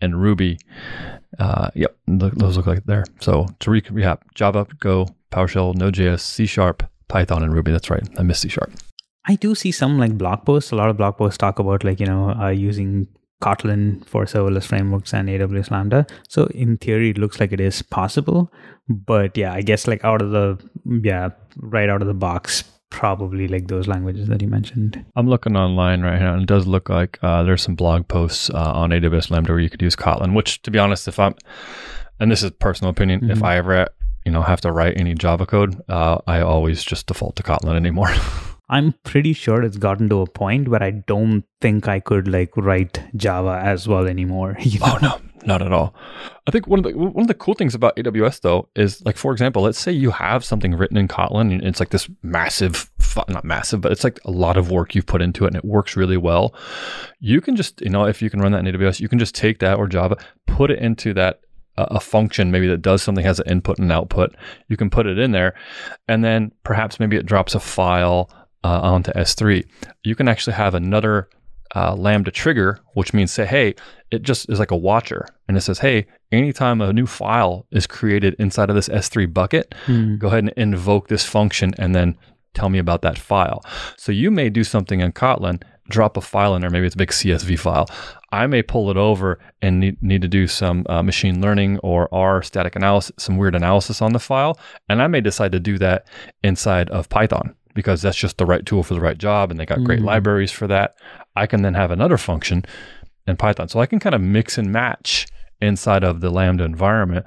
and 0.01 0.21
Ruby. 0.21 0.59
Uh, 1.38 1.71
yep, 1.75 1.97
those 2.07 2.57
look 2.57 2.66
like 2.66 2.85
there. 2.85 3.05
So 3.21 3.47
to 3.61 3.71
recap, 3.71 4.18
Java, 4.35 4.66
Go, 4.79 5.09
PowerShell, 5.33 5.75
Node.js, 5.75 6.21
C 6.21 6.47
Sharp, 6.47 6.83
Python, 7.09 7.42
and 7.42 7.53
Ruby. 7.53 7.73
That's 7.73 7.90
right. 7.90 8.07
I 8.18 8.23
missed 8.23 8.42
C 8.42 8.49
Sharp. 8.49 8.73
I 9.27 9.35
do 9.37 9.55
see 9.55 9.71
some 9.71 9.99
like 9.99 10.16
blog 10.16 10.45
posts. 10.45 10.73
A 10.73 10.77
lot 10.77 10.90
of 10.90 10.97
blog 10.97 11.16
posts 11.16 11.38
talk 11.38 11.59
about 11.59 11.85
like 11.85 12.01
you 12.01 12.07
know 12.07 12.31
uh, 12.31 12.49
using 12.49 13.07
Kotlin 13.40 14.05
for 14.07 14.24
serverless 14.24 14.64
frameworks 14.64 15.14
and 15.14 15.29
AWS 15.29 15.70
Lambda. 15.70 16.07
So 16.29 16.46
in 16.46 16.76
theory, 16.79 17.11
it 17.11 17.18
looks 17.18 17.40
like 17.40 17.53
it 17.53 17.61
is 17.61 17.83
possible. 17.83 18.53
But 18.88 19.37
yeah, 19.37 19.53
I 19.53 19.62
guess 19.62 19.87
like 19.87 20.05
out 20.05 20.22
of 20.22 20.31
the 20.31 20.59
yeah 21.03 21.31
right 21.57 21.88
out 21.88 22.03
of 22.03 22.09
the 22.09 22.14
box, 22.14 22.64
probably 22.90 23.48
like 23.48 23.68
those 23.68 23.87
languages 23.87 24.29
that 24.29 24.42
you 24.42 24.48
mentioned. 24.48 25.05
I'm 25.16 25.29
looking 25.29 25.57
online 25.57 26.03
right 26.03 26.20
now, 26.20 26.35
and 26.35 26.42
it 26.42 26.48
does 26.48 26.66
look 26.66 26.88
like 26.88 27.18
uh, 27.22 27.42
there's 27.42 27.62
some 27.62 27.74
blog 27.74 28.09
posts 28.09 28.50
uh, 28.50 28.72
on 28.74 28.90
AWS 28.90 29.31
Lambda 29.31 29.53
where 29.53 29.61
you 29.61 29.70
could 29.70 29.83
use 29.83 29.96
Kotlin. 29.96 30.35
Which, 30.35 30.61
to 30.62 30.70
be 30.70 30.79
honest, 30.79 31.09
if 31.09 31.18
I'm 31.18 31.35
and 32.18 32.31
this 32.31 32.42
is 32.42 32.50
personal 32.50 32.90
opinion, 32.90 33.20
mm-hmm. 33.20 33.31
if 33.31 33.42
I 33.42 33.57
ever 33.57 33.88
you 34.26 34.33
know 34.33 34.42
have 34.42 34.61
to 34.62 34.72
write 34.72 35.00
any 35.00 35.14
Java 35.14 35.46
code, 35.46 35.81
uh, 35.88 36.18
I 36.26 36.40
always 36.40 36.85
just 36.85 37.07
default 37.07 37.37
to 37.37 37.42
Kotlin 37.42 37.76
anymore. 37.76 38.12
I'm 38.71 38.95
pretty 39.03 39.33
sure 39.33 39.63
it's 39.65 39.77
gotten 39.77 40.09
to 40.11 40.21
a 40.21 40.27
point 40.31 40.69
where 40.69 40.83
I 40.83 40.93
don't 40.93 41.43
think 41.61 41.89
I 41.89 41.99
could 41.99 42.29
like 42.29 42.57
write 42.57 43.03
Java 43.17 43.61
as 43.63 43.89
well 43.89 44.07
anymore. 44.07 44.57
You 44.71 44.79
oh, 44.85 44.99
know? 45.03 45.15
Oh 45.15 45.19
no, 45.19 45.21
not 45.45 45.61
at 45.61 45.73
all. 45.73 45.93
I 46.47 46.53
think 46.53 46.69
one 46.69 46.79
of 46.79 46.85
the 46.85 46.97
one 46.97 47.25
of 47.25 47.27
the 47.27 47.35
cool 47.35 47.55
things 47.55 47.75
about 47.75 47.97
AWS 47.97 48.43
though 48.43 48.69
is 48.77 49.05
like 49.05 49.17
for 49.17 49.33
example, 49.33 49.63
let's 49.63 49.79
say 49.79 49.91
you 49.91 50.13
have 50.13 50.45
something 50.45 50.75
written 50.75 50.97
in 50.97 51.09
Kotlin 51.09 51.53
and 51.53 51.63
it's 51.65 51.81
like 51.81 51.91
this 51.91 52.09
massive 52.23 52.89
not 53.29 53.45
massive, 53.45 53.81
but 53.81 53.91
it's 53.91 54.05
like 54.05 54.21
a 54.25 54.31
lot 54.31 54.57
of 54.57 54.71
work 54.71 54.95
you've 54.95 55.07
put 55.07 55.21
into 55.21 55.45
it 55.45 55.49
and 55.49 55.57
it 55.57 55.65
works 55.65 55.97
really 55.97 56.17
well. 56.17 56.55
You 57.19 57.41
can 57.41 57.57
just, 57.57 57.81
you 57.81 57.91
know, 57.91 58.05
if 58.05 58.23
you 58.23 58.31
can 58.31 58.41
run 58.41 58.53
that 58.53 58.65
in 58.65 58.73
AWS, 58.73 59.01
you 59.01 59.09
can 59.09 59.19
just 59.19 59.35
take 59.35 59.59
that 59.59 59.79
or 59.79 59.89
Java, 59.89 60.17
put 60.47 60.71
it 60.71 60.79
into 60.79 61.13
that 61.15 61.41
a 61.77 62.01
function 62.01 62.51
maybe 62.51 62.67
that 62.69 62.83
does 62.83 63.03
something 63.03 63.25
has 63.25 63.41
an 63.41 63.49
input 63.49 63.79
and 63.79 63.91
output 63.91 64.35
you 64.69 64.77
can 64.77 64.91
put 64.91 65.07
it 65.07 65.19
in 65.19 65.31
there 65.31 65.55
and 66.09 66.23
then 66.23 66.53
perhaps 66.63 67.01
maybe 67.01 67.17
it 67.17 67.25
drops 67.25 67.55
a 67.55 67.61
file 67.61 68.29
uh, 68.64 68.81
onto 68.81 69.12
S3, 69.12 69.64
you 70.05 70.14
can 70.14 70.29
actually 70.29 70.55
have 70.55 70.75
another 70.75 71.29
uh, 71.75 71.94
Lambda 71.94 72.31
trigger, 72.31 72.81
which 72.94 73.14
means 73.14 73.31
say, 73.31 73.46
hey, 73.46 73.75
it 74.11 74.23
just 74.23 74.51
is 74.51 74.59
like 74.59 74.70
a 74.70 74.77
watcher. 74.77 75.27
And 75.49 75.57
it 75.57 75.61
says, 75.61 75.79
hey, 75.79 76.07
anytime 76.33 76.81
a 76.81 76.92
new 76.92 77.07
file 77.07 77.66
is 77.70 77.87
created 77.87 78.35
inside 78.38 78.70
of 78.70 78.77
this 78.77 78.88
S3 78.88 79.33
bucket, 79.33 79.75
mm. 79.87 80.18
go 80.18 80.29
ahead 80.29 80.44
and 80.44 80.53
invoke 80.57 81.09
this 81.09 81.25
function 81.25 81.73
and 81.79 81.94
then 81.94 82.16
tell 82.55 82.68
me 82.68 82.79
about 82.79 83.03
that 83.03 83.18
file. 83.18 83.64
So 83.96 84.11
you 84.11 84.31
may 84.31 84.51
do 84.51 84.64
something 84.64 85.01
in 85.01 85.12
Kotlin, 85.12 85.62
drop 85.88 86.16
a 86.16 86.20
file 86.20 86.55
in 86.55 86.61
there, 86.61 86.70
maybe 86.70 86.87
it's 86.87 86.96
a 86.96 86.99
big 86.99 87.11
CSV 87.11 87.59
file. 87.59 87.87
I 88.33 88.46
may 88.46 88.62
pull 88.62 88.90
it 88.90 88.96
over 88.96 89.38
and 89.62 89.81
need, 89.81 90.03
need 90.03 90.23
to 90.23 90.29
do 90.29 90.46
some 90.46 90.87
uh, 90.88 91.03
machine 91.03 91.40
learning 91.40 91.79
or 91.79 92.12
R 92.12 92.42
static 92.42 92.75
analysis, 92.75 93.12
some 93.18 93.37
weird 93.37 93.55
analysis 93.55 94.03
on 94.03 94.12
the 94.12 94.20
file. 94.20 94.59
And 94.88 95.03
I 95.03 95.07
may 95.07 95.20
decide 95.20 95.53
to 95.53 95.61
do 95.61 95.79
that 95.79 96.07
inside 96.42 96.90
of 96.90 97.09
Python 97.09 97.55
because 97.75 98.03
that's 98.03 98.17
just 98.17 98.39
the 98.39 98.47
right 98.47 98.65
tool 98.67 98.83
for 98.83 98.95
the 98.95 99.01
right 99.01 99.19
job 99.19 99.51
and 99.51 99.59
they 99.59 99.67
got 99.67 99.79
mm. 99.79 99.85
great 99.85 100.01
libraries 100.01 100.51
for 100.51 100.67
that. 100.67 100.97
I 101.37 101.47
can 101.47 101.63
then 101.63 101.75
have 101.75 101.91
another 101.91 102.17
function 102.17 102.65
in 103.27 103.37
Python. 103.37 103.69
So 103.69 103.81
I 103.81 103.87
can 103.87 104.01
kind 104.01 104.15
of 104.15 104.21
mix 104.21 104.59
and 104.59 104.73
match 104.73 105.27
inside 105.61 106.05
of 106.05 106.21
the 106.21 106.31
Lambda 106.31 106.65
environment 106.65 107.27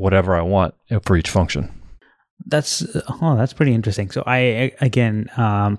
whatever 0.00 0.34
I 0.34 0.40
want 0.40 0.74
for 1.04 1.16
each 1.16 1.28
function. 1.28 1.70
That's 2.46 2.84
oh, 3.20 3.36
that's 3.36 3.52
pretty 3.52 3.74
interesting. 3.74 4.10
So 4.10 4.24
I 4.26 4.72
again, 4.80 5.28
um, 5.36 5.78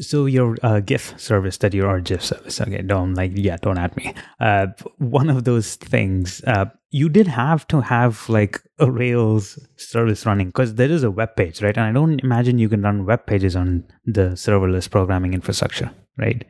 so 0.00 0.26
your 0.26 0.56
uh, 0.62 0.80
GIF 0.80 1.18
service 1.18 1.58
that 1.58 1.72
you 1.72 1.86
are 1.86 2.00
GIF 2.00 2.24
service. 2.24 2.60
Okay, 2.60 2.82
don't 2.82 3.14
like 3.14 3.30
yeah, 3.34 3.56
don't 3.62 3.78
at 3.78 3.96
me. 3.96 4.12
Uh, 4.40 4.66
one 4.98 5.30
of 5.30 5.44
those 5.44 5.76
things. 5.76 6.42
Uh, 6.46 6.66
you 6.94 7.08
did 7.08 7.26
have 7.26 7.66
to 7.66 7.80
have 7.80 8.28
like 8.28 8.62
a 8.78 8.88
Rails 8.88 9.58
service 9.74 10.24
running 10.24 10.46
because 10.46 10.76
there 10.76 10.92
is 10.92 11.02
a 11.02 11.10
web 11.10 11.34
page, 11.34 11.60
right? 11.60 11.76
And 11.76 11.86
I 11.86 11.90
don't 11.90 12.20
imagine 12.20 12.60
you 12.60 12.68
can 12.68 12.82
run 12.82 13.04
web 13.04 13.26
pages 13.26 13.56
on 13.56 13.82
the 14.06 14.26
serverless 14.42 14.88
programming 14.88 15.34
infrastructure, 15.34 15.90
right? 16.18 16.44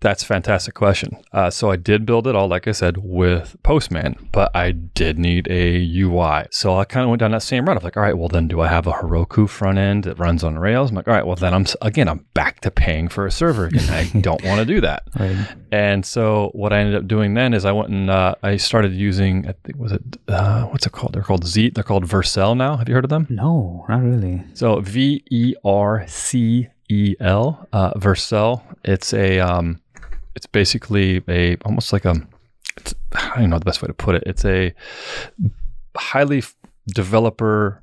That's 0.00 0.22
a 0.22 0.26
fantastic 0.26 0.74
question. 0.74 1.16
Uh, 1.32 1.48
so 1.48 1.70
I 1.70 1.76
did 1.76 2.04
build 2.04 2.26
it 2.26 2.36
all, 2.36 2.48
like 2.48 2.68
I 2.68 2.72
said, 2.72 2.98
with 2.98 3.56
Postman, 3.62 4.28
but 4.30 4.54
I 4.54 4.72
did 4.72 5.18
need 5.18 5.48
a 5.50 5.78
UI. 5.98 6.46
So 6.50 6.76
I 6.76 6.84
kind 6.84 7.04
of 7.04 7.08
went 7.10 7.20
down 7.20 7.30
that 7.30 7.42
same 7.42 7.64
route. 7.66 7.78
I'm 7.78 7.82
like, 7.82 7.96
all 7.96 8.02
right, 8.02 8.16
well 8.16 8.28
then, 8.28 8.46
do 8.46 8.60
I 8.60 8.68
have 8.68 8.86
a 8.86 8.92
Heroku 8.92 9.48
front 9.48 9.78
end 9.78 10.04
that 10.04 10.18
runs 10.18 10.44
on 10.44 10.58
Rails? 10.58 10.90
I'm 10.90 10.96
like, 10.96 11.08
all 11.08 11.14
right, 11.14 11.26
well 11.26 11.36
then 11.36 11.54
I'm 11.54 11.64
again, 11.80 12.08
I'm 12.08 12.26
back 12.34 12.60
to 12.60 12.70
paying 12.70 13.08
for 13.08 13.26
a 13.26 13.30
server 13.30 13.66
again. 13.66 13.88
I 13.88 14.18
don't 14.20 14.44
want 14.44 14.60
to 14.60 14.66
do 14.66 14.82
that. 14.82 15.04
Right. 15.18 15.48
And 15.72 16.04
so 16.04 16.50
what 16.52 16.74
I 16.74 16.80
ended 16.80 16.96
up 16.96 17.08
doing 17.08 17.32
then 17.32 17.54
is 17.54 17.64
I 17.64 17.72
went 17.72 17.88
and 17.88 18.10
uh, 18.10 18.34
I 18.42 18.58
started 18.58 18.92
using, 18.92 19.48
I 19.48 19.54
think 19.64 19.78
was 19.78 19.92
it 19.92 20.02
uh, 20.28 20.64
what's 20.64 20.86
it 20.86 20.92
called? 20.92 21.14
They're 21.14 21.22
called 21.22 21.44
Zeet. 21.44 21.74
They're 21.74 21.84
called 21.84 22.04
Vercel 22.04 22.54
now. 22.54 22.76
Have 22.76 22.88
you 22.88 22.94
heard 22.94 23.04
of 23.04 23.10
them? 23.10 23.26
No, 23.30 23.86
not 23.88 24.02
really. 24.02 24.44
So 24.52 24.80
V 24.80 25.24
E 25.30 25.54
R 25.64 26.04
C 26.06 26.68
E 26.88 27.16
L, 27.20 27.66
uh, 27.72 27.94
Vercel. 27.94 28.62
It's 28.84 29.12
a 29.12 29.40
um, 29.40 29.80
it's 30.36 30.46
basically 30.46 31.22
a 31.28 31.56
almost 31.64 31.92
like 31.92 32.04
a 32.04 32.14
it's 32.76 32.94
I 33.12 33.40
don't 33.40 33.50
know 33.50 33.58
the 33.58 33.64
best 33.64 33.82
way 33.82 33.88
to 33.88 33.94
put 33.94 34.14
it. 34.14 34.22
It's 34.26 34.44
a 34.44 34.72
highly 35.96 36.44
developer 36.94 37.82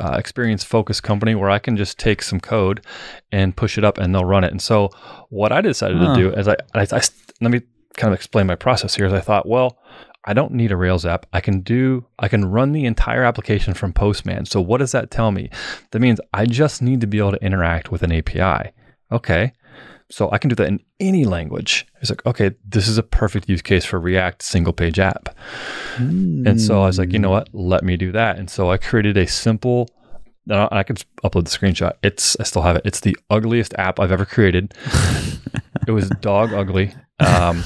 uh, 0.00 0.16
experience 0.16 0.62
focused 0.62 1.02
company 1.02 1.34
where 1.34 1.50
I 1.50 1.58
can 1.58 1.76
just 1.76 1.98
take 1.98 2.22
some 2.22 2.38
code 2.40 2.84
and 3.32 3.56
push 3.56 3.76
it 3.76 3.84
up 3.84 3.98
and 3.98 4.14
they'll 4.14 4.24
run 4.24 4.44
it. 4.44 4.52
And 4.52 4.62
so 4.62 4.90
what 5.28 5.50
I 5.50 5.60
decided 5.60 5.98
huh. 5.98 6.14
to 6.14 6.20
do 6.20 6.32
is 6.32 6.46
I, 6.46 6.56
I, 6.74 6.82
I, 6.82 7.00
let 7.40 7.50
me 7.50 7.60
kind 7.96 8.12
of 8.12 8.14
explain 8.14 8.46
my 8.46 8.54
process 8.54 8.94
here 8.94 9.06
is 9.06 9.12
I 9.12 9.20
thought, 9.20 9.46
well, 9.46 9.78
I 10.24 10.34
don't 10.34 10.52
need 10.52 10.70
a 10.70 10.76
Rails 10.76 11.04
app. 11.04 11.26
I 11.32 11.40
can 11.40 11.60
do 11.60 12.06
I 12.18 12.28
can 12.28 12.44
run 12.44 12.72
the 12.72 12.84
entire 12.84 13.24
application 13.24 13.74
from 13.74 13.92
Postman. 13.92 14.44
So 14.44 14.60
what 14.60 14.78
does 14.78 14.92
that 14.92 15.10
tell 15.10 15.32
me? 15.32 15.50
That 15.90 16.00
means 16.00 16.20
I 16.32 16.46
just 16.46 16.82
need 16.82 17.00
to 17.00 17.06
be 17.06 17.18
able 17.18 17.32
to 17.32 17.44
interact 17.44 17.90
with 17.90 18.02
an 18.02 18.12
API. 18.12 18.70
Okay. 19.10 19.52
So 20.10 20.30
I 20.30 20.38
can 20.38 20.48
do 20.48 20.54
that 20.56 20.68
in 20.68 20.80
any 21.00 21.24
language. 21.26 21.86
It's 22.00 22.10
like, 22.10 22.24
okay, 22.24 22.52
this 22.66 22.88
is 22.88 22.96
a 22.96 23.02
perfect 23.02 23.48
use 23.48 23.60
case 23.60 23.84
for 23.84 24.00
React 24.00 24.42
single 24.42 24.72
page 24.72 24.98
app. 24.98 25.36
Mm. 25.96 26.46
And 26.46 26.60
so 26.60 26.82
I 26.82 26.86
was 26.86 26.98
like, 26.98 27.12
you 27.12 27.18
know 27.18 27.30
what? 27.30 27.50
Let 27.52 27.84
me 27.84 27.96
do 27.96 28.10
that. 28.12 28.38
And 28.38 28.48
so 28.48 28.70
I 28.70 28.78
created 28.78 29.18
a 29.18 29.26
simple 29.26 29.90
I 30.50 30.82
can 30.82 30.96
upload 31.24 31.44
the 31.44 31.50
screenshot. 31.50 31.94
It's 32.02 32.36
I 32.40 32.44
still 32.44 32.62
have 32.62 32.76
it. 32.76 32.82
It's 32.84 33.00
the 33.00 33.16
ugliest 33.30 33.74
app 33.74 34.00
I've 34.00 34.12
ever 34.12 34.24
created. 34.24 34.74
it 35.86 35.90
was 35.90 36.08
dog 36.20 36.52
ugly, 36.52 36.94
um, 37.20 37.62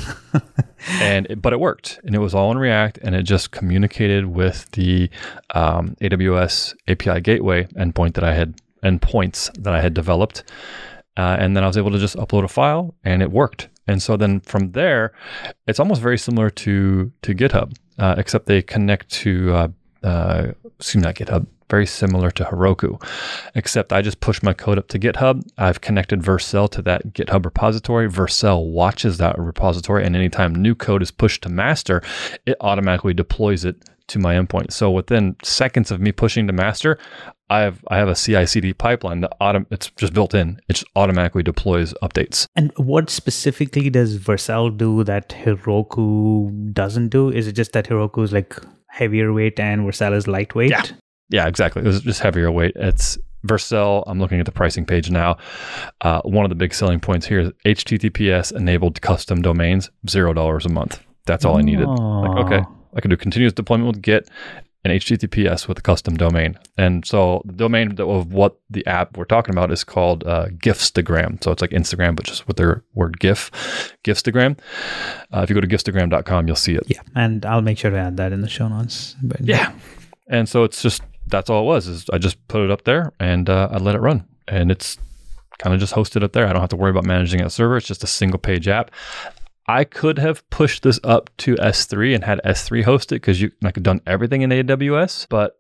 and 0.88 1.26
it, 1.30 1.40
but 1.40 1.52
it 1.52 1.60
worked, 1.60 2.00
and 2.04 2.14
it 2.14 2.18
was 2.18 2.34
all 2.34 2.50
in 2.50 2.58
React, 2.58 2.98
and 3.02 3.14
it 3.14 3.22
just 3.22 3.50
communicated 3.50 4.26
with 4.26 4.70
the 4.72 5.10
um, 5.50 5.96
AWS 6.00 6.74
API 6.88 7.20
gateway 7.20 7.64
endpoint 7.76 8.14
that 8.14 8.24
I 8.24 8.34
had 8.34 8.60
endpoints 8.82 9.52
that 9.62 9.72
I 9.72 9.80
had 9.80 9.94
developed, 9.94 10.42
uh, 11.16 11.36
and 11.38 11.56
then 11.56 11.64
I 11.64 11.66
was 11.66 11.76
able 11.76 11.90
to 11.90 11.98
just 11.98 12.16
upload 12.16 12.44
a 12.44 12.48
file, 12.48 12.94
and 13.04 13.22
it 13.22 13.30
worked. 13.30 13.68
And 13.86 14.02
so 14.02 14.16
then 14.16 14.40
from 14.40 14.72
there, 14.72 15.12
it's 15.66 15.80
almost 15.80 16.00
very 16.00 16.18
similar 16.18 16.50
to 16.50 17.12
to 17.22 17.34
GitHub, 17.34 17.74
uh, 17.98 18.14
except 18.18 18.46
they 18.46 18.62
connect 18.62 19.08
to 19.10 19.54
uh, 19.54 19.68
uh, 20.02 20.52
excuse 20.78 21.02
me, 21.02 21.06
not 21.06 21.14
GitHub, 21.14 21.46
very 21.70 21.86
similar 21.86 22.30
to 22.30 22.44
Heroku, 22.44 23.02
except 23.54 23.92
I 23.92 24.02
just 24.02 24.20
push 24.20 24.42
my 24.42 24.52
code 24.52 24.78
up 24.78 24.88
to 24.88 24.98
GitHub. 24.98 25.42
I've 25.56 25.80
connected 25.80 26.20
Vercel 26.20 26.68
to 26.70 26.82
that 26.82 27.14
GitHub 27.14 27.44
repository. 27.44 28.08
Vercel 28.08 28.70
watches 28.70 29.18
that 29.18 29.38
repository, 29.38 30.04
and 30.04 30.14
anytime 30.14 30.54
new 30.54 30.74
code 30.74 31.02
is 31.02 31.10
pushed 31.10 31.42
to 31.42 31.48
master, 31.48 32.02
it 32.46 32.56
automatically 32.60 33.14
deploys 33.14 33.64
it 33.64 33.76
to 34.12 34.18
my 34.18 34.34
endpoint. 34.34 34.72
So 34.72 34.90
within 34.90 35.36
seconds 35.42 35.90
of 35.90 36.00
me 36.00 36.12
pushing 36.12 36.46
to 36.46 36.52
master, 36.52 36.98
I 37.50 37.60
have 37.60 37.84
I 37.88 37.98
have 37.98 38.08
a 38.08 38.14
CI/CD 38.14 38.72
pipeline 38.74 39.20
that 39.20 39.32
autom- 39.40 39.66
it's 39.70 39.90
just 39.90 40.14
built 40.14 40.34
in. 40.34 40.60
It 40.68 40.74
just 40.74 40.86
automatically 40.96 41.42
deploys 41.42 41.92
updates. 42.02 42.46
And 42.56 42.72
what 42.76 43.10
specifically 43.10 43.90
does 43.90 44.18
Vercel 44.18 44.76
do 44.76 45.04
that 45.04 45.30
Heroku 45.30 46.72
doesn't 46.72 47.08
do? 47.08 47.30
Is 47.30 47.46
it 47.46 47.52
just 47.52 47.72
that 47.72 47.88
Heroku 47.88 48.22
is 48.24 48.32
like 48.32 48.56
heavier 48.88 49.32
weight 49.32 49.60
and 49.60 49.82
Vercel 49.82 50.14
is 50.14 50.26
lightweight? 50.26 50.70
Yeah, 50.70 50.84
yeah, 51.30 51.46
exactly. 51.46 51.82
It 51.82 51.86
was 51.86 52.00
just 52.00 52.20
heavier 52.20 52.50
weight. 52.50 52.72
It's 52.76 53.18
Vercel. 53.46 54.04
I'm 54.06 54.18
looking 54.18 54.40
at 54.40 54.46
the 54.46 54.52
pricing 54.52 54.86
page 54.86 55.10
now. 55.10 55.36
Uh, 56.00 56.22
one 56.22 56.44
of 56.44 56.48
the 56.48 56.54
big 56.54 56.72
selling 56.72 57.00
points 57.00 57.26
here 57.26 57.40
is 57.40 57.50
HTTPS 57.66 58.52
enabled 58.56 59.00
custom 59.02 59.42
domains, 59.42 59.90
zero 60.08 60.32
dollars 60.32 60.64
a 60.64 60.68
month. 60.68 61.02
That's 61.26 61.44
all 61.44 61.56
oh. 61.56 61.58
I 61.58 61.62
needed. 61.62 61.86
Like, 61.86 62.46
okay, 62.46 62.62
I 62.94 63.00
can 63.00 63.10
do 63.10 63.16
continuous 63.16 63.52
deployment 63.52 63.88
with 63.88 64.02
Git 64.02 64.28
and 64.84 64.92
HTTPS 64.92 65.68
with 65.68 65.78
a 65.78 65.82
custom 65.82 66.16
domain. 66.16 66.58
And 66.76 67.06
so 67.06 67.42
the 67.44 67.52
domain 67.52 68.00
of 68.00 68.32
what 68.32 68.58
the 68.68 68.84
app 68.86 69.16
we're 69.16 69.24
talking 69.24 69.54
about 69.54 69.70
is 69.70 69.84
called 69.84 70.26
uh, 70.26 70.46
Gifstagram. 70.48 71.42
So 71.42 71.52
it's 71.52 71.62
like 71.62 71.70
Instagram, 71.70 72.16
but 72.16 72.24
just 72.24 72.48
with 72.48 72.56
their 72.56 72.82
word 72.94 73.20
GIF, 73.20 73.50
Gifstagram. 74.04 74.58
Uh, 75.32 75.40
if 75.42 75.50
you 75.50 75.54
go 75.54 75.60
to 75.60 75.68
gifstagram.com, 75.68 76.46
you'll 76.46 76.56
see 76.56 76.74
it. 76.74 76.82
Yeah, 76.86 77.00
and 77.14 77.46
I'll 77.46 77.62
make 77.62 77.78
sure 77.78 77.90
to 77.90 77.96
add 77.96 78.16
that 78.16 78.32
in 78.32 78.40
the 78.40 78.48
show 78.48 78.68
notes. 78.68 79.14
But 79.22 79.40
yeah, 79.42 79.72
and 80.28 80.48
so 80.48 80.64
it's 80.64 80.82
just 80.82 81.02
that's 81.28 81.48
all 81.48 81.62
it 81.62 81.66
was. 81.66 81.86
Is 81.86 82.10
I 82.12 82.18
just 82.18 82.46
put 82.48 82.62
it 82.62 82.70
up 82.70 82.82
there 82.84 83.12
and 83.20 83.48
uh, 83.48 83.68
I 83.70 83.78
let 83.78 83.94
it 83.94 84.00
run, 84.00 84.26
and 84.48 84.70
it's 84.70 84.98
kind 85.58 85.72
of 85.74 85.80
just 85.80 85.94
hosted 85.94 86.24
up 86.24 86.32
there. 86.32 86.46
I 86.48 86.52
don't 86.52 86.60
have 86.60 86.70
to 86.70 86.76
worry 86.76 86.90
about 86.90 87.04
managing 87.04 87.40
a 87.40 87.50
server. 87.50 87.76
It's 87.76 87.86
just 87.86 88.02
a 88.02 88.08
single 88.08 88.38
page 88.38 88.66
app. 88.66 88.90
I 89.66 89.84
could 89.84 90.18
have 90.18 90.48
pushed 90.50 90.82
this 90.82 90.98
up 91.04 91.30
to 91.38 91.54
S3 91.56 92.14
and 92.14 92.24
had 92.24 92.40
S3 92.44 92.82
host 92.82 93.12
it 93.12 93.16
because 93.16 93.40
you 93.40 93.50
could 93.50 93.82
done 93.82 94.00
everything 94.06 94.42
in 94.42 94.50
AWS, 94.50 95.26
but 95.28 95.58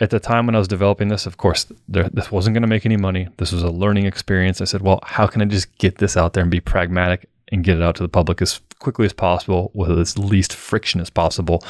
at 0.00 0.10
the 0.10 0.20
time 0.20 0.46
when 0.46 0.54
I 0.54 0.58
was 0.58 0.68
developing 0.68 1.08
this, 1.08 1.26
of 1.26 1.36
course, 1.36 1.70
there, 1.88 2.08
this 2.08 2.32
wasn't 2.32 2.54
going 2.54 2.62
to 2.62 2.68
make 2.68 2.86
any 2.86 2.96
money. 2.96 3.28
This 3.36 3.52
was 3.52 3.62
a 3.62 3.70
learning 3.70 4.06
experience. 4.06 4.60
I 4.60 4.64
said, 4.64 4.82
well, 4.82 5.00
how 5.02 5.26
can 5.26 5.42
I 5.42 5.44
just 5.44 5.76
get 5.78 5.98
this 5.98 6.16
out 6.16 6.32
there 6.32 6.42
and 6.42 6.50
be 6.50 6.60
pragmatic 6.60 7.28
and 7.52 7.64
get 7.64 7.76
it 7.76 7.82
out 7.82 7.96
to 7.96 8.02
the 8.02 8.08
public 8.08 8.40
as 8.40 8.60
quickly 8.78 9.04
as 9.04 9.12
possible 9.12 9.70
with 9.74 9.98
as 9.98 10.16
least 10.16 10.54
friction 10.54 11.00
as 11.00 11.10
possible? 11.10 11.62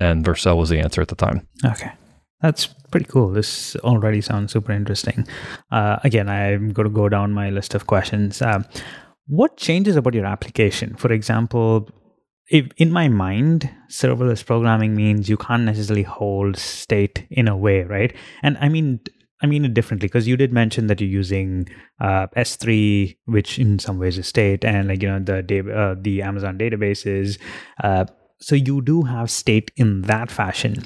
And 0.00 0.24
Vercel 0.24 0.56
was 0.56 0.68
the 0.68 0.80
answer 0.80 1.00
at 1.00 1.08
the 1.08 1.14
time. 1.14 1.46
Okay. 1.64 1.92
That's 2.40 2.66
pretty 2.66 3.06
cool. 3.06 3.30
This 3.30 3.76
already 3.76 4.20
sounds 4.20 4.52
super 4.52 4.72
interesting. 4.72 5.28
Uh, 5.70 5.98
again, 6.02 6.28
I'm 6.28 6.72
going 6.72 6.88
to 6.88 6.94
go 6.94 7.08
down 7.08 7.32
my 7.32 7.50
list 7.50 7.74
of 7.74 7.86
questions. 7.86 8.42
Uh, 8.42 8.62
what 9.30 9.56
changes 9.56 9.94
about 9.94 10.14
your 10.14 10.26
application? 10.26 10.96
For 10.96 11.12
example, 11.12 11.88
if 12.48 12.66
in 12.76 12.90
my 12.90 13.08
mind, 13.08 13.70
serverless 13.88 14.44
programming 14.44 14.96
means 14.96 15.28
you 15.28 15.36
can't 15.36 15.62
necessarily 15.62 16.02
hold 16.02 16.56
state 16.56 17.26
in 17.30 17.46
a 17.46 17.56
way, 17.56 17.82
right? 17.84 18.12
And 18.42 18.58
I 18.60 18.68
mean, 18.68 18.98
I 19.40 19.46
mean 19.46 19.64
it 19.64 19.72
differently 19.72 20.08
because 20.08 20.26
you 20.26 20.36
did 20.36 20.52
mention 20.52 20.88
that 20.88 21.00
you're 21.00 21.08
using 21.08 21.68
uh, 22.00 22.26
S3, 22.36 23.16
which 23.26 23.56
in 23.60 23.78
some 23.78 24.00
ways 24.00 24.18
is 24.18 24.26
state, 24.26 24.64
and 24.64 24.88
like 24.88 25.00
you 25.00 25.08
know 25.08 25.20
the 25.20 25.38
uh, 25.72 25.94
the 25.98 26.22
Amazon 26.22 26.58
databases. 26.58 27.38
Uh, 27.82 28.06
so 28.40 28.54
you 28.54 28.80
do 28.80 29.02
have 29.02 29.30
state 29.30 29.70
in 29.76 30.02
that 30.02 30.30
fashion. 30.30 30.76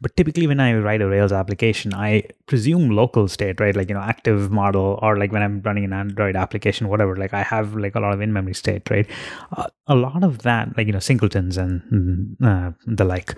But 0.00 0.16
typically 0.16 0.46
when 0.46 0.60
i 0.60 0.74
write 0.74 1.00
a 1.00 1.08
rails 1.08 1.32
application 1.32 1.94
i 1.94 2.24
presume 2.46 2.90
local 2.90 3.28
state 3.28 3.60
right? 3.60 3.74
Like 3.74 3.88
you 3.88 3.94
know 3.94 4.00
active 4.00 4.50
model 4.50 4.98
or 5.02 5.16
like 5.16 5.32
when 5.32 5.42
i'm 5.42 5.60
running 5.62 5.84
an 5.84 5.92
android 5.92 6.36
application 6.36 6.88
whatever 6.88 7.16
like 7.16 7.32
i 7.32 7.42
have 7.42 7.76
like 7.76 7.94
a 7.94 8.00
lot 8.00 8.12
of 8.12 8.20
in 8.20 8.32
memory 8.32 8.54
state 8.54 8.90
right? 8.90 9.08
Uh, 9.56 9.68
a 9.86 9.94
lot 9.94 10.24
of 10.24 10.38
that 10.38 10.76
like 10.76 10.86
you 10.86 10.92
know 10.92 10.98
singletons 10.98 11.56
and 11.56 11.82
mm, 11.92 12.36
uh, 12.42 12.72
the 12.86 13.04
like 13.04 13.34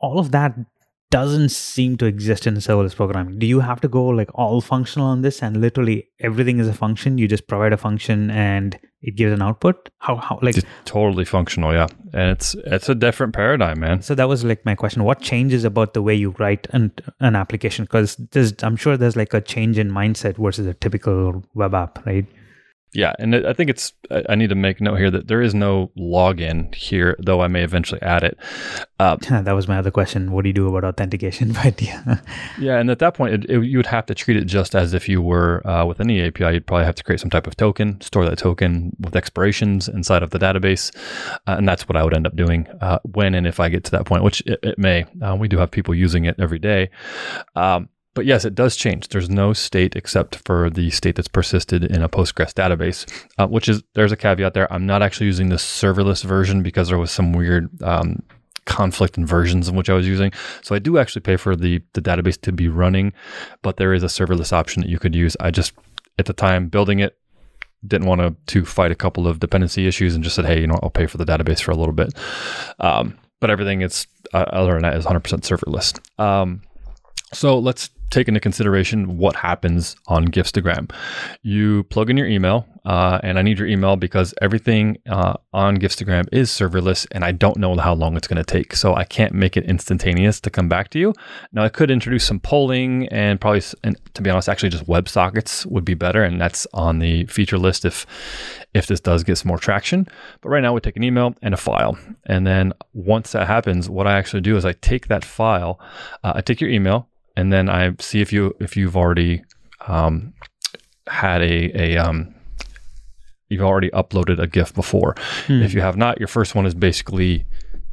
all 0.00 0.18
of 0.18 0.30
that 0.32 0.54
doesn't 1.14 1.50
seem 1.50 1.96
to 1.96 2.06
exist 2.06 2.44
in 2.44 2.54
serverless 2.56 2.96
programming. 2.96 3.38
Do 3.38 3.46
you 3.46 3.60
have 3.60 3.80
to 3.82 3.88
go 3.88 4.04
like 4.06 4.30
all 4.34 4.60
functional 4.60 5.06
on 5.06 5.22
this 5.22 5.44
and 5.44 5.60
literally 5.60 6.08
everything 6.18 6.58
is 6.58 6.66
a 6.66 6.74
function? 6.74 7.18
You 7.18 7.28
just 7.28 7.46
provide 7.46 7.72
a 7.72 7.76
function 7.76 8.32
and 8.32 8.76
it 9.00 9.14
gives 9.14 9.32
an 9.32 9.40
output? 9.40 9.90
How 9.98 10.16
how 10.16 10.40
like 10.42 10.56
it's 10.56 10.66
totally 10.84 11.24
functional, 11.24 11.72
yeah. 11.72 11.86
And 12.12 12.30
it's 12.32 12.56
it's 12.66 12.88
a 12.88 12.96
different 12.96 13.32
paradigm, 13.32 13.78
man. 13.78 14.02
So 14.02 14.16
that 14.16 14.28
was 14.28 14.42
like 14.42 14.66
my 14.66 14.74
question. 14.74 15.04
What 15.04 15.20
changes 15.20 15.62
about 15.62 15.94
the 15.94 16.02
way 16.02 16.16
you 16.16 16.34
write 16.40 16.66
an 16.70 16.90
an 17.20 17.36
application? 17.36 17.84
Because 17.84 18.16
I'm 18.64 18.74
sure 18.74 18.96
there's 18.96 19.16
like 19.16 19.34
a 19.34 19.40
change 19.40 19.78
in 19.78 19.92
mindset 19.92 20.36
versus 20.36 20.66
a 20.66 20.74
typical 20.74 21.44
web 21.54 21.74
app, 21.74 22.04
right? 22.04 22.26
Yeah, 22.94 23.12
and 23.18 23.34
I 23.34 23.52
think 23.52 23.70
it's. 23.70 23.92
I 24.28 24.36
need 24.36 24.50
to 24.50 24.54
make 24.54 24.80
note 24.80 24.96
here 24.96 25.10
that 25.10 25.26
there 25.26 25.42
is 25.42 25.52
no 25.52 25.90
login 25.98 26.72
here, 26.72 27.16
though 27.18 27.40
I 27.40 27.48
may 27.48 27.64
eventually 27.64 28.00
add 28.02 28.22
it. 28.22 28.38
Uh, 29.00 29.16
that 29.28 29.52
was 29.52 29.66
my 29.66 29.78
other 29.78 29.90
question. 29.90 30.30
What 30.30 30.42
do 30.42 30.48
you 30.48 30.52
do 30.52 30.68
about 30.68 30.84
authentication? 30.84 31.52
But 31.64 31.80
yeah, 31.82 32.20
yeah, 32.58 32.78
and 32.78 32.90
at 32.90 32.98
that 33.00 33.14
point, 33.14 33.34
it, 33.34 33.50
it, 33.50 33.64
you 33.64 33.78
would 33.78 33.86
have 33.86 34.06
to 34.06 34.14
treat 34.14 34.36
it 34.36 34.44
just 34.44 34.74
as 34.74 34.92
if 34.94 35.08
you 35.08 35.22
were 35.22 35.66
uh, 35.66 35.84
with 35.84 36.00
any 36.00 36.22
API. 36.22 36.54
You'd 36.54 36.66
probably 36.66 36.84
have 36.84 36.94
to 36.96 37.04
create 37.04 37.20
some 37.20 37.30
type 37.30 37.46
of 37.46 37.56
token, 37.56 38.00
store 38.00 38.24
that 38.24 38.38
token 38.38 38.94
with 39.00 39.16
expirations 39.16 39.88
inside 39.88 40.22
of 40.22 40.30
the 40.30 40.38
database, 40.38 40.94
uh, 41.46 41.56
and 41.58 41.66
that's 41.66 41.88
what 41.88 41.96
I 41.96 42.04
would 42.04 42.14
end 42.14 42.26
up 42.26 42.36
doing 42.36 42.66
uh, 42.80 42.98
when 43.02 43.34
and 43.34 43.46
if 43.46 43.60
I 43.60 43.68
get 43.68 43.84
to 43.84 43.90
that 43.92 44.04
point, 44.04 44.22
which 44.22 44.40
it, 44.42 44.60
it 44.62 44.78
may. 44.78 45.06
Uh, 45.22 45.36
we 45.36 45.48
do 45.48 45.58
have 45.58 45.70
people 45.70 45.94
using 45.94 46.26
it 46.26 46.36
every 46.38 46.58
day. 46.58 46.90
Um, 47.56 47.88
but 48.14 48.26
yes, 48.26 48.44
it 48.44 48.54
does 48.54 48.76
change. 48.76 49.08
There's 49.08 49.28
no 49.28 49.52
state 49.52 49.96
except 49.96 50.36
for 50.46 50.70
the 50.70 50.90
state 50.90 51.16
that's 51.16 51.28
persisted 51.28 51.84
in 51.84 52.02
a 52.02 52.08
Postgres 52.08 52.52
database, 52.52 53.10
uh, 53.38 53.46
which 53.46 53.68
is 53.68 53.82
there's 53.94 54.12
a 54.12 54.16
caveat 54.16 54.54
there. 54.54 54.72
I'm 54.72 54.86
not 54.86 55.02
actually 55.02 55.26
using 55.26 55.48
the 55.48 55.56
serverless 55.56 56.24
version 56.24 56.62
because 56.62 56.88
there 56.88 56.98
was 56.98 57.10
some 57.10 57.32
weird 57.32 57.70
um, 57.82 58.22
conflict 58.66 59.18
in 59.18 59.26
versions 59.26 59.68
in 59.68 59.76
which 59.76 59.90
I 59.90 59.94
was 59.94 60.06
using. 60.06 60.32
So 60.62 60.74
I 60.74 60.78
do 60.78 60.98
actually 60.98 61.22
pay 61.22 61.36
for 61.36 61.56
the 61.56 61.82
the 61.92 62.00
database 62.00 62.40
to 62.42 62.52
be 62.52 62.68
running, 62.68 63.12
but 63.62 63.76
there 63.76 63.92
is 63.92 64.02
a 64.02 64.06
serverless 64.06 64.52
option 64.52 64.82
that 64.82 64.88
you 64.88 64.98
could 64.98 65.14
use. 65.14 65.36
I 65.40 65.50
just 65.50 65.72
at 66.18 66.26
the 66.26 66.32
time 66.32 66.68
building 66.68 67.00
it 67.00 67.18
didn't 67.86 68.06
want 68.06 68.20
to 68.20 68.34
to 68.46 68.64
fight 68.64 68.92
a 68.92 68.94
couple 68.94 69.26
of 69.26 69.40
dependency 69.40 69.86
issues 69.86 70.14
and 70.14 70.22
just 70.22 70.36
said, 70.36 70.46
hey, 70.46 70.60
you 70.60 70.66
know, 70.66 70.78
I'll 70.82 70.90
pay 70.90 71.06
for 71.06 71.18
the 71.18 71.26
database 71.26 71.60
for 71.60 71.72
a 71.72 71.76
little 71.76 71.92
bit. 71.92 72.14
Um, 72.80 73.18
but 73.40 73.50
everything 73.50 73.82
it's 73.82 74.06
uh, 74.32 74.38
other 74.38 74.72
than 74.72 74.82
that 74.82 74.96
is 74.96 75.04
100% 75.04 75.20
serverless. 75.20 76.00
Um, 76.18 76.62
so 77.32 77.58
let's 77.58 77.90
take 78.10 78.28
into 78.28 78.40
consideration 78.40 79.18
what 79.18 79.36
happens 79.36 79.96
on 80.06 80.28
Gifstagram. 80.28 80.90
You 81.42 81.84
plug 81.84 82.10
in 82.10 82.16
your 82.16 82.26
email, 82.26 82.66
uh, 82.84 83.18
and 83.22 83.38
I 83.38 83.42
need 83.42 83.58
your 83.58 83.66
email 83.68 83.96
because 83.96 84.34
everything 84.40 84.98
uh, 85.08 85.34
on 85.52 85.78
Gifstagram 85.78 86.26
is 86.32 86.50
serverless, 86.50 87.06
and 87.12 87.24
I 87.24 87.32
don't 87.32 87.56
know 87.56 87.76
how 87.76 87.94
long 87.94 88.16
it's 88.16 88.28
going 88.28 88.42
to 88.42 88.44
take. 88.44 88.76
So 88.76 88.94
I 88.94 89.04
can't 89.04 89.32
make 89.32 89.56
it 89.56 89.64
instantaneous 89.64 90.40
to 90.40 90.50
come 90.50 90.68
back 90.68 90.90
to 90.90 90.98
you. 90.98 91.14
Now 91.52 91.64
I 91.64 91.68
could 91.68 91.90
introduce 91.90 92.24
some 92.24 92.40
polling, 92.40 93.08
and 93.08 93.40
probably, 93.40 93.62
and 93.82 93.98
to 94.14 94.22
be 94.22 94.30
honest, 94.30 94.48
actually 94.48 94.70
just 94.70 94.86
WebSockets 94.86 95.66
would 95.66 95.84
be 95.84 95.94
better, 95.94 96.22
and 96.22 96.40
that's 96.40 96.66
on 96.72 96.98
the 96.98 97.24
feature 97.26 97.58
list 97.58 97.84
if 97.84 98.06
if 98.74 98.86
this 98.86 99.00
does 99.00 99.22
get 99.22 99.38
some 99.38 99.48
more 99.48 99.58
traction. 99.58 100.06
But 100.40 100.48
right 100.48 100.60
now 100.60 100.72
we 100.72 100.80
take 100.80 100.96
an 100.96 101.04
email 101.04 101.34
and 101.42 101.54
a 101.54 101.56
file, 101.56 101.98
and 102.26 102.46
then 102.46 102.72
once 102.92 103.32
that 103.32 103.46
happens, 103.46 103.88
what 103.88 104.06
I 104.06 104.18
actually 104.18 104.42
do 104.42 104.56
is 104.56 104.64
I 104.64 104.72
take 104.72 105.08
that 105.08 105.24
file, 105.24 105.80
uh, 106.22 106.32
I 106.36 106.40
take 106.40 106.60
your 106.60 106.70
email 106.70 107.08
and 107.36 107.52
then 107.52 107.68
I 107.68 107.94
see 107.98 108.20
if 108.20 108.32
you 108.32 108.54
if 108.60 108.76
you've 108.76 108.96
already 108.96 109.42
um, 109.86 110.34
had 111.06 111.42
a 111.42 111.80
a 111.80 111.96
um, 111.96 112.34
you've 113.48 113.62
already 113.62 113.90
uploaded 113.90 114.38
a 114.38 114.46
GIF 114.46 114.74
before. 114.74 115.14
Hmm. 115.46 115.62
If 115.62 115.74
you 115.74 115.80
have 115.80 115.96
not, 115.96 116.18
your 116.18 116.28
first 116.28 116.54
one 116.54 116.66
is 116.66 116.74
basically 116.74 117.44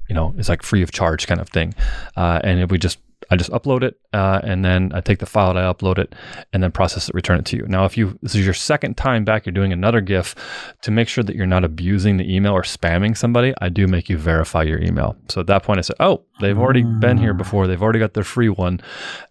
you 0.09 0.15
know 0.15 0.33
it's 0.37 0.49
like 0.49 0.63
free 0.63 0.81
of 0.81 0.91
charge 0.91 1.27
kind 1.27 1.41
of 1.41 1.49
thing, 1.49 1.73
uh, 2.15 2.39
and 2.43 2.59
if 2.59 2.71
we 2.71 2.77
just 2.77 2.99
I 3.31 3.37
just 3.37 3.49
upload 3.51 3.81
it 3.81 3.97
uh, 4.11 4.41
and 4.43 4.63
then 4.63 4.91
I 4.93 4.99
take 4.99 5.19
the 5.19 5.25
file 5.25 5.51
and 5.51 5.59
I 5.59 5.71
upload 5.71 5.97
it 5.97 6.13
and 6.51 6.61
then 6.61 6.71
process 6.71 7.07
it, 7.07 7.15
return 7.15 7.39
it 7.39 7.45
to 7.45 7.57
you. 7.57 7.65
Now, 7.65 7.85
if 7.85 7.97
you 7.97 8.19
this 8.21 8.35
is 8.35 8.43
your 8.43 8.53
second 8.53 8.97
time 8.97 9.23
back, 9.23 9.45
you're 9.45 9.53
doing 9.53 9.71
another 9.71 10.01
GIF 10.01 10.35
to 10.81 10.91
make 10.91 11.07
sure 11.07 11.23
that 11.23 11.35
you're 11.35 11.47
not 11.47 11.63
abusing 11.63 12.17
the 12.17 12.35
email 12.35 12.51
or 12.51 12.63
spamming 12.63 13.17
somebody. 13.17 13.53
I 13.61 13.69
do 13.69 13.87
make 13.87 14.09
you 14.09 14.17
verify 14.17 14.63
your 14.63 14.81
email. 14.81 15.15
So 15.29 15.39
at 15.39 15.47
that 15.47 15.63
point, 15.63 15.79
I 15.79 15.81
say, 15.81 15.93
oh, 16.01 16.23
they've 16.41 16.57
already 16.57 16.83
been 16.83 17.17
here 17.17 17.33
before. 17.33 17.67
They've 17.67 17.81
already 17.81 17.99
got 17.99 18.13
their 18.13 18.25
free 18.25 18.49
one. 18.49 18.81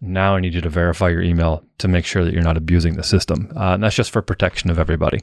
Now 0.01 0.35
I 0.35 0.41
need 0.41 0.55
you 0.55 0.63
to 0.63 0.71
verify 0.71 1.11
your 1.11 1.23
email 1.23 1.63
to 1.79 1.89
make 1.89 2.07
sure 2.07 2.25
that 2.25 2.33
you're 2.33 2.43
not 2.43 2.57
abusing 2.57 2.95
the 2.95 3.03
system. 3.03 3.53
Uh, 3.55 3.75
and 3.75 3.83
that's 3.83 3.97
just 3.97 4.11
for 4.11 4.23
protection 4.23 4.71
of 4.71 4.79
everybody. 4.79 5.21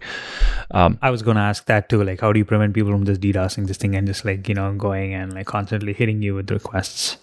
Um, 0.72 1.00
I 1.02 1.10
was 1.10 1.24
going 1.24 1.38
to 1.38 1.42
ask 1.42 1.66
that 1.66 1.90
too. 1.90 2.04
Like, 2.04 2.22
how 2.22 2.32
do 2.32 2.38
you 2.38 2.46
prevent 2.46 2.76
people 2.76 2.92
from 2.92 3.06
just 3.06 3.22
DDoSing 3.22 3.66
this 3.68 3.78
thing 3.78 3.96
and 3.96 4.06
just 4.06 4.24
like, 4.24 4.48
you 4.48 4.56
know, 4.56 4.74
going 4.74 5.13
and 5.16 5.34
like 5.34 5.48
constantly 5.48 5.94
hitting 5.94 6.22
you 6.22 6.36
with 6.36 6.52
requests? 6.52 7.18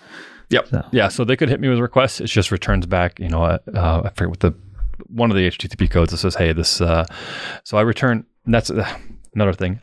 Yep. 0.51 0.69
So. 0.69 0.85
Yeah. 0.93 1.09
So 1.09 1.25
they 1.25 1.37
could 1.37 1.49
hit 1.49 1.61
me 1.61 1.69
with 1.69 1.79
requests. 1.79 2.21
It 2.21 2.27
just 2.27 2.51
returns 2.51 2.87
back, 2.87 3.19
you 3.19 3.29
know, 3.29 3.45
uh, 3.45 3.59
uh, 3.75 4.03
I 4.05 4.09
forget 4.11 4.29
what 4.29 4.41
the 4.41 4.55
one 5.09 5.31
of 5.31 5.37
the 5.37 5.49
HTTP 5.49 5.91
codes 5.91 6.13
that 6.13 6.19
says, 6.19 6.35
hey, 6.37 6.53
this. 6.53 6.81
Uh, 6.81 7.05
so 7.65 7.79
I 7.79 7.83
return. 7.83 8.27
that's 8.47 8.71
uh, 8.71 8.99
another 9.35 9.53
thing. 9.53 9.81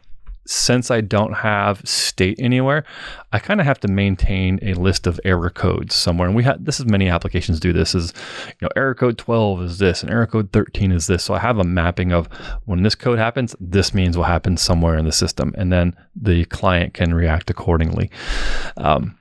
Since 0.48 0.90
I 0.90 1.02
don't 1.02 1.34
have 1.34 1.88
state 1.88 2.36
anywhere, 2.40 2.84
I 3.32 3.38
kind 3.38 3.60
of 3.60 3.68
have 3.68 3.80
to 3.82 3.88
maintain 3.88 4.60
a 4.64 4.74
list 4.74 5.06
of 5.06 5.20
error 5.24 5.52
codes 5.52 5.94
somewhere. 5.94 6.28
And 6.28 6.36
we 6.36 6.44
have 6.44 6.66
this 6.66 6.80
is 6.80 6.88
many 6.88 7.08
applications 7.10 7.60
do 7.60 7.72
this. 7.72 7.94
Is 7.94 8.12
you 8.48 8.66
know 8.66 8.70
error 8.76 8.96
code 8.96 9.20
12 9.20 9.62
is 9.62 9.78
this 9.78 10.02
and 10.02 10.12
error 10.12 10.26
code 10.26 10.52
13 10.52 10.92
is 10.92 11.06
this. 11.06 11.24
So 11.24 11.36
I 11.36 11.40
have 11.40 11.60
a 11.60 11.64
mapping 11.64 12.12
of 12.12 12.28
when 12.66 12.82
this 12.82 12.96
code 12.96 13.20
happens, 13.20 13.56
this 13.60 13.94
means 13.94 14.18
will 14.18 14.24
happen 14.24 14.58
somewhere 14.58 14.98
in 14.98 15.06
the 15.06 15.12
system, 15.12 15.54
and 15.58 15.72
then 15.72 15.96
the 16.16 16.46
client 16.46 16.96
can 16.96 17.14
react 17.14 17.52
accordingly. 17.52 18.10
Um, 18.78 19.16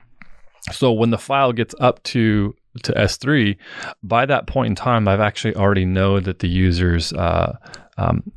so 0.71 0.91
when 0.91 1.11
the 1.11 1.17
file 1.17 1.53
gets 1.53 1.75
up 1.79 2.01
to 2.03 2.55
to 2.83 2.93
S3, 2.93 3.57
by 4.01 4.25
that 4.25 4.47
point 4.47 4.67
in 4.67 4.75
time, 4.75 5.07
I've 5.07 5.19
actually 5.19 5.55
already 5.55 5.85
know 5.85 6.19
that 6.19 6.39
the 6.39 6.47
user's 6.47 7.11
uh, 7.13 7.57
um, 7.97 8.31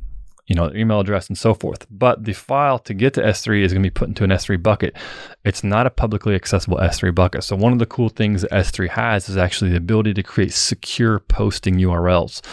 you 0.47 0.55
know 0.55 0.71
email 0.73 0.99
address 0.99 1.27
and 1.27 1.37
so 1.37 1.53
forth. 1.53 1.85
But 1.89 2.23
the 2.23 2.33
file 2.33 2.79
to 2.79 2.93
get 2.93 3.13
to 3.15 3.21
S3 3.21 3.63
is 3.63 3.73
going 3.73 3.81
to 3.81 3.89
be 3.89 3.93
put 3.93 4.07
into 4.07 4.23
an 4.23 4.29
S3 4.29 4.61
bucket. 4.61 4.95
It's 5.43 5.63
not 5.63 5.87
a 5.87 5.89
publicly 5.89 6.35
accessible 6.35 6.77
S3 6.77 7.13
bucket. 7.13 7.43
So 7.43 7.55
one 7.55 7.73
of 7.73 7.79
the 7.79 7.85
cool 7.85 8.09
things 8.09 8.41
that 8.41 8.51
S3 8.51 8.89
has 8.89 9.29
is 9.29 9.37
actually 9.37 9.71
the 9.71 9.77
ability 9.77 10.13
to 10.15 10.23
create 10.23 10.53
secure 10.53 11.19
posting 11.19 11.75
URLs, 11.75 12.45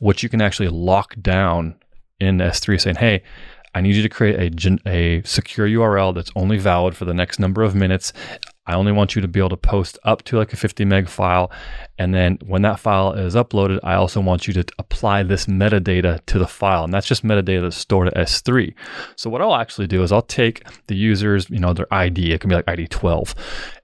which 0.00 0.22
you 0.22 0.28
can 0.28 0.40
actually 0.40 0.68
lock 0.68 1.14
down 1.20 1.76
in 2.20 2.38
S3, 2.38 2.80
saying, 2.80 2.96
"Hey." 2.96 3.22
I 3.76 3.80
need 3.80 3.96
you 3.96 4.02
to 4.02 4.08
create 4.08 4.54
a, 4.64 4.78
a 4.88 5.22
secure 5.24 5.66
URL 5.66 6.14
that's 6.14 6.30
only 6.36 6.58
valid 6.58 6.96
for 6.96 7.06
the 7.06 7.12
next 7.12 7.40
number 7.40 7.64
of 7.64 7.74
minutes. 7.74 8.12
I 8.66 8.74
only 8.74 8.92
want 8.92 9.14
you 9.14 9.22
to 9.22 9.28
be 9.28 9.40
able 9.40 9.50
to 9.50 9.56
post 9.56 9.98
up 10.04 10.22
to 10.24 10.36
like 10.38 10.52
a 10.52 10.56
50 10.56 10.84
meg 10.84 11.08
file. 11.08 11.50
And 11.98 12.14
then 12.14 12.38
when 12.46 12.62
that 12.62 12.80
file 12.80 13.12
is 13.12 13.34
uploaded, 13.34 13.78
I 13.82 13.94
also 13.94 14.20
want 14.20 14.46
you 14.46 14.54
to 14.54 14.64
apply 14.78 15.22
this 15.22 15.46
metadata 15.46 16.24
to 16.26 16.38
the 16.38 16.46
file. 16.46 16.84
And 16.84 16.92
that's 16.92 17.06
just 17.06 17.24
metadata 17.24 17.62
that's 17.62 17.76
stored 17.76 18.08
at 18.08 18.14
S3. 18.14 18.74
So 19.16 19.28
what 19.28 19.42
I'll 19.42 19.54
actually 19.54 19.86
do 19.86 20.02
is 20.02 20.12
I'll 20.12 20.22
take 20.22 20.66
the 20.86 20.96
user's, 20.96 21.50
you 21.50 21.58
know, 21.58 21.72
their 21.74 21.92
ID, 21.92 22.32
it 22.32 22.40
can 22.40 22.48
be 22.48 22.56
like 22.56 22.68
ID 22.68 22.88
12, 22.88 23.34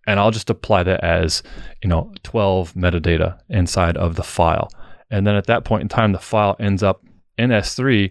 and 0.06 0.18
I'll 0.18 0.30
just 0.30 0.50
apply 0.50 0.82
that 0.84 1.04
as, 1.04 1.42
you 1.82 1.88
know, 1.88 2.12
12 2.22 2.74
metadata 2.74 3.38
inside 3.48 3.96
of 3.96 4.16
the 4.16 4.22
file. 4.22 4.70
And 5.10 5.26
then 5.26 5.34
at 5.34 5.46
that 5.46 5.64
point 5.64 5.82
in 5.82 5.88
time, 5.88 6.12
the 6.12 6.18
file 6.18 6.56
ends 6.58 6.82
up 6.82 7.04
in 7.36 7.50
S3. 7.50 8.10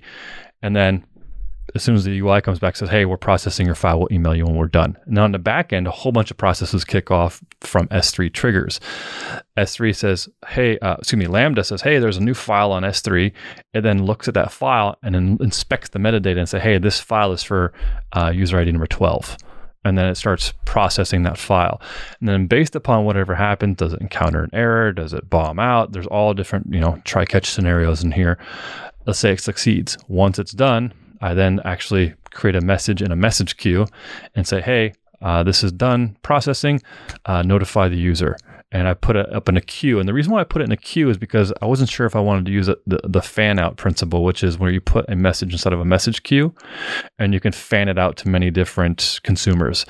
And 0.61 0.75
then 0.75 1.05
as 1.75 1.83
soon 1.83 1.95
as 1.95 2.03
the 2.03 2.17
UI 2.19 2.41
comes 2.41 2.59
back, 2.59 2.75
says, 2.75 2.89
"Hey, 2.89 3.05
we're 3.05 3.17
processing 3.17 3.65
your 3.65 3.75
file. 3.75 3.99
We'll 3.99 4.11
email 4.11 4.35
you 4.35 4.45
when 4.45 4.55
we're 4.55 4.67
done." 4.67 4.97
And 5.05 5.17
on 5.19 5.31
the 5.31 5.39
back 5.39 5.71
end, 5.73 5.87
a 5.87 5.91
whole 5.91 6.11
bunch 6.11 6.31
of 6.31 6.37
processes 6.37 6.83
kick 6.83 7.11
off 7.11 7.41
from 7.61 7.87
S3 7.87 8.29
triggers. 8.29 8.79
S3 9.57 9.93
says, 9.93 10.29
"Hey, 10.47 10.77
uh, 10.79 10.95
excuse 10.99 11.19
me." 11.19 11.27
Lambda 11.27 11.63
says, 11.63 11.81
"Hey, 11.81 11.99
there's 11.99 12.17
a 12.17 12.23
new 12.23 12.33
file 12.33 12.71
on 12.71 12.83
S3," 12.83 13.31
and 13.73 13.83
then 13.83 14.03
looks 14.03 14.27
at 14.27 14.33
that 14.33 14.51
file 14.51 14.97
and 15.03 15.15
then 15.15 15.37
inspects 15.39 15.89
the 15.89 15.99
metadata 15.99 16.37
and 16.37 16.49
say, 16.49 16.59
"Hey, 16.59 16.77
this 16.77 16.99
file 16.99 17.31
is 17.31 17.43
for 17.43 17.73
uh, 18.13 18.31
user 18.33 18.57
ID 18.57 18.71
number 18.71 18.87
12." 18.87 19.37
And 19.85 19.97
then 19.97 20.07
it 20.07 20.15
starts 20.15 20.53
processing 20.65 21.23
that 21.23 21.37
file. 21.37 21.81
And 22.19 22.27
then 22.27 22.47
based 22.47 22.75
upon 22.75 23.05
whatever 23.05 23.35
happened, 23.35 23.77
does 23.77 23.93
it 23.93 24.01
encounter 24.01 24.43
an 24.43 24.49
error? 24.51 24.91
Does 24.91 25.13
it 25.13 25.29
bomb 25.29 25.57
out? 25.57 25.93
There's 25.93 26.07
all 26.07 26.33
different, 26.33 26.67
you 26.73 26.81
know, 26.81 27.01
try 27.05 27.23
catch 27.23 27.49
scenarios 27.49 28.03
in 28.03 28.11
here. 28.11 28.37
Let's 29.05 29.19
say 29.19 29.31
it 29.31 29.39
succeeds. 29.39 29.97
Once 30.09 30.37
it's 30.37 30.51
done, 30.51 30.93
I 31.21 31.33
then 31.33 31.59
actually 31.65 32.13
create 32.31 32.55
a 32.55 32.61
message 32.61 33.01
in 33.01 33.11
a 33.11 33.15
message 33.15 33.57
queue 33.57 33.85
and 34.35 34.47
say, 34.47 34.61
hey, 34.61 34.93
uh, 35.21 35.43
this 35.43 35.63
is 35.63 35.71
done 35.71 36.17
processing, 36.21 36.81
uh, 37.25 37.41
notify 37.41 37.89
the 37.89 37.97
user. 37.97 38.37
And 38.71 38.87
I 38.87 38.93
put 38.93 39.15
it 39.15 39.33
up 39.33 39.49
in 39.49 39.57
a 39.57 39.61
queue. 39.61 39.99
And 39.99 40.07
the 40.07 40.13
reason 40.13 40.31
why 40.31 40.41
I 40.41 40.43
put 40.43 40.61
it 40.61 40.65
in 40.65 40.71
a 40.71 40.77
queue 40.77 41.09
is 41.09 41.17
because 41.17 41.51
I 41.59 41.65
wasn't 41.65 41.89
sure 41.89 42.05
if 42.05 42.15
I 42.15 42.19
wanted 42.19 42.45
to 42.45 42.51
use 42.51 42.67
the, 42.67 42.99
the 43.03 43.21
fan 43.21 43.57
out 43.57 43.77
principle, 43.77 44.23
which 44.23 44.43
is 44.43 44.59
where 44.59 44.69
you 44.69 44.79
put 44.79 45.09
a 45.09 45.15
message 45.15 45.51
inside 45.51 45.73
of 45.73 45.79
a 45.79 45.85
message 45.85 46.21
queue 46.21 46.53
and 47.17 47.33
you 47.33 47.39
can 47.39 47.51
fan 47.51 47.89
it 47.89 47.97
out 47.97 48.15
to 48.17 48.29
many 48.29 48.51
different 48.51 49.19
consumers. 49.23 49.87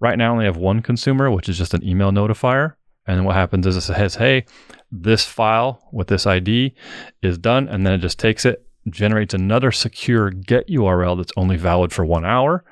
Right 0.00 0.18
now, 0.18 0.30
I 0.30 0.32
only 0.32 0.44
have 0.44 0.56
one 0.56 0.82
consumer, 0.82 1.30
which 1.30 1.48
is 1.48 1.56
just 1.56 1.72
an 1.72 1.84
email 1.84 2.10
notifier. 2.10 2.74
And 3.06 3.24
what 3.24 3.36
happens 3.36 3.64
is 3.64 3.76
it 3.76 3.82
says, 3.82 4.16
hey, 4.16 4.44
this 4.90 5.24
file 5.24 5.88
with 5.92 6.08
this 6.08 6.26
ID 6.26 6.74
is 7.22 7.38
done. 7.38 7.68
And 7.68 7.86
then 7.86 7.92
it 7.92 7.98
just 7.98 8.18
takes 8.18 8.44
it 8.44 8.65
generates 8.88 9.34
another 9.34 9.72
secure 9.72 10.30
get 10.30 10.68
URL 10.68 11.16
that's 11.16 11.32
only 11.36 11.56
valid 11.56 11.92
for 11.92 12.04
one 12.04 12.24
hour, 12.24 12.64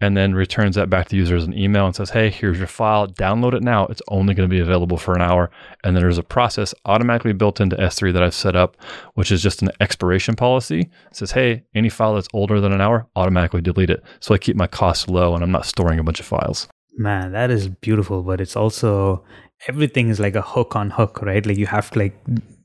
and 0.00 0.16
then 0.16 0.34
returns 0.34 0.76
that 0.76 0.90
back 0.90 1.06
to 1.06 1.10
the 1.10 1.16
user 1.16 1.36
as 1.36 1.44
an 1.44 1.56
email 1.56 1.86
and 1.86 1.94
says, 1.94 2.10
Hey, 2.10 2.30
here's 2.30 2.58
your 2.58 2.66
file, 2.66 3.06
download 3.06 3.54
it 3.54 3.62
now. 3.62 3.86
It's 3.86 4.02
only 4.08 4.34
going 4.34 4.48
to 4.48 4.54
be 4.54 4.60
available 4.60 4.98
for 4.98 5.14
an 5.14 5.22
hour. 5.22 5.50
And 5.84 5.96
then 5.96 6.02
there's 6.02 6.18
a 6.18 6.22
process 6.22 6.74
automatically 6.84 7.32
built 7.32 7.60
into 7.60 7.76
S3 7.76 8.12
that 8.12 8.22
I've 8.22 8.34
set 8.34 8.56
up, 8.56 8.76
which 9.14 9.32
is 9.32 9.42
just 9.42 9.62
an 9.62 9.70
expiration 9.80 10.36
policy. 10.36 10.80
It 10.80 11.16
says, 11.16 11.32
Hey, 11.32 11.64
any 11.74 11.88
file 11.88 12.14
that's 12.14 12.28
older 12.34 12.60
than 12.60 12.72
an 12.72 12.80
hour, 12.80 13.06
automatically 13.16 13.62
delete 13.62 13.90
it. 13.90 14.02
So 14.20 14.34
I 14.34 14.38
keep 14.38 14.56
my 14.56 14.66
costs 14.66 15.08
low 15.08 15.34
and 15.34 15.42
I'm 15.42 15.52
not 15.52 15.66
storing 15.66 15.98
a 15.98 16.04
bunch 16.04 16.20
of 16.20 16.26
files. 16.26 16.68
Man, 16.98 17.32
that 17.32 17.50
is 17.50 17.68
beautiful, 17.68 18.22
but 18.22 18.40
it's 18.40 18.56
also 18.56 19.24
everything 19.68 20.08
is 20.08 20.20
like 20.20 20.34
a 20.34 20.42
hook 20.42 20.76
on 20.76 20.90
hook, 20.90 21.22
right? 21.22 21.44
Like 21.44 21.56
you 21.56 21.66
have 21.66 21.90
to 21.92 21.98
like 21.98 22.16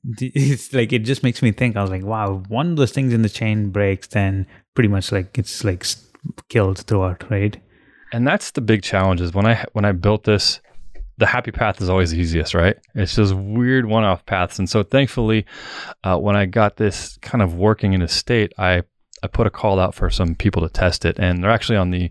it's 0.20 0.74
like 0.74 0.94
it 0.94 1.00
just 1.00 1.24
makes 1.24 1.42
me 1.42 1.52
think. 1.52 1.76
I 1.76 1.82
was 1.82 1.92
like, 1.92 2.04
wow, 2.04 2.44
one 2.48 2.72
of 2.72 2.78
those 2.78 2.92
things 2.92 3.14
in 3.14 3.22
the 3.22 3.30
chain 3.30 3.70
breaks, 3.70 4.08
then 4.08 4.48
pretty 4.74 4.90
much 4.90 5.12
like 5.12 5.38
it's 5.38 5.64
like 5.64 5.86
killed 6.50 6.80
throughout, 6.80 7.30
right? 7.30 7.58
And 8.14 8.28
that's 8.28 8.52
the 8.52 8.62
big 8.62 8.84
challenge. 8.84 9.22
Is 9.22 9.34
when 9.34 9.46
I 9.46 9.66
when 9.74 9.86
I 9.86 9.92
built 9.92 10.24
this, 10.24 10.60
the 11.18 11.26
happy 11.26 11.52
path 11.52 11.82
is 11.82 11.90
always 11.90 12.12
the 12.12 12.20
easiest, 12.20 12.54
right? 12.54 12.76
It's 12.96 13.16
just 13.16 13.34
weird 13.34 13.86
one-off 13.86 14.26
paths. 14.26 14.60
And 14.60 14.70
so 14.70 14.84
thankfully, 14.84 15.46
uh, 16.04 16.18
when 16.18 16.36
I 16.36 16.46
got 16.46 16.78
this 16.78 17.18
kind 17.22 17.42
of 17.42 17.56
working 17.56 17.94
in 17.94 18.02
a 18.02 18.08
state, 18.08 18.54
I 18.58 18.84
I 19.24 19.28
put 19.28 19.48
a 19.48 19.52
call 19.52 19.80
out 19.80 19.94
for 19.94 20.10
some 20.10 20.36
people 20.36 20.62
to 20.62 20.70
test 20.70 21.06
it, 21.06 21.20
and 21.20 21.44
they're 21.44 21.52
actually 21.52 21.78
on 21.78 21.92
the 21.92 22.10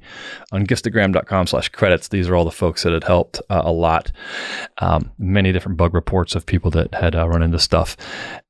on 0.52 0.66
gifstagram.com 0.66 1.46
slash 1.46 1.68
credits. 1.68 2.08
These 2.08 2.28
are 2.28 2.36
all 2.36 2.44
the 2.44 2.50
folks 2.50 2.82
that 2.82 2.92
had 2.92 3.04
helped 3.04 3.40
uh, 3.50 3.62
a 3.64 3.72
lot. 3.72 4.12
Um, 4.78 5.10
many 5.18 5.52
different 5.52 5.78
bug 5.78 5.94
reports 5.94 6.34
of 6.34 6.46
people 6.46 6.70
that 6.72 6.94
had 6.94 7.14
uh, 7.14 7.28
run 7.28 7.42
into 7.42 7.58
stuff, 7.58 7.96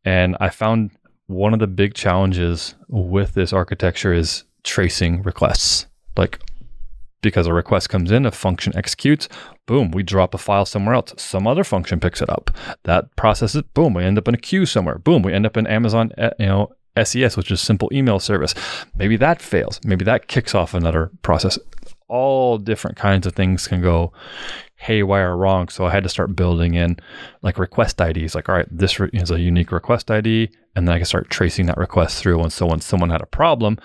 and 0.05 0.37
I 0.41 0.51
found 0.51 0.91
one 1.27 1.55
of 1.55 1.61
the 1.61 1.67
big 1.67 1.95
challenges 1.95 2.75
with 2.89 3.35
this 3.35 3.53
architecture 3.53 4.13
is 4.13 4.45
tracing 4.65 5.23
requests. 5.23 5.87
Like 6.17 6.41
because 7.23 7.47
a 7.47 7.53
request 7.53 7.89
comes 7.89 8.11
in, 8.11 8.27
a 8.27 8.31
function 8.31 8.75
executes, 8.77 9.29
boom, 9.67 9.91
we 9.91 10.03
drop 10.03 10.35
a 10.35 10.39
file 10.39 10.65
somewhere 10.65 10.95
else. 10.95 11.15
Some 11.17 11.47
other 11.47 11.65
function 11.65 12.01
picks 12.01 12.23
it 12.23 12.31
up. 12.31 12.51
That 12.85 13.15
processes, 13.17 13.63
boom, 13.75 13.95
we 13.95 14.05
end 14.05 14.19
up 14.19 14.29
in 14.29 14.35
a 14.35 14.39
queue 14.39 14.67
somewhere. 14.67 14.99
Boom, 14.99 15.23
we 15.23 15.33
end 15.33 15.47
up 15.47 15.57
in 15.57 15.67
Amazon, 15.67 16.13
eh, 16.19 16.31
you 16.39 16.47
know, 16.47 16.71
SES, 17.03 17.37
which 17.37 17.51
is 17.51 17.61
simple 17.61 17.89
email 17.93 18.19
service. 18.19 18.55
Maybe 18.97 19.17
that 19.17 19.41
fails. 19.43 19.81
Maybe 19.85 20.05
that 20.05 20.29
kicks 20.29 20.55
off 20.55 20.75
another 20.75 21.11
process. 21.23 21.59
all 22.09 22.59
different 22.59 22.97
kinds 22.97 23.25
of 23.27 23.35
things 23.35 23.69
can 23.69 23.81
go 23.81 24.13
haywire 24.75 25.37
wrong. 25.37 25.69
So 25.69 25.85
I 25.85 25.91
had 25.91 26.03
to 26.03 26.09
start 26.09 26.35
building 26.35 26.75
in 26.75 26.97
like 27.43 27.59
request 27.59 28.01
IDs. 28.01 28.35
Like, 28.35 28.49
all 28.49 28.57
right, 28.57 28.67
this 28.71 28.99
re- 28.99 29.11
is 29.13 29.31
a 29.31 29.39
unique 29.39 29.71
request 29.71 30.11
ID. 30.11 30.51
And 30.75 30.89
then 30.89 30.95
I 30.95 30.99
can 30.99 31.07
start 31.07 31.31
tracing 31.31 31.67
that 31.67 31.77
request 31.77 32.21
through. 32.21 32.41
And 32.41 32.53
so 32.53 32.67
when 32.67 32.81
someone 32.81 33.11
had 33.11 33.21
a 33.21 33.27
problem, 33.27 33.79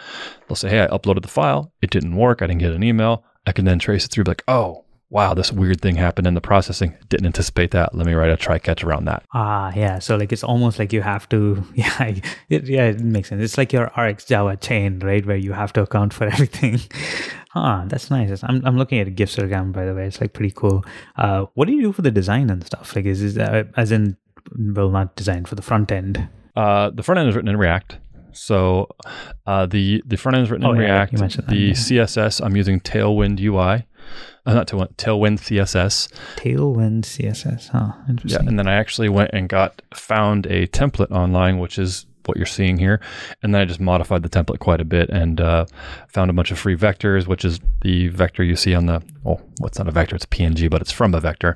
they'll 0.47 0.55
say, 0.55 0.69
hey, 0.69 0.81
I 0.83 0.87
uploaded 0.87 1.21
the 1.21 1.27
file. 1.27 1.71
It 1.81 1.89
didn't 1.91 2.15
work. 2.15 2.41
I 2.41 2.47
didn't 2.47 2.61
get 2.61 2.73
an 2.73 2.83
email. 2.83 3.23
I 3.45 3.51
can 3.51 3.65
then 3.65 3.77
trace 3.77 4.05
it 4.05 4.11
through, 4.11 4.23
like, 4.23 4.43
oh, 4.47 4.84
wow, 5.15 5.33
this 5.33 5.49
weird 5.49 5.79
thing 5.79 5.95
happened 5.95 6.27
in 6.27 6.33
the 6.33 6.41
processing. 6.41 6.93
Didn't 7.07 7.25
anticipate 7.25 7.71
that. 7.71 7.95
Let 7.95 8.05
me 8.05 8.13
write 8.13 8.29
a 8.29 8.35
try 8.35 8.59
catch 8.59 8.83
around 8.83 9.05
that. 9.05 9.23
Ah, 9.33 9.71
yeah. 9.73 9.97
So 9.99 10.17
like 10.17 10.33
it's 10.33 10.43
almost 10.43 10.77
like 10.77 10.91
you 10.91 11.01
have 11.01 11.29
to, 11.29 11.63
yeah, 11.73 12.15
it, 12.49 12.67
yeah, 12.67 12.87
it 12.87 12.99
makes 12.99 13.29
sense. 13.29 13.41
It's 13.41 13.57
like 13.57 13.71
your 13.71 13.87
RxJava 13.95 14.59
chain, 14.59 14.99
right, 14.99 15.25
where 15.25 15.37
you 15.37 15.53
have 15.53 15.71
to 15.73 15.83
account 15.83 16.13
for 16.13 16.25
everything. 16.33 16.81
ah, 17.55 17.85
that's 17.87 18.11
nice. 18.11 18.43
I'm 18.43 18.61
I'm 18.65 18.77
looking 18.77 18.99
at 18.99 19.07
a 19.07 19.11
Gifstagram 19.11 19.71
by 19.71 19.85
the 19.85 19.95
way. 19.95 20.05
It's 20.05 20.19
like 20.19 20.33
pretty 20.33 20.51
cool. 20.51 20.83
Uh, 21.15 21.45
what 21.53 21.69
do 21.69 21.73
you 21.73 21.81
do 21.81 21.93
for 21.93 22.01
the 22.01 22.11
design 22.11 22.49
and 22.49 22.61
stuff? 22.65 22.93
Like, 22.93 23.05
is 23.05 23.21
is 23.21 23.37
uh, 23.37 23.63
as 23.77 23.93
in, 23.93 24.17
well, 24.57 24.89
not 24.89 25.15
design 25.15 25.45
for 25.45 25.55
the 25.55 25.61
front 25.61 25.93
end. 25.93 26.27
Uh, 26.57 26.89
the 26.89 27.03
front 27.03 27.19
end 27.19 27.29
is 27.29 27.35
written 27.35 27.49
in 27.49 27.55
React. 27.55 27.99
So 28.33 28.89
uh, 29.47 29.65
the 29.65 30.03
the 30.05 30.17
front 30.17 30.35
end 30.35 30.43
is 30.43 30.51
written 30.51 30.67
oh, 30.67 30.73
in 30.73 30.81
yeah, 30.81 31.07
React. 31.07 31.47
the 31.47 31.55
yeah. 31.55 31.73
CSS 31.73 32.45
I'm 32.45 32.57
using 32.57 32.81
Tailwind 32.81 33.39
UI. 33.39 33.85
Uh, 34.45 34.53
not 34.53 34.67
Tailwind, 34.67 34.95
Tailwind 34.95 35.39
CSS. 35.39 36.07
Tailwind 36.35 37.01
CSS, 37.01 37.69
huh? 37.69 37.93
Interesting. 38.07 38.43
Yeah, 38.43 38.47
and 38.47 38.59
then 38.59 38.67
I 38.67 38.75
actually 38.75 39.09
went 39.09 39.31
and 39.33 39.49
got 39.49 39.81
found 39.93 40.45
a 40.45 40.67
template 40.67 41.11
online, 41.11 41.57
which 41.57 41.79
is 41.79 42.05
what 42.27 42.37
you're 42.37 42.45
seeing 42.45 42.77
here. 42.77 42.99
And 43.41 43.53
then 43.53 43.61
I 43.61 43.65
just 43.65 43.79
modified 43.79 44.23
the 44.23 44.29
template 44.29 44.59
quite 44.59 44.81
a 44.81 44.85
bit 44.85 45.09
and 45.09 45.39
uh, 45.39 45.65
found 46.07 46.29
a 46.29 46.33
bunch 46.33 46.51
of 46.51 46.59
free 46.59 46.75
vectors, 46.75 47.27
which 47.27 47.45
is 47.45 47.59
the 47.81 48.07
vector 48.09 48.43
you 48.43 48.55
see 48.55 48.73
on 48.73 48.85
the, 48.85 49.01
well, 49.23 49.41
what's 49.59 49.77
not 49.77 49.87
a 49.87 49.91
vector, 49.91 50.15
it's 50.15 50.25
a 50.25 50.29
PNG, 50.29 50.69
but 50.69 50.81
it's 50.81 50.91
from 50.91 51.13
a 51.13 51.19
vector. 51.19 51.53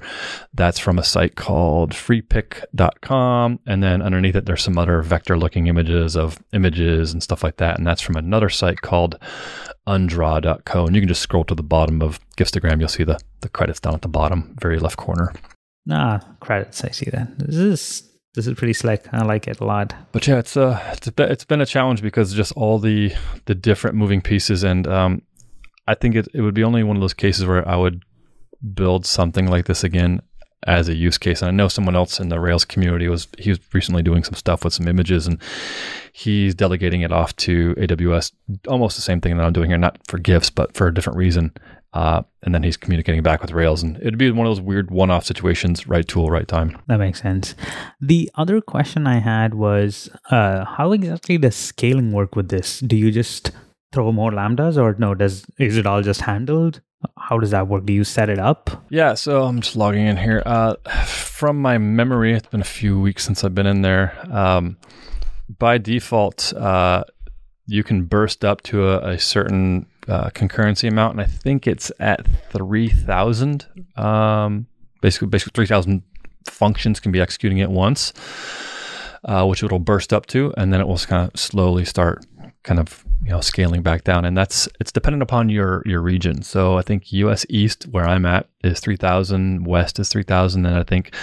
That's 0.54 0.80
from 0.80 1.00
a 1.00 1.04
site 1.04 1.36
called 1.36 1.92
freepik.com. 1.92 3.60
And 3.66 3.84
then 3.84 4.02
underneath 4.02 4.36
it, 4.36 4.46
there's 4.46 4.64
some 4.64 4.78
other 4.78 5.02
vector 5.02 5.38
looking 5.38 5.68
images 5.68 6.16
of 6.16 6.40
images 6.54 7.14
and 7.14 7.22
stuff 7.22 7.44
like 7.44 7.58
that. 7.58 7.78
And 7.78 7.88
that's 7.88 8.02
from 8.02 8.16
another 8.16 8.50
site 8.50 8.82
called 8.82 9.18
undraw.co. 9.88 10.86
And 10.86 10.96
you 10.96 11.02
can 11.02 11.08
just 11.08 11.22
scroll 11.22 11.44
to 11.46 11.56
the 11.56 11.64
bottom 11.64 12.02
of 12.02 12.20
Gifstagram. 12.38 12.80
You'll 12.80 12.90
see 12.90 13.04
the, 13.04 13.20
the 13.42 13.50
credits 13.50 13.80
down 13.80 13.96
at 13.96 14.02
the 14.02 14.08
bottom, 14.08 14.56
very 14.60 14.80
left 14.80 14.98
corner. 14.98 15.34
Ah, 15.90 16.20
credits. 16.40 16.84
I 16.84 16.90
see 16.90 17.10
that. 17.12 17.38
This 17.40 17.56
is 17.56 18.09
this 18.40 18.48
is 18.48 18.58
pretty 18.58 18.72
slick. 18.74 19.06
I 19.12 19.26
like 19.26 19.50
it 19.50 19.60
a 19.60 19.66
lot. 19.66 19.94
But 20.14 20.26
yeah, 20.26 20.38
it's 20.38 20.56
uh, 20.56 20.80
it's 20.94 21.08
a, 21.08 21.32
it's 21.32 21.44
been 21.44 21.60
a 21.60 21.66
challenge 21.66 22.02
because 22.02 22.34
just 22.34 22.54
all 22.54 22.80
the 22.80 23.12
the 23.46 23.56
different 23.56 23.98
moving 23.98 24.22
pieces, 24.22 24.64
and 24.64 24.88
um, 24.88 25.22
I 25.88 25.96
think 25.96 26.16
it 26.16 26.30
it 26.34 26.40
would 26.40 26.54
be 26.54 26.64
only 26.64 26.84
one 26.84 26.96
of 26.96 27.02
those 27.02 27.14
cases 27.14 27.46
where 27.46 27.68
I 27.68 27.76
would 27.76 28.04
build 28.74 29.06
something 29.06 29.48
like 29.48 29.66
this 29.66 29.84
again 29.84 30.22
as 30.68 30.88
a 30.88 30.96
use 30.96 31.18
case. 31.18 31.42
And 31.42 31.50
I 31.50 31.52
know 31.52 31.68
someone 31.68 31.98
else 31.98 32.18
in 32.18 32.30
the 32.30 32.40
Rails 32.40 32.64
community 32.64 33.10
was 33.10 33.28
he 33.38 33.50
was 33.50 33.60
recently 33.74 34.04
doing 34.04 34.24
some 34.24 34.36
stuff 34.36 34.64
with 34.64 34.74
some 34.74 34.88
images, 34.88 35.28
and 35.28 35.38
he's 36.14 36.56
delegating 36.56 37.02
it 37.02 37.12
off 37.12 37.36
to 37.38 37.76
AWS, 37.76 38.32
almost 38.70 38.96
the 38.96 39.02
same 39.02 39.20
thing 39.20 39.36
that 39.36 39.46
I'm 39.46 39.54
doing 39.54 39.70
here, 39.70 39.78
not 39.78 40.00
for 40.08 40.18
gifts, 40.18 40.50
but 40.50 40.74
for 40.76 40.88
a 40.88 40.94
different 40.94 41.18
reason. 41.18 41.52
Uh, 41.92 42.22
and 42.44 42.54
then 42.54 42.62
he's 42.62 42.78
communicating 42.78 43.24
back 43.24 43.42
with 43.42 43.52
Rails, 43.52 43.82
and 43.82 43.98
it'd 43.98 44.18
be 44.18 44.30
one 44.30 44.46
of 44.46 44.52
those 44.52 44.62
weird 44.62 44.92
one-off 44.92 45.26
situations. 45.26 45.88
Right 45.88 46.08
tool, 46.08 46.30
right 46.30 46.48
time. 46.48 46.78
That 46.88 46.98
makes 46.98 47.22
sense. 47.22 47.56
The 48.00 48.30
other 48.36 48.62
question 48.62 49.08
I 49.08 49.20
had 49.20 49.56
was, 49.56 50.08
uh, 50.30 50.66
how 50.66 50.92
exactly 50.92 51.40
does 51.40 51.56
scaling 51.56 52.12
work 52.12 52.36
with 52.36 52.50
this? 52.50 52.80
Do 52.80 52.96
you 52.96 53.12
just 53.12 53.52
throw 53.92 54.12
more 54.12 54.30
lambdas, 54.32 54.78
or 54.78 54.96
no? 55.00 55.16
Does 55.16 55.48
is 55.58 55.78
it 55.78 55.88
all 55.88 56.04
just 56.04 56.22
handled? 56.22 56.82
How 57.18 57.40
does 57.40 57.52
that 57.52 57.68
work? 57.68 57.86
Do 57.86 57.94
you 57.94 58.04
set 58.04 58.30
it 58.30 58.40
up? 58.40 58.70
Yeah, 58.90 59.16
so 59.16 59.44
I'm 59.46 59.62
just 59.62 59.76
logging 59.76 60.06
in 60.06 60.18
here. 60.18 60.44
Uh, 60.46 60.76
from 61.06 61.60
my 61.60 61.78
memory, 61.78 62.34
it's 62.34 62.48
been 62.48 62.62
a 62.62 62.66
few 62.66 63.00
weeks 63.00 63.24
since 63.24 63.44
I've 63.44 63.56
been 63.56 63.66
in 63.66 63.82
there. 63.82 64.16
Um, 64.30 64.78
by 65.58 65.80
default, 65.80 66.54
uh, 66.54 67.04
you 67.66 67.84
can 67.84 68.04
burst 68.04 68.44
up 68.46 68.62
to 68.64 68.90
a, 68.90 69.14
a 69.14 69.20
certain 69.20 69.86
uh, 70.10 70.30
concurrency 70.32 70.88
amount, 70.90 71.14
and 71.14 71.22
I 71.22 71.26
think 71.26 71.68
it's 71.68 71.92
at 72.00 72.26
three 72.52 72.90
thousand. 72.90 73.68
Um, 73.96 74.68
basically, 75.02 75.28
basically 75.28 75.52
three 75.56 75.68
thousand 75.68 76.04
functions 76.50 77.00
can 77.00 77.12
be 77.12 77.22
executing 77.22 77.62
at 77.62 77.70
once, 77.70 78.14
uh, 79.24 79.46
which 79.46 79.64
it'll 79.64 79.80
burst 79.80 80.12
up 80.12 80.26
to, 80.28 80.54
and 80.58 80.74
then 80.74 80.82
it 80.82 80.88
will 80.88 80.98
kind 80.98 81.30
of 81.32 81.40
slowly 81.40 81.86
start 81.86 82.26
kind 82.64 82.80
of 82.80 83.06
you 83.24 83.30
know 83.30 83.42
scaling 83.42 83.82
back 83.82 84.04
down. 84.04 84.26
And 84.26 84.38
that's 84.38 84.68
it's 84.80 84.92
dependent 84.92 85.24
upon 85.24 85.50
your 85.50 85.82
your 85.86 86.02
region. 86.02 86.42
So 86.42 86.78
i 86.78 86.82
think 86.82 87.12
us 87.12 87.46
east 87.50 87.84
where 87.92 88.06
i'm 88.06 88.26
at 88.26 88.48
is 88.64 88.80
3000 88.80 89.66
west 89.66 90.00
is 90.00 90.10
3000 90.10 90.66
and 90.66 90.76
i 90.76 90.84
think 90.84 91.16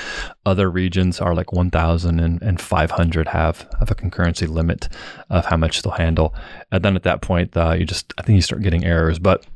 other 0.46 0.70
regions 0.70 1.20
are 1.20 1.34
like 1.34 1.52
1000 1.52 2.20
and, 2.20 2.42
and 2.42 2.60
500 2.60 3.28
have 3.28 3.68
have 3.78 3.90
a 3.90 3.94
concurrency 3.94 4.48
limit 4.48 4.88
of 5.30 5.44
how 5.46 5.56
much 5.56 5.82
they'll 5.82 5.92
handle. 5.92 6.34
And 6.72 6.84
then 6.84 6.96
at 6.96 7.02
that 7.02 7.20
point 7.22 7.56
uh, 7.56 7.72
you 7.72 7.84
just 7.84 8.12
i 8.18 8.22
think 8.22 8.36
you 8.36 8.42
start 8.42 8.62
getting 8.62 8.84
errors. 8.84 9.18
But 9.18 9.46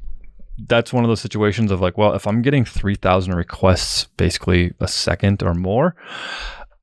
that's 0.66 0.92
one 0.92 1.04
of 1.04 1.08
those 1.08 1.22
situations 1.22 1.70
of 1.70 1.80
like 1.80 1.96
well 1.96 2.12
if 2.12 2.26
i'm 2.26 2.42
getting 2.42 2.66
3000 2.66 3.34
requests 3.34 4.04
basically 4.18 4.74
a 4.80 4.86
second 4.86 5.42
or 5.42 5.54
more 5.54 5.96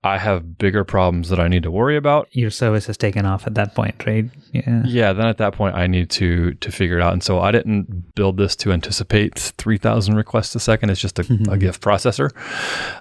I 0.07 0.17
have 0.17 0.57
bigger 0.57 0.83
problems 0.83 1.29
that 1.29 1.39
I 1.39 1.47
need 1.47 1.63
to 1.63 1.71
worry 1.71 1.97
about. 1.97 2.27
Your 2.31 2.49
service 2.49 2.85
has 2.87 2.97
taken 2.97 3.25
off 3.25 3.45
at 3.47 3.55
that 3.55 3.75
point, 3.75 4.05
right? 4.05 4.25
Yeah. 4.51 4.83
Yeah. 4.85 5.13
Then 5.13 5.27
at 5.27 5.37
that 5.37 5.53
point, 5.53 5.75
I 5.75 5.87
need 5.87 6.09
to 6.11 6.53
to 6.55 6.71
figure 6.71 6.97
it 6.97 7.03
out. 7.03 7.13
And 7.13 7.23
so 7.23 7.39
I 7.39 7.51
didn't 7.51 8.15
build 8.15 8.37
this 8.37 8.55
to 8.57 8.71
anticipate 8.71 9.37
three 9.57 9.77
thousand 9.77 10.15
requests 10.15 10.55
a 10.55 10.59
second. 10.59 10.89
It's 10.89 11.01
just 11.01 11.19
a, 11.19 11.23
mm-hmm. 11.23 11.51
a 11.51 11.57
GIF 11.57 11.79
processor. 11.79 12.31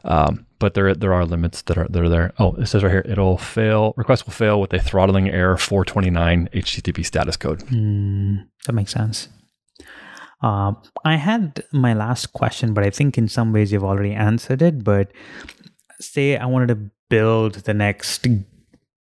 Um, 0.04 0.46
but 0.58 0.74
there 0.74 0.94
there 0.94 1.12
are 1.12 1.24
limits 1.24 1.62
that 1.62 1.78
are 1.78 1.86
that 1.88 2.02
are 2.02 2.08
there. 2.08 2.32
Oh, 2.38 2.54
it 2.56 2.66
says 2.66 2.82
right 2.82 2.90
here, 2.90 3.04
it'll 3.06 3.38
fail. 3.38 3.94
Request 3.96 4.26
will 4.26 4.32
fail 4.32 4.60
with 4.60 4.72
a 4.72 4.78
throttling 4.78 5.28
error 5.28 5.56
429 5.56 6.48
HTTP 6.54 7.04
status 7.04 7.36
code. 7.36 7.60
Mm, 7.66 8.46
that 8.66 8.72
makes 8.72 8.92
sense. 8.92 9.28
Uh, 10.42 10.72
I 11.04 11.16
had 11.16 11.64
my 11.72 11.94
last 11.94 12.32
question, 12.32 12.74
but 12.74 12.84
I 12.84 12.90
think 12.90 13.16
in 13.16 13.26
some 13.28 13.52
ways 13.52 13.72
you've 13.72 13.84
already 13.84 14.12
answered 14.12 14.62
it. 14.62 14.84
But 14.84 15.10
say 16.00 16.36
I 16.36 16.46
wanted 16.46 16.68
to 16.68 16.90
build 17.08 17.54
the 17.54 17.74
next 17.74 18.26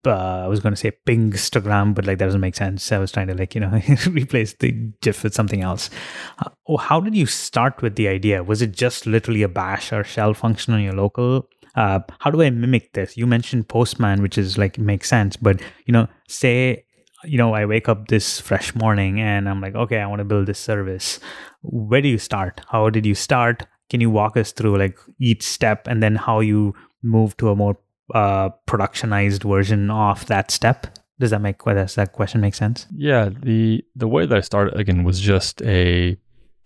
uh, 0.06 0.42
I 0.44 0.46
was 0.46 0.60
going 0.60 0.72
to 0.72 0.80
say 0.80 0.92
Pingstagram, 1.06 1.94
but 1.94 2.06
like 2.06 2.18
that 2.18 2.26
doesn't 2.26 2.40
make 2.40 2.54
sense. 2.54 2.90
I 2.92 2.98
was 2.98 3.12
trying 3.12 3.26
to 3.28 3.34
like 3.34 3.54
you 3.54 3.60
know 3.60 3.80
replace 4.10 4.54
the 4.54 4.72
GIF 5.02 5.22
with 5.22 5.34
something 5.34 5.62
else. 5.62 5.90
Uh, 6.38 6.76
how 6.76 7.00
did 7.00 7.14
you 7.14 7.26
start 7.26 7.82
with 7.82 7.96
the 7.96 8.08
idea? 8.08 8.42
Was 8.42 8.62
it 8.62 8.72
just 8.72 9.06
literally 9.06 9.42
a 9.42 9.48
bash 9.48 9.92
or 9.92 10.04
shell 10.04 10.34
function 10.34 10.72
on 10.74 10.82
your 10.82 10.94
local? 10.94 11.48
Uh, 11.74 12.00
how 12.20 12.30
do 12.30 12.42
I 12.42 12.50
mimic 12.50 12.92
this? 12.92 13.16
You 13.16 13.26
mentioned 13.26 13.68
Postman, 13.68 14.22
which 14.22 14.38
is 14.38 14.56
like 14.56 14.78
makes 14.78 15.08
sense, 15.08 15.36
but 15.36 15.60
you 15.86 15.92
know, 15.92 16.08
say 16.28 16.84
you 17.24 17.36
know 17.36 17.54
I 17.54 17.66
wake 17.66 17.88
up 17.88 18.08
this 18.08 18.40
fresh 18.40 18.74
morning 18.74 19.20
and 19.20 19.48
I'm 19.48 19.60
like, 19.60 19.74
okay, 19.74 19.98
I 19.98 20.06
want 20.06 20.20
to 20.20 20.24
build 20.24 20.46
this 20.46 20.58
service. 20.58 21.18
Where 21.62 22.00
do 22.00 22.08
you 22.08 22.18
start? 22.18 22.60
How 22.68 22.88
did 22.90 23.04
you 23.04 23.14
start? 23.14 23.66
Can 23.90 24.00
you 24.00 24.10
walk 24.10 24.36
us 24.36 24.52
through 24.52 24.78
like 24.78 24.98
each 25.18 25.42
step 25.42 25.86
and 25.86 26.02
then 26.02 26.16
how 26.16 26.40
you 26.40 26.74
move 27.02 27.36
to 27.38 27.50
a 27.50 27.56
more 27.56 27.78
uh, 28.14 28.50
productionized 28.66 29.48
version 29.48 29.90
of 29.90 30.26
that 30.26 30.50
step? 30.50 30.86
Does 31.18 31.30
that 31.30 31.40
make 31.40 31.58
does 31.58 31.94
that 31.96 32.12
question 32.12 32.40
make 32.40 32.54
sense? 32.54 32.86
Yeah, 32.94 33.28
the 33.28 33.84
the 33.96 34.06
way 34.06 34.26
that 34.26 34.36
I 34.36 34.40
started 34.40 34.74
again 34.78 35.02
was 35.04 35.20
just 35.20 35.60
a 35.62 36.16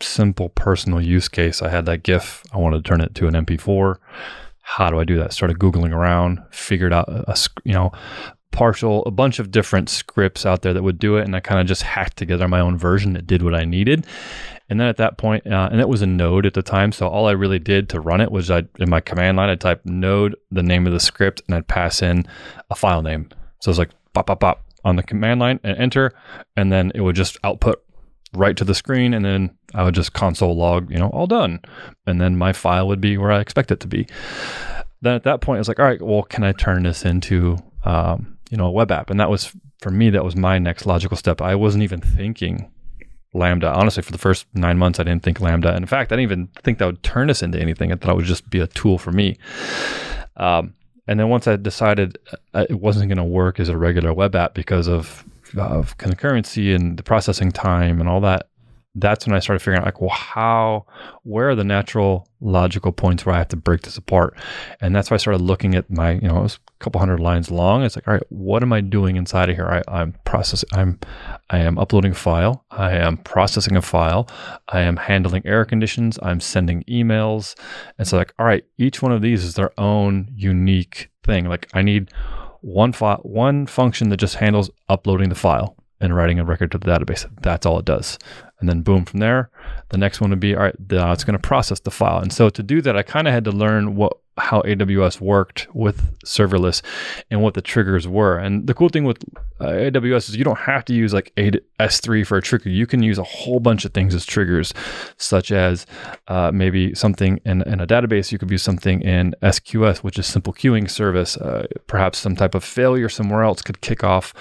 simple 0.01 0.51
personal 0.51 1.01
use 1.01 1.29
case. 1.29 1.63
I 1.63 1.71
had 1.71 1.87
that 1.87 2.03
GIF. 2.03 2.43
I 2.53 2.59
wanted 2.59 2.85
to 2.85 2.89
turn 2.89 3.01
it 3.01 3.15
to 3.15 3.29
an 3.29 3.35
MP4. 3.35 3.97
How 4.61 4.91
do 4.91 5.01
I 5.01 5.05
do 5.05 5.17
that? 5.19 5.33
Started 5.33 5.59
googling 5.59 5.93
around, 5.93 6.43
figured 6.51 6.93
out 6.93 7.09
a, 7.09 7.31
a 7.31 7.37
you 7.65 7.73
know 7.73 7.93
partial 8.51 9.03
a 9.07 9.11
bunch 9.11 9.39
of 9.39 9.51
different 9.51 9.89
scripts 9.89 10.45
out 10.45 10.61
there 10.63 10.75
that 10.75 10.83
would 10.83 10.99
do 10.99 11.17
it, 11.17 11.25
and 11.25 11.35
I 11.35 11.41
kind 11.41 11.61
of 11.61 11.67
just 11.67 11.83
hacked 11.83 12.19
together 12.19 12.47
my 12.47 12.61
own 12.61 12.77
version 12.77 13.15
that 13.15 13.27
did 13.27 13.43
what 13.43 13.55
I 13.55 13.65
needed. 13.65 14.07
And 14.73 14.81
then 14.81 14.89
at 14.89 14.97
that 14.97 15.19
point, 15.19 15.47
uh, 15.47 15.69
and 15.71 15.83
it 15.83 15.89
was 15.89 16.01
a 16.01 16.07
node 16.07 16.47
at 16.47 16.55
the 16.55 16.63
time. 16.63 16.93
So 16.93 17.07
all 17.07 17.29
I 17.29 17.33
really 17.33 17.59
did 17.59 17.91
to 17.91 18.01
run 18.01 18.23
it 18.23 18.33
was 18.33 18.51
I, 18.51 18.65
in 18.79 18.89
my 18.89 19.01
command 19.01 19.37
line, 19.37 19.51
I'd 19.51 19.61
type 19.61 19.83
node, 19.85 20.35
the 20.51 20.63
name 20.63 20.87
of 20.87 20.95
the 20.95 20.99
script, 20.99 21.43
and 21.47 21.55
I'd 21.55 21.69
pass 21.69 22.01
in 22.01 22.25
a 22.71 22.75
file 22.75 23.03
name. 23.03 23.29
So 23.61 23.71
it's 23.71 23.79
like 23.79 23.91
pop, 24.15 24.29
pop, 24.29 24.41
pop 24.41 24.65
on 24.83 24.97
the 24.97 25.03
command 25.03 25.41
line 25.41 25.61
and 25.63 25.77
enter. 25.77 26.15
And 26.57 26.73
then 26.73 26.91
it 26.95 27.03
would 27.03 27.15
just 27.17 27.37
output 27.45 27.85
right 28.33 28.57
to 28.57 28.65
the 28.65 28.75
screen. 28.75 29.13
And 29.13 29.23
then 29.23 29.55
I 29.75 29.85
would 29.85 29.95
just 29.95 30.15
console 30.15 30.57
log, 30.57 30.91
you 30.91 30.97
know, 30.97 31.09
all 31.09 31.27
done. 31.27 31.61
And 32.07 32.19
then 32.19 32.39
my 32.39 32.55
file 32.55 32.89
would 32.89 33.03
be 33.03 33.19
where 33.19 33.31
I 33.31 33.41
expect 33.41 33.73
it 33.73 33.81
to 33.81 33.87
be. 33.87 34.07
Then 35.03 35.15
at 35.15 35.25
that 35.25 35.43
point, 35.43 35.59
I 35.59 35.61
was 35.61 35.69
like, 35.69 35.81
all 35.81 35.85
right, 35.85 36.01
well, 36.01 36.23
can 36.23 36.45
I 36.45 36.53
turn 36.53 36.85
this 36.85 37.05
into, 37.05 37.59
um, 37.85 38.39
you 38.49 38.57
know, 38.57 38.69
a 38.69 38.73
web 38.73 38.91
app? 38.91 39.11
And 39.11 39.21
that 39.21 39.29
was, 39.29 39.55
for 39.83 39.91
me, 39.91 40.09
that 40.09 40.25
was 40.25 40.35
my 40.35 40.59
next 40.59 40.87
logical 40.87 41.19
step. 41.19 41.43
I 41.43 41.57
wasn't 41.57 41.85
even 41.85 42.01
thinking 42.01 42.72
Lambda. 43.35 43.73
Honestly, 43.73 44.03
for 44.03 44.13
the 44.13 44.19
first 44.19 44.47
nine 44.55 44.79
months, 44.79 45.01
I 45.01 45.05
didn't 45.05 45.23
think 45.23 45.41
Lambda. 45.41 45.71
And 45.71 45.79
in 45.79 45.87
fact, 45.87 46.13
I 46.13 46.17
didn't 46.17 46.31
even 46.31 46.49
think 46.63 46.79
that 46.79 46.87
would 46.87 47.03
turn 47.03 47.31
us 47.31 47.43
into 47.43 47.59
anything. 47.59 47.93
I 47.93 47.97
thought 47.97 48.13
it 48.13 48.17
would 48.17 48.25
just 48.25 48.51
be 48.51 48.61
a 48.61 48.67
tool 48.67 48.99
for 48.99 49.13
me. 49.13 49.39
Um, 50.37 50.75
and 51.07 51.19
then 51.19 51.29
once 51.29 51.47
I 51.47 51.57
decided 51.57 52.19
uh, 52.55 52.67
it 52.69 52.81
wasn't 52.81 53.09
going 53.09 53.19
to 53.19 53.25
work 53.25 53.59
as 53.59 53.69
a 53.69 53.77
regular 53.77 54.13
web 54.13 54.35
app 54.35 54.55
because 54.55 54.89
of, 54.89 55.25
of 55.57 55.99
concurrency 55.99 56.75
and 56.75 56.97
the 56.97 57.03
processing 57.03 57.51
time 57.51 58.01
and 58.01 58.09
all 58.09 58.21
that, 58.21 58.49
that's 58.95 59.27
when 59.27 59.35
I 59.35 59.39
started 59.39 59.61
figuring 59.61 59.79
out 59.79 59.87
like, 59.87 60.03
well, 60.03 60.11
how, 60.11 60.85
where 61.23 61.49
are 61.49 61.55
the 61.55 61.65
natural 61.65 62.29
logical 62.41 62.93
points 62.93 63.25
where 63.25 63.35
I 63.35 63.39
have 63.39 63.49
to 63.49 63.57
break 63.57 63.83
this 63.83 63.97
apart? 63.97 64.37
And 64.83 64.95
that's 64.95 65.11
why 65.11 65.15
I 65.15 65.19
started 65.19 65.41
looking 65.41 65.75
at 65.75 65.91
my, 65.91 66.13
you 66.13 66.29
know, 66.29 66.37
it 66.39 66.43
was 66.43 66.59
a 66.79 66.85
couple 66.85 66.99
hundred 66.99 67.21
lines 67.21 67.51
long. 67.51 67.85
It's 67.85 67.97
like, 67.97 68.07
all 68.07 68.13
right, 68.13 68.23
what 68.29 68.63
am 68.63 68.73
I 68.73 68.83
doing 68.83 69.17
inside 69.17 69.49
of 69.49 69.57
here? 69.57 69.67
I, 69.67 69.83
I'm 69.91 70.15
processing, 70.25 70.69
I'm, 70.75 71.01
I 71.53 71.59
am 71.59 71.79
uploading 71.79 72.13
a 72.13 72.15
file. 72.15 72.65
I 72.71 72.93
am 72.93 73.19
processing 73.19 73.77
a 73.77 73.83
file. 73.83 74.29
I 74.69 74.81
am 74.81 74.97
handling 74.97 75.43
error 75.45 75.67
conditions. 75.67 76.19
I'm 76.23 76.41
sending 76.41 76.83
emails. 76.85 77.55
And 77.99 78.09
so 78.09 78.17
like, 78.17 78.33
all 78.39 78.47
right, 78.47 78.65
each 78.79 79.03
one 79.03 79.13
of 79.13 79.21
these 79.21 79.45
is 79.45 79.55
their 79.55 79.79
own 79.79 80.29
unique 80.35 81.11
thing. 81.23 81.45
Like 81.45 81.69
I 81.75 81.83
need 81.83 82.11
one 82.63 82.93
one 82.95 83.67
function 83.67 84.09
that 84.09 84.17
just 84.17 84.37
handles 84.37 84.71
uploading 84.89 85.29
the 85.29 85.35
file 85.35 85.77
and 86.01 86.17
writing 86.17 86.39
a 86.39 86.45
record 86.45 86.73
to 86.73 86.79
the 86.79 86.87
database. 86.87 87.29
That's 87.43 87.67
all 87.67 87.79
it 87.79 87.85
does. 87.85 88.19
And 88.59 88.69
then 88.69 88.83
boom, 88.83 89.05
from 89.05 89.21
there, 89.21 89.51
the 89.91 89.99
next 89.99 90.21
one 90.21 90.31
would 90.31 90.41
be 90.41 90.55
all 90.55 90.63
right, 90.63 90.91
now 90.91 91.13
it's 91.13 91.25
going 91.25 91.39
to 91.39 91.49
process 91.49 91.81
the 91.81 91.91
file. 91.91 92.21
And 92.21 92.33
so 92.33 92.49
to 92.49 92.63
do 92.63 92.81
that, 92.81 92.97
I 92.97 93.03
kind 93.03 93.29
of 93.29 93.35
had 93.35 93.45
to 93.45 93.53
learn 93.53 93.95
what 93.95 94.22
how 94.39 94.63
AWS 94.63 95.21
worked 95.21 95.69
with 95.75 96.19
serverless 96.21 96.83
and 97.31 97.43
what 97.43 97.55
the 97.55 97.61
triggers 97.61 98.09
were. 98.09 98.39
And 98.39 98.67
the 98.67 98.75
cool 98.75 98.89
thing 98.89 99.05
with 99.05 99.23
uh, 99.61 99.67
AWS 99.67 100.31
is 100.31 100.37
you 100.37 100.45
don't 100.45 100.59
have 100.59 100.85
to 100.87 100.95
use 100.95 101.13
like 101.13 101.33
S3 101.37 102.27
for 102.27 102.39
a 102.39 102.43
trigger. 102.43 102.71
You 102.71 102.87
can 102.87 103.03
use 103.03 103.19
a 103.19 103.23
whole 103.23 103.61
bunch 103.61 103.85
of 103.85 103.93
things 103.93 104.15
as 104.15 104.25
triggers, 104.25 104.73
such 105.19 105.53
as 105.53 105.87
uh, 106.29 106.51
maybe 106.53 106.95
something 106.95 107.41
in, 107.45 107.63
in, 107.63 107.81
a 107.81 107.87
database. 107.87 108.33
You 108.33 108.39
could 108.39 108.51
use 108.51 108.63
something 108.63 109.03
in 109.03 109.35
SQS, 109.43 109.99
which 109.99 110.19
is 110.19 110.27
simple 110.27 110.53
queuing 110.53 110.91
service. 110.91 111.37
Uh, 111.37 111.67
perhaps 111.87 112.19
some 112.19 112.35
type 112.35 112.55
of 112.55 112.65
failure 112.65 113.09
somewhere 113.09 113.43
else 113.43 113.63
could 113.63 113.81
kick 113.83 114.03
off 114.03 114.33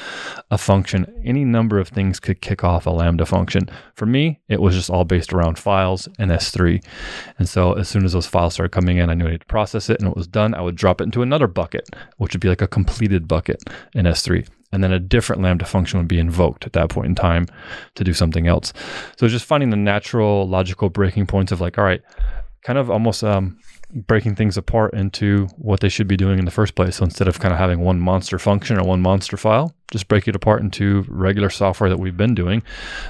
a 0.49 0.57
function. 0.57 1.05
Any 1.23 1.43
number 1.43 1.79
of 1.79 1.89
things 1.89 2.19
could 2.19 2.41
kick 2.41 2.63
off 2.63 2.85
a 2.85 2.91
Lambda 2.91 3.25
function. 3.25 3.69
For 3.95 4.05
me, 4.05 4.39
it 4.47 4.61
was 4.61 4.75
just 4.75 4.89
all 4.89 5.03
based 5.03 5.33
around 5.33 5.59
files 5.59 6.07
and 6.17 6.31
S3. 6.31 6.83
And 7.37 7.47
so 7.47 7.73
as 7.73 7.89
soon 7.89 8.05
as 8.05 8.13
those 8.13 8.27
files 8.27 8.53
started 8.53 8.71
coming 8.71 8.97
in, 8.97 9.09
I 9.09 9.13
knew 9.13 9.27
I 9.27 9.31
had 9.31 9.41
to 9.41 9.45
process 9.45 9.80
it 9.89 9.99
and 9.99 10.09
it 10.09 10.15
was 10.15 10.27
done, 10.27 10.53
I 10.53 10.61
would 10.61 10.75
drop 10.75 11.01
it 11.01 11.05
into 11.05 11.21
another 11.21 11.47
bucket, 11.47 11.89
which 12.17 12.33
would 12.33 12.41
be 12.41 12.49
like 12.49 12.61
a 12.61 12.67
completed 12.67 13.27
bucket 13.27 13.63
in 13.93 14.05
S3. 14.05 14.47
And 14.73 14.83
then 14.83 14.93
a 14.93 14.99
different 14.99 15.41
Lambda 15.41 15.65
function 15.65 15.99
would 15.99 16.07
be 16.07 16.19
invoked 16.19 16.65
at 16.65 16.73
that 16.73 16.89
point 16.89 17.07
in 17.07 17.15
time 17.15 17.45
to 17.95 18.03
do 18.03 18.13
something 18.13 18.47
else. 18.47 18.71
So 19.17 19.27
just 19.27 19.45
finding 19.45 19.69
the 19.69 19.75
natural 19.75 20.47
logical 20.47 20.89
breaking 20.89 21.27
points 21.27 21.51
of 21.51 21.59
like, 21.59 21.77
all 21.77 21.83
right, 21.83 22.01
kind 22.63 22.79
of 22.79 22.89
almost 22.89 23.23
um, 23.23 23.57
breaking 23.93 24.35
things 24.35 24.57
apart 24.57 24.93
into 24.93 25.47
what 25.57 25.79
they 25.79 25.89
should 25.89 26.07
be 26.07 26.17
doing 26.17 26.39
in 26.39 26.45
the 26.45 26.51
first 26.51 26.75
place. 26.75 26.97
So 26.97 27.03
instead 27.03 27.27
of 27.27 27.39
kind 27.39 27.53
of 27.53 27.59
having 27.59 27.79
one 27.79 27.99
monster 27.99 28.39
function 28.39 28.79
or 28.79 28.83
one 28.83 29.01
monster 29.01 29.37
file, 29.37 29.75
just 29.91 30.07
break 30.07 30.27
it 30.27 30.35
apart 30.35 30.61
into 30.61 31.05
regular 31.09 31.49
software 31.49 31.89
that 31.89 31.99
we've 31.99 32.15
been 32.15 32.35
doing 32.35 32.63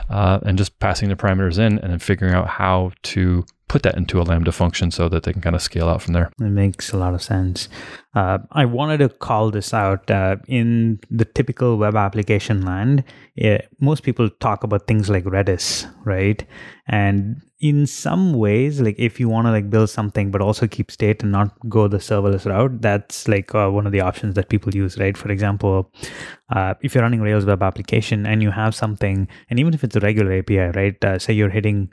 uh, 0.09 0.39
and 0.43 0.57
just 0.57 0.79
passing 0.79 1.09
the 1.09 1.15
parameters 1.15 1.59
in 1.59 1.79
and 1.79 1.91
then 1.91 1.99
figuring 1.99 2.33
out 2.33 2.47
how 2.47 2.91
to 3.03 3.45
put 3.71 3.83
that 3.83 3.95
into 3.95 4.19
a 4.19 4.23
Lambda 4.23 4.51
function 4.51 4.91
so 4.91 5.07
that 5.07 5.23
they 5.23 5.31
can 5.31 5.41
kind 5.41 5.55
of 5.55 5.61
scale 5.61 5.87
out 5.87 6.01
from 6.01 6.11
there. 6.11 6.29
It 6.41 6.51
makes 6.63 6.91
a 6.91 6.97
lot 6.97 7.13
of 7.13 7.23
sense. 7.23 7.69
Uh, 8.13 8.39
I 8.51 8.65
wanted 8.65 8.97
to 8.97 9.07
call 9.07 9.49
this 9.49 9.73
out. 9.73 10.11
Uh, 10.11 10.35
in 10.49 10.99
the 11.09 11.23
typical 11.23 11.77
web 11.77 11.95
application 11.95 12.65
land, 12.65 13.05
it, 13.37 13.69
most 13.79 14.03
people 14.03 14.29
talk 14.29 14.65
about 14.65 14.87
things 14.87 15.09
like 15.09 15.23
Redis, 15.23 15.89
right? 16.03 16.45
And 16.85 17.41
in 17.61 17.87
some 17.87 18.33
ways, 18.33 18.81
like 18.81 18.99
if 18.99 19.21
you 19.21 19.29
want 19.29 19.47
to 19.47 19.51
like 19.51 19.69
build 19.69 19.89
something 19.89 20.31
but 20.31 20.41
also 20.41 20.67
keep 20.67 20.91
state 20.91 21.23
and 21.23 21.31
not 21.31 21.57
go 21.69 21.87
the 21.87 21.99
serverless 21.99 22.45
route, 22.45 22.81
that's 22.81 23.29
like 23.29 23.55
uh, 23.55 23.69
one 23.69 23.85
of 23.85 23.93
the 23.93 24.01
options 24.01 24.35
that 24.35 24.49
people 24.49 24.75
use, 24.75 24.97
right? 24.97 25.15
For 25.15 25.31
example, 25.31 25.93
uh, 26.49 26.73
if 26.81 26.93
you're 26.93 27.03
running 27.03 27.21
Rails 27.21 27.45
web 27.45 27.63
application 27.63 28.25
and 28.25 28.43
you 28.43 28.51
have 28.51 28.75
something, 28.75 29.29
and 29.49 29.59
even 29.61 29.73
if 29.73 29.85
it's 29.85 29.95
a 29.95 30.01
regular 30.01 30.33
API, 30.39 30.77
right? 30.77 31.05
Uh, 31.05 31.17
say 31.17 31.31
you're 31.31 31.49
hitting 31.49 31.89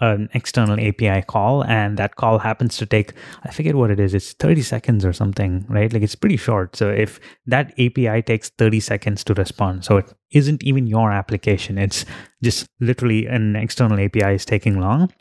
an 0.00 0.28
external 0.34 0.78
API 0.78 1.22
call, 1.22 1.64
and 1.64 1.96
that 1.98 2.16
call 2.16 2.38
happens 2.38 2.76
to 2.76 2.86
take, 2.86 3.12
I 3.44 3.50
forget 3.50 3.74
what 3.74 3.90
it 3.90 4.00
is, 4.00 4.14
it's 4.14 4.32
30 4.32 4.62
seconds 4.62 5.04
or 5.04 5.12
something, 5.12 5.66
right? 5.68 5.92
Like 5.92 6.02
it's 6.02 6.14
pretty 6.14 6.36
short. 6.36 6.76
So 6.76 6.90
if 6.90 7.20
that 7.46 7.72
API 7.78 8.22
takes 8.22 8.50
30 8.50 8.80
seconds 8.80 9.24
to 9.24 9.34
respond, 9.34 9.84
so 9.84 9.98
it 9.98 10.12
isn't 10.30 10.62
even 10.62 10.86
your 10.86 11.10
application, 11.10 11.78
it's 11.78 12.04
just 12.42 12.66
literally 12.80 13.26
an 13.26 13.56
external 13.56 13.98
API 13.98 14.34
is 14.34 14.44
taking 14.44 14.80
long, 14.80 15.12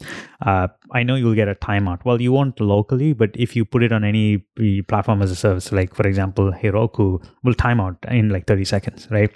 uh, 0.45 0.67
I 0.93 1.03
know 1.03 1.15
you'll 1.15 1.35
get 1.35 1.47
a 1.47 1.55
timeout. 1.55 2.05
Well, 2.05 2.21
you 2.21 2.31
won't 2.31 2.59
locally, 2.59 3.13
but 3.13 3.31
if 3.33 3.55
you 3.55 3.65
put 3.65 3.83
it 3.83 3.91
on 3.91 4.03
any 4.03 4.45
platform 4.87 5.21
as 5.21 5.31
a 5.31 5.35
service, 5.35 5.71
like 5.71 5.95
for 5.95 6.07
example, 6.07 6.51
Heroku 6.51 7.23
will 7.43 7.53
timeout 7.53 7.97
in 8.11 8.29
like 8.29 8.47
30 8.47 8.65
seconds, 8.65 9.07
right? 9.09 9.31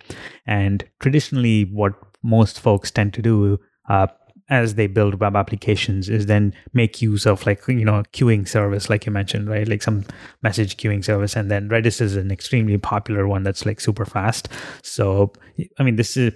And 0.45 0.83
traditionally, 0.99 1.65
what 1.65 1.93
most 2.23 2.59
folks 2.59 2.91
tend 2.91 3.13
to 3.15 3.21
do 3.21 3.59
uh, 3.89 4.07
as 4.51 4.75
they 4.75 4.85
build 4.85 5.19
web 5.21 5.35
applications 5.35 6.09
is 6.09 6.25
then 6.25 6.53
make 6.73 7.01
use 7.01 7.25
of 7.25 7.43
like 7.45 7.65
you 7.67 7.85
know 7.85 8.03
queuing 8.11 8.47
service 8.47 8.89
like 8.89 9.05
you 9.05 9.11
mentioned 9.11 9.49
right? 9.49 9.67
Like 9.67 9.81
some 9.81 10.03
message 10.43 10.77
queuing 10.77 11.03
service. 11.03 11.35
And 11.35 11.49
then 11.49 11.69
redis 11.69 12.01
is 12.01 12.15
an 12.17 12.31
extremely 12.31 12.77
popular 12.77 13.27
one 13.27 13.43
that's 13.43 13.65
like 13.65 13.79
super 13.81 14.05
fast. 14.05 14.49
So 14.83 15.31
i 15.79 15.83
mean 15.83 15.95
this 15.95 16.17
is 16.17 16.33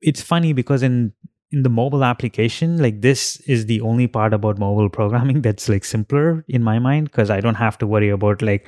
it's 0.00 0.22
funny 0.22 0.52
because 0.52 0.82
in 0.82 1.12
in 1.50 1.62
the 1.62 1.70
mobile 1.70 2.04
application 2.04 2.76
like 2.76 3.00
this 3.00 3.40
is 3.46 3.66
the 3.66 3.80
only 3.80 4.06
part 4.06 4.34
about 4.34 4.58
mobile 4.58 4.88
programming 4.90 5.40
that's 5.46 5.68
like 5.68 5.84
simpler 5.84 6.44
in 6.48 6.62
my 6.62 6.78
mind 6.78 7.10
because 7.10 7.30
i 7.30 7.40
don't 7.40 7.54
have 7.54 7.78
to 7.78 7.86
worry 7.86 8.10
about 8.10 8.42
like 8.42 8.66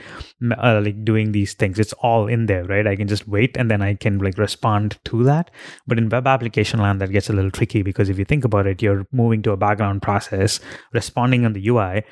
uh, 0.58 0.80
like 0.82 1.04
doing 1.04 1.32
these 1.32 1.54
things. 1.54 1.78
It's 1.78 1.92
all 1.94 2.26
in 2.26 2.46
there 2.46 2.64
right? 2.64 2.86
I 2.86 2.96
can 2.96 3.08
just 3.08 3.28
wait 3.28 3.56
and 3.56 3.70
then 3.70 3.82
i 3.82 3.94
can 3.94 4.18
like 4.18 4.38
respond 4.38 4.98
to 5.04 5.22
that. 5.24 5.50
But 5.86 5.98
in 5.98 6.08
web 6.08 6.26
application 6.26 6.80
land 6.80 7.00
that 7.00 7.12
gets 7.12 7.28
a 7.28 7.32
little 7.32 7.50
tricky 7.50 7.82
because 7.82 8.08
if 8.08 8.18
you 8.18 8.24
think 8.24 8.44
about 8.44 8.66
it 8.66 8.82
you're 8.82 9.06
moving 9.12 9.42
to 9.42 9.52
a 9.52 9.56
background 9.56 10.02
process 10.02 10.60
responding 10.92 11.44
on 11.44 11.52
the 11.52 11.68
ui 11.68 12.02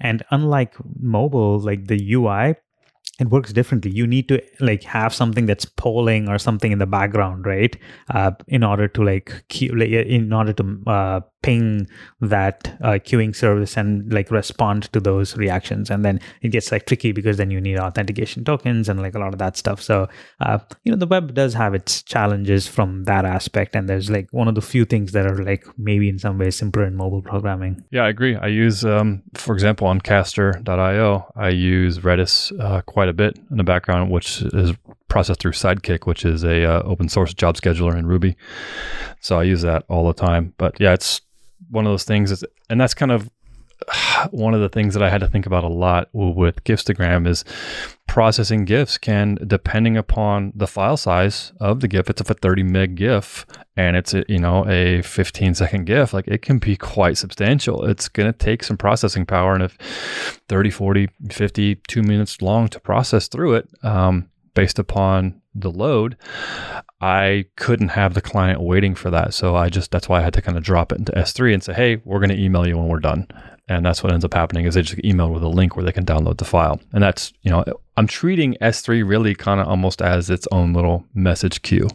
and 0.00 0.22
unlike 0.30 0.74
mobile 0.98 1.58
like 1.58 1.86
the 1.86 2.12
ui 2.14 2.54
it 3.20 3.28
works 3.28 3.52
differently. 3.52 3.90
You 3.90 4.06
need 4.06 4.28
to 4.28 4.42
like 4.60 4.82
have 4.84 5.14
something 5.14 5.46
that's 5.46 5.64
polling 5.64 6.28
or 6.28 6.38
something 6.38 6.72
in 6.72 6.78
the 6.78 6.86
background 6.86 7.46
right? 7.46 7.76
Uh, 8.12 8.32
in 8.48 8.64
order 8.64 8.88
to 8.88 9.04
like 9.04 9.44
keep 9.48 9.72
in 9.72 10.32
order 10.32 10.52
to 10.54 10.82
uh, 10.86 11.20
ping 11.42 11.88
that 12.20 12.76
uh, 12.82 12.98
queuing 12.98 13.34
service 13.34 13.76
and 13.76 14.12
like 14.12 14.30
respond 14.30 14.92
to 14.92 15.00
those 15.00 15.36
reactions. 15.36 15.90
And 15.90 16.04
then 16.04 16.20
it 16.42 16.48
gets 16.48 16.70
like 16.70 16.86
tricky 16.86 17.12
because 17.12 17.36
then 17.36 17.50
you 17.50 17.60
need 17.60 17.78
authentication 17.78 18.44
tokens 18.44 18.88
and 18.88 19.00
like 19.00 19.14
a 19.14 19.18
lot 19.18 19.32
of 19.32 19.38
that 19.38 19.56
stuff. 19.56 19.80
So 19.80 20.08
uh, 20.40 20.58
you 20.84 20.92
know 20.92 20.98
the 20.98 21.06
web 21.06 21.34
does 21.34 21.54
have 21.54 21.74
its 21.74 22.02
challenges 22.02 22.66
from 22.66 23.04
that 23.04 23.24
aspect. 23.24 23.74
And 23.74 23.88
there's 23.88 24.10
like 24.10 24.28
one 24.32 24.48
of 24.48 24.54
the 24.54 24.62
few 24.62 24.84
things 24.84 25.12
that 25.12 25.26
are 25.26 25.42
like 25.42 25.64
maybe 25.78 26.08
in 26.08 26.18
some 26.18 26.38
ways 26.38 26.56
simpler 26.56 26.84
in 26.84 26.94
mobile 26.94 27.22
programming. 27.22 27.82
Yeah 27.90 28.04
i 28.04 28.08
agree. 28.08 28.36
I 28.36 28.48
use 28.48 28.84
um, 28.84 29.22
for 29.34 29.54
example 29.54 29.86
on 29.86 30.00
caster.io 30.00 31.32
i 31.36 31.48
use 31.48 31.98
redis 31.98 32.52
uh, 32.60 32.82
quite 32.82 33.08
a 33.08 33.12
bit 33.12 33.38
in 33.50 33.56
the 33.56 33.64
background 33.64 34.10
which 34.10 34.42
is 34.42 34.72
processed 35.08 35.40
through 35.40 35.52
Sidekiq 35.52 36.06
which 36.06 36.24
is 36.24 36.44
a 36.44 36.64
uh, 36.64 36.82
open 36.82 37.08
source 37.08 37.32
job 37.34 37.56
scheduler 37.56 37.96
in 37.96 38.06
ruby. 38.06 38.36
So 39.20 39.38
i 39.38 39.42
use 39.42 39.62
that 39.62 39.84
all 39.88 40.06
the 40.06 40.14
time. 40.14 40.54
But 40.58 40.78
yeah 40.80 40.92
it's 40.92 41.20
one 41.70 41.86
of 41.86 41.92
those 41.92 42.04
things 42.04 42.30
is, 42.30 42.44
and 42.68 42.80
that's 42.80 42.94
kind 42.94 43.12
of 43.12 43.30
one 44.30 44.54
of 44.54 44.60
the 44.60 44.68
things 44.68 44.94
that 44.94 45.02
I 45.02 45.10
had 45.10 45.20
to 45.20 45.28
think 45.28 45.46
about 45.46 45.64
a 45.64 45.68
lot 45.68 46.08
with 46.12 46.64
Gifstagram 46.64 47.26
is 47.26 47.44
processing 48.08 48.64
GIFs 48.64 48.98
can, 48.98 49.38
depending 49.46 49.96
upon 49.96 50.52
the 50.54 50.66
file 50.66 50.96
size 50.96 51.52
of 51.60 51.80
the 51.80 51.88
GIF, 51.88 52.10
it's 52.10 52.20
a 52.20 52.34
30 52.34 52.64
meg 52.64 52.96
GIF 52.96 53.46
and 53.76 53.96
it's 53.96 54.12
a, 54.14 54.24
you 54.28 54.38
know 54.38 54.68
a 54.68 55.02
15 55.02 55.54
second 55.54 55.84
GIF, 55.84 56.12
like 56.12 56.26
it 56.26 56.42
can 56.42 56.58
be 56.58 56.76
quite 56.76 57.16
substantial. 57.16 57.84
It's 57.84 58.08
going 58.08 58.30
to 58.30 58.36
take 58.36 58.64
some 58.64 58.76
processing 58.76 59.26
power, 59.26 59.54
and 59.54 59.62
if 59.62 59.76
30, 60.48 60.70
40, 60.70 61.08
50, 61.30 61.76
two 61.88 62.02
minutes 62.02 62.42
long 62.42 62.68
to 62.68 62.80
process 62.80 63.28
through 63.28 63.54
it, 63.54 63.68
um, 63.82 64.28
based 64.54 64.78
upon 64.78 65.39
the 65.54 65.70
load, 65.70 66.16
I 67.00 67.46
couldn't 67.56 67.88
have 67.88 68.14
the 68.14 68.20
client 68.20 68.60
waiting 68.60 68.94
for 68.94 69.10
that. 69.10 69.34
So 69.34 69.56
I 69.56 69.68
just, 69.68 69.90
that's 69.90 70.08
why 70.08 70.20
I 70.20 70.22
had 70.22 70.34
to 70.34 70.42
kind 70.42 70.56
of 70.56 70.64
drop 70.64 70.92
it 70.92 70.98
into 70.98 71.12
S3 71.12 71.54
and 71.54 71.62
say, 71.62 71.72
hey, 71.72 71.96
we're 72.04 72.18
going 72.18 72.30
to 72.30 72.40
email 72.40 72.66
you 72.66 72.76
when 72.76 72.88
we're 72.88 73.00
done. 73.00 73.26
And 73.68 73.86
that's 73.86 74.02
what 74.02 74.12
ends 74.12 74.24
up 74.24 74.34
happening 74.34 74.66
is 74.66 74.74
they 74.74 74.82
just 74.82 75.04
email 75.04 75.30
with 75.30 75.44
a 75.44 75.48
link 75.48 75.76
where 75.76 75.84
they 75.84 75.92
can 75.92 76.04
download 76.04 76.38
the 76.38 76.44
file. 76.44 76.80
And 76.92 77.02
that's, 77.02 77.32
you 77.42 77.50
know, 77.50 77.64
I'm 77.96 78.08
treating 78.08 78.56
S3 78.60 79.08
really 79.08 79.34
kind 79.34 79.60
of 79.60 79.68
almost 79.68 80.02
as 80.02 80.28
its 80.28 80.48
own 80.50 80.72
little 80.72 81.04
message 81.14 81.62
queue 81.62 81.88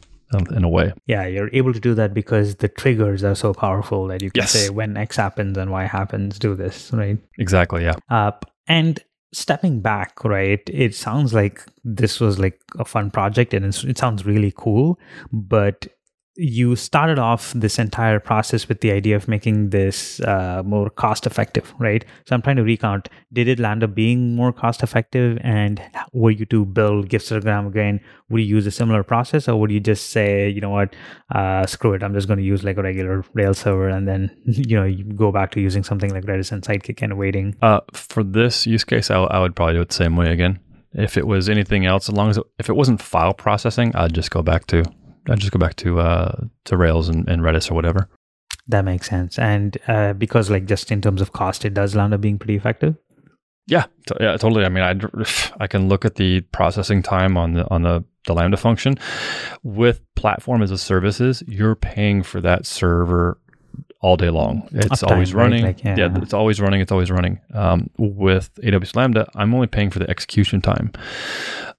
in 0.51 0.63
a 0.63 0.69
way. 0.69 0.93
Yeah, 1.05 1.25
you're 1.27 1.49
able 1.53 1.73
to 1.73 1.79
do 1.79 1.93
that 1.95 2.13
because 2.13 2.55
the 2.55 2.67
triggers 2.67 3.23
are 3.23 3.35
so 3.35 3.53
powerful 3.53 4.07
that 4.07 4.21
you 4.21 4.31
can 4.31 4.43
yes. 4.43 4.51
say 4.51 4.69
when 4.69 4.97
X 4.97 5.15
happens 5.15 5.57
and 5.57 5.71
Y 5.71 5.85
happens, 5.85 6.39
do 6.39 6.55
this, 6.55 6.91
right? 6.93 7.17
Exactly, 7.37 7.83
yeah. 7.83 7.95
Uh, 8.09 8.31
and 8.67 8.99
stepping 9.35 9.81
back, 9.81 10.23
right, 10.23 10.61
it 10.71 10.95
sounds 10.95 11.33
like 11.33 11.65
this 11.83 12.19
was 12.19 12.39
like 12.39 12.59
a 12.79 12.85
fun 12.85 13.11
project 13.11 13.53
and 13.53 13.65
it 13.65 13.97
sounds 13.97 14.25
really 14.25 14.53
cool. 14.55 14.99
But 15.31 15.87
you 16.37 16.75
started 16.75 17.17
off 17.17 17.53
this 17.53 17.79
entire 17.79 18.19
process 18.19 18.67
with 18.67 18.81
the 18.81 18.91
idea 18.91 19.15
of 19.15 19.27
making 19.27 19.69
this 19.69 20.19
uh, 20.21 20.61
more 20.65 20.89
cost 20.89 21.25
effective, 21.25 21.73
right? 21.79 22.03
So 22.25 22.35
I'm 22.35 22.41
trying 22.41 22.57
to 22.57 22.63
recount. 22.63 23.07
Did 23.31 23.47
it 23.47 23.59
land 23.59 23.83
up 23.83 23.95
being 23.95 24.35
more 24.35 24.51
cost 24.51 24.83
effective? 24.83 25.37
And 25.41 25.81
were 26.11 26.31
you 26.31 26.45
to 26.47 26.65
build 26.65 27.09
Gifstagram 27.09 27.67
again, 27.67 28.01
would 28.29 28.41
you 28.41 28.47
use 28.47 28.67
a 28.67 28.71
similar 28.71 29.03
process 29.03 29.47
or 29.47 29.59
would 29.59 29.71
you 29.71 29.79
just 29.79 30.09
say, 30.09 30.49
you 30.49 30.59
know 30.59 30.69
what, 30.69 30.95
uh, 31.33 31.65
screw 31.65 31.93
it, 31.93 32.03
I'm 32.03 32.13
just 32.13 32.27
going 32.27 32.39
to 32.39 32.45
use 32.45 32.63
like 32.63 32.77
a 32.77 32.83
regular 32.83 33.23
Rails 33.33 33.59
server 33.59 33.87
and 33.87 34.07
then, 34.07 34.35
you 34.45 34.77
know, 34.77 34.85
you 34.85 35.05
go 35.05 35.31
back 35.31 35.51
to 35.51 35.61
using 35.61 35.83
something 35.83 36.13
like 36.13 36.25
Redis 36.25 36.51
and 36.51 36.61
Sidekiq 36.61 37.01
and 37.01 37.17
waiting? 37.17 37.55
Uh, 37.61 37.79
for 37.93 38.23
this 38.23 38.65
use 38.65 38.83
case, 38.83 39.09
I, 39.09 39.17
I 39.17 39.39
would 39.39 39.55
probably 39.55 39.75
do 39.75 39.81
it 39.81 39.89
the 39.89 39.95
same 39.95 40.17
way 40.17 40.31
again. 40.31 40.59
If 40.93 41.17
it 41.17 41.27
was 41.27 41.49
anything 41.49 41.85
else, 41.85 42.09
as 42.09 42.15
long 42.15 42.29
as 42.29 42.37
it, 42.37 42.43
if 42.57 42.69
it 42.69 42.73
wasn't 42.73 43.01
file 43.01 43.33
processing, 43.33 43.93
I'd 43.95 44.13
just 44.13 44.31
go 44.31 44.41
back 44.41 44.65
to 44.67 44.83
I 45.29 45.35
just 45.35 45.51
go 45.51 45.59
back 45.59 45.75
to 45.77 45.99
uh, 45.99 46.45
to 46.65 46.77
Rails 46.77 47.09
and, 47.09 47.27
and 47.27 47.41
Redis 47.41 47.71
or 47.71 47.73
whatever. 47.73 48.09
That 48.67 48.83
makes 48.83 49.07
sense, 49.07 49.37
and 49.37 49.77
uh, 49.87 50.13
because 50.13 50.49
like 50.49 50.65
just 50.65 50.91
in 50.91 51.01
terms 51.01 51.21
of 51.21 51.33
cost, 51.33 51.65
it 51.65 51.73
does 51.73 51.95
land 51.95 52.13
up 52.13 52.21
being 52.21 52.39
pretty 52.39 52.55
effective. 52.55 52.95
Yeah, 53.67 53.85
t- 54.07 54.15
yeah, 54.19 54.37
totally. 54.37 54.65
I 54.65 54.69
mean, 54.69 54.83
I 54.83 55.63
I 55.63 55.67
can 55.67 55.87
look 55.87 56.05
at 56.05 56.15
the 56.15 56.41
processing 56.41 57.01
time 57.03 57.37
on 57.37 57.53
the 57.53 57.69
on 57.71 57.83
the 57.83 58.03
the 58.25 58.33
Lambda 58.33 58.57
function 58.57 58.97
with 59.63 60.01
platform 60.15 60.61
as 60.61 60.71
a 60.71 60.77
services. 60.77 61.43
You're 61.47 61.75
paying 61.75 62.23
for 62.23 62.41
that 62.41 62.65
server 62.65 63.39
all 64.01 64.17
day 64.17 64.29
long. 64.29 64.67
It's 64.71 65.01
Uptime, 65.01 65.11
always 65.11 65.33
running. 65.33 65.63
Right? 65.63 65.75
Like, 65.75 65.83
yeah. 65.83 65.95
yeah. 65.97 66.21
it's 66.21 66.33
always 66.33 66.61
running. 66.61 66.81
It's 66.81 66.91
always 66.91 67.11
running. 67.11 67.39
Um, 67.53 67.89
with 67.97 68.53
AWS 68.61 68.95
Lambda, 68.95 69.27
I'm 69.35 69.53
only 69.53 69.67
paying 69.67 69.89
for 69.89 69.99
the 69.99 70.09
execution 70.09 70.61
time. 70.61 70.91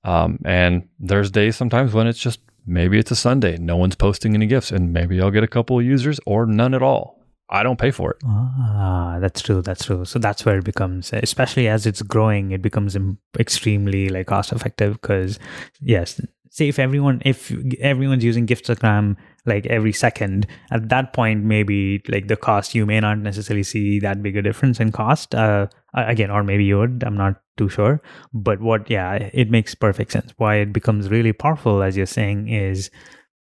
Um, 0.04 0.40
and 0.44 0.88
there's 0.98 1.30
days 1.30 1.56
sometimes 1.56 1.92
when 1.92 2.06
it's 2.06 2.18
just 2.18 2.40
Maybe 2.66 2.98
it's 2.98 3.10
a 3.10 3.16
Sunday, 3.16 3.56
no 3.58 3.76
one's 3.76 3.94
posting 3.94 4.34
any 4.34 4.46
gifts, 4.46 4.72
and 4.72 4.92
maybe 4.92 5.20
I'll 5.20 5.30
get 5.30 5.44
a 5.44 5.48
couple 5.48 5.78
of 5.78 5.84
users 5.84 6.18
or 6.26 6.46
none 6.46 6.74
at 6.74 6.82
all. 6.82 7.16
I 7.48 7.62
don't 7.62 7.78
pay 7.78 7.92
for 7.92 8.10
it. 8.10 8.16
Ah, 8.24 9.18
that's 9.20 9.40
true. 9.40 9.62
That's 9.62 9.84
true. 9.84 10.04
So 10.04 10.18
that's 10.18 10.44
where 10.44 10.58
it 10.58 10.64
becomes, 10.64 11.12
especially 11.12 11.68
as 11.68 11.86
it's 11.86 12.02
growing, 12.02 12.50
it 12.50 12.60
becomes 12.60 12.96
extremely 13.38 14.08
like 14.08 14.26
cost 14.26 14.52
effective 14.52 15.00
because 15.00 15.38
yes, 15.80 16.20
say 16.50 16.68
if 16.68 16.78
everyone 16.78 17.22
if 17.24 17.52
everyone's 17.80 18.24
using 18.24 18.46
Gifstagram 18.46 19.16
like 19.44 19.66
every 19.66 19.92
second, 19.92 20.48
at 20.72 20.88
that 20.88 21.12
point 21.12 21.44
maybe 21.44 22.02
like 22.08 22.26
the 22.26 22.36
cost 22.36 22.74
you 22.74 22.84
may 22.84 22.98
not 22.98 23.18
necessarily 23.18 23.62
see 23.62 24.00
that 24.00 24.22
big 24.22 24.36
a 24.36 24.42
difference 24.42 24.80
in 24.80 24.90
cost. 24.90 25.34
Uh, 25.34 25.68
again, 25.96 26.30
or 26.30 26.42
maybe 26.42 26.64
you 26.64 26.78
would. 26.78 27.02
I'm 27.06 27.16
not 27.16 27.40
too 27.56 27.68
sure. 27.68 28.02
But 28.32 28.60
what, 28.60 28.90
yeah, 28.90 29.14
it 29.32 29.50
makes 29.50 29.74
perfect 29.74 30.12
sense. 30.12 30.32
Why 30.36 30.56
it 30.56 30.72
becomes 30.72 31.08
really 31.08 31.32
powerful, 31.32 31.82
as 31.82 31.96
you're 31.96 32.06
saying, 32.06 32.48
is 32.48 32.90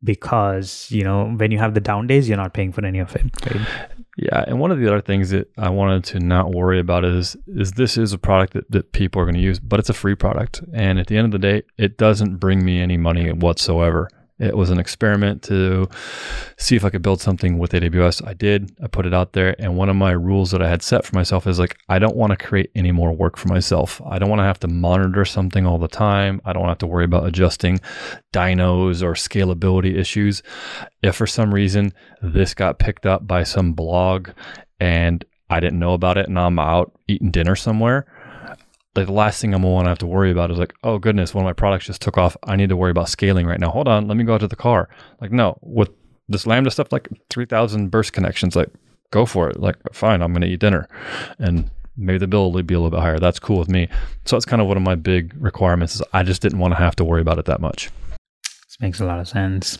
because 0.03 0.87
you 0.91 1.03
know 1.03 1.31
when 1.37 1.51
you 1.51 1.57
have 1.57 1.73
the 1.73 1.79
down 1.79 2.07
days, 2.07 2.27
you're 2.27 2.37
not 2.37 2.53
paying 2.53 2.71
for 2.71 2.85
any 2.85 2.99
of 2.99 3.15
it. 3.15 3.25
Right? 3.45 3.67
Yeah, 4.17 4.43
and 4.45 4.59
one 4.59 4.71
of 4.71 4.79
the 4.79 4.87
other 4.87 5.01
things 5.01 5.31
that 5.31 5.49
I 5.57 5.69
wanted 5.69 6.03
to 6.05 6.19
not 6.19 6.51
worry 6.51 6.79
about 6.79 7.03
is 7.03 7.35
is 7.47 7.71
this 7.71 7.97
is 7.97 8.13
a 8.13 8.17
product 8.17 8.53
that, 8.53 8.69
that 8.71 8.91
people 8.91 9.21
are 9.21 9.25
going 9.25 9.35
to 9.35 9.41
use, 9.41 9.59
but 9.59 9.79
it's 9.79 9.89
a 9.89 9.93
free 9.93 10.15
product, 10.15 10.61
and 10.73 10.99
at 10.99 11.07
the 11.07 11.17
end 11.17 11.25
of 11.25 11.31
the 11.31 11.39
day, 11.39 11.63
it 11.77 11.97
doesn't 11.97 12.37
bring 12.37 12.63
me 12.63 12.79
any 12.79 12.97
money 12.97 13.31
whatsoever. 13.31 14.09
It 14.43 14.57
was 14.57 14.69
an 14.69 14.77
experiment 14.77 15.41
to 15.43 15.87
see 16.57 16.75
if 16.75 16.83
I 16.83 16.89
could 16.89 17.01
build 17.01 17.21
something 17.21 17.57
with 17.57 17.71
AWS. 17.71 18.27
I 18.27 18.33
did. 18.33 18.75
I 18.83 18.87
put 18.87 19.05
it 19.05 19.13
out 19.13 19.33
there. 19.33 19.55
And 19.57 19.77
one 19.77 19.89
of 19.89 19.95
my 19.95 20.11
rules 20.11 20.51
that 20.51 20.61
I 20.61 20.69
had 20.69 20.81
set 20.81 21.05
for 21.05 21.15
myself 21.15 21.47
is 21.47 21.59
like, 21.59 21.77
I 21.87 21.97
don't 21.97 22.17
want 22.17 22.31
to 22.31 22.45
create 22.45 22.69
any 22.75 22.91
more 22.91 23.13
work 23.13 23.37
for 23.37 23.47
myself. 23.47 24.01
I 24.05 24.19
don't 24.19 24.29
want 24.29 24.39
to 24.41 24.45
have 24.45 24.59
to 24.59 24.67
monitor 24.67 25.23
something 25.23 25.65
all 25.65 25.77
the 25.77 25.87
time. 25.87 26.41
I 26.43 26.51
don't 26.51 26.67
have 26.67 26.79
to 26.79 26.87
worry 26.87 27.05
about 27.05 27.25
adjusting 27.25 27.79
dynos 28.33 29.01
or 29.01 29.13
scalability 29.13 29.97
issues. 29.97 30.43
If 31.01 31.15
for 31.15 31.27
some 31.27 31.53
reason 31.53 31.93
this 32.21 32.53
got 32.53 32.79
picked 32.79 33.05
up 33.05 33.25
by 33.25 33.43
some 33.43 33.73
blog 33.73 34.29
and 34.79 35.23
I 35.49 35.59
didn't 35.59 35.79
know 35.79 35.93
about 35.93 36.17
it 36.17 36.27
and 36.27 36.37
I'm 36.37 36.59
out 36.59 36.91
eating 37.07 37.31
dinner 37.31 37.55
somewhere, 37.55 38.05
like 38.95 39.07
the 39.07 39.13
last 39.13 39.41
thing 39.41 39.53
I'm 39.53 39.61
gonna 39.61 39.73
want 39.73 39.85
to 39.85 39.89
have 39.89 39.99
to 39.99 40.05
worry 40.05 40.31
about 40.31 40.51
is 40.51 40.57
like, 40.57 40.73
oh 40.83 40.99
goodness, 40.99 41.33
one 41.33 41.43
of 41.43 41.47
my 41.49 41.53
products 41.53 41.85
just 41.85 42.01
took 42.01 42.17
off. 42.17 42.37
I 42.43 42.55
need 42.55 42.69
to 42.69 42.77
worry 42.77 42.91
about 42.91 43.09
scaling 43.09 43.47
right 43.47 43.59
now. 43.59 43.71
Hold 43.71 43.87
on, 43.87 44.07
let 44.07 44.17
me 44.17 44.23
go 44.23 44.35
out 44.35 44.41
to 44.41 44.47
the 44.47 44.55
car. 44.55 44.89
Like, 45.19 45.31
no, 45.31 45.57
with 45.61 45.89
this 46.29 46.45
Lambda 46.45 46.71
stuff, 46.71 46.91
like 46.91 47.09
3,000 47.29 47.89
burst 47.89 48.13
connections, 48.13 48.55
like 48.55 48.69
go 49.11 49.25
for 49.25 49.49
it. 49.49 49.59
Like, 49.59 49.77
fine, 49.93 50.21
I'm 50.21 50.33
gonna 50.33 50.45
eat 50.45 50.59
dinner, 50.59 50.87
and 51.39 51.69
maybe 51.97 52.19
the 52.19 52.27
bill 52.27 52.51
will 52.51 52.63
be 52.63 52.73
a 52.73 52.79
little 52.79 52.91
bit 52.91 52.99
higher. 52.99 53.19
That's 53.19 53.39
cool 53.39 53.59
with 53.59 53.69
me. 53.69 53.87
So 54.25 54.35
that's 54.35 54.45
kind 54.45 54.61
of 54.61 54.67
one 54.67 54.77
of 54.77 54.83
my 54.83 54.95
big 54.95 55.33
requirements. 55.39 55.95
Is 55.95 56.03
I 56.13 56.23
just 56.23 56.41
didn't 56.41 56.59
want 56.59 56.73
to 56.73 56.79
have 56.79 56.95
to 56.97 57.03
worry 57.03 57.21
about 57.21 57.39
it 57.39 57.45
that 57.45 57.61
much. 57.61 57.89
This 58.43 58.77
makes 58.79 58.99
a 58.99 59.05
lot 59.05 59.19
of 59.19 59.27
sense. 59.27 59.79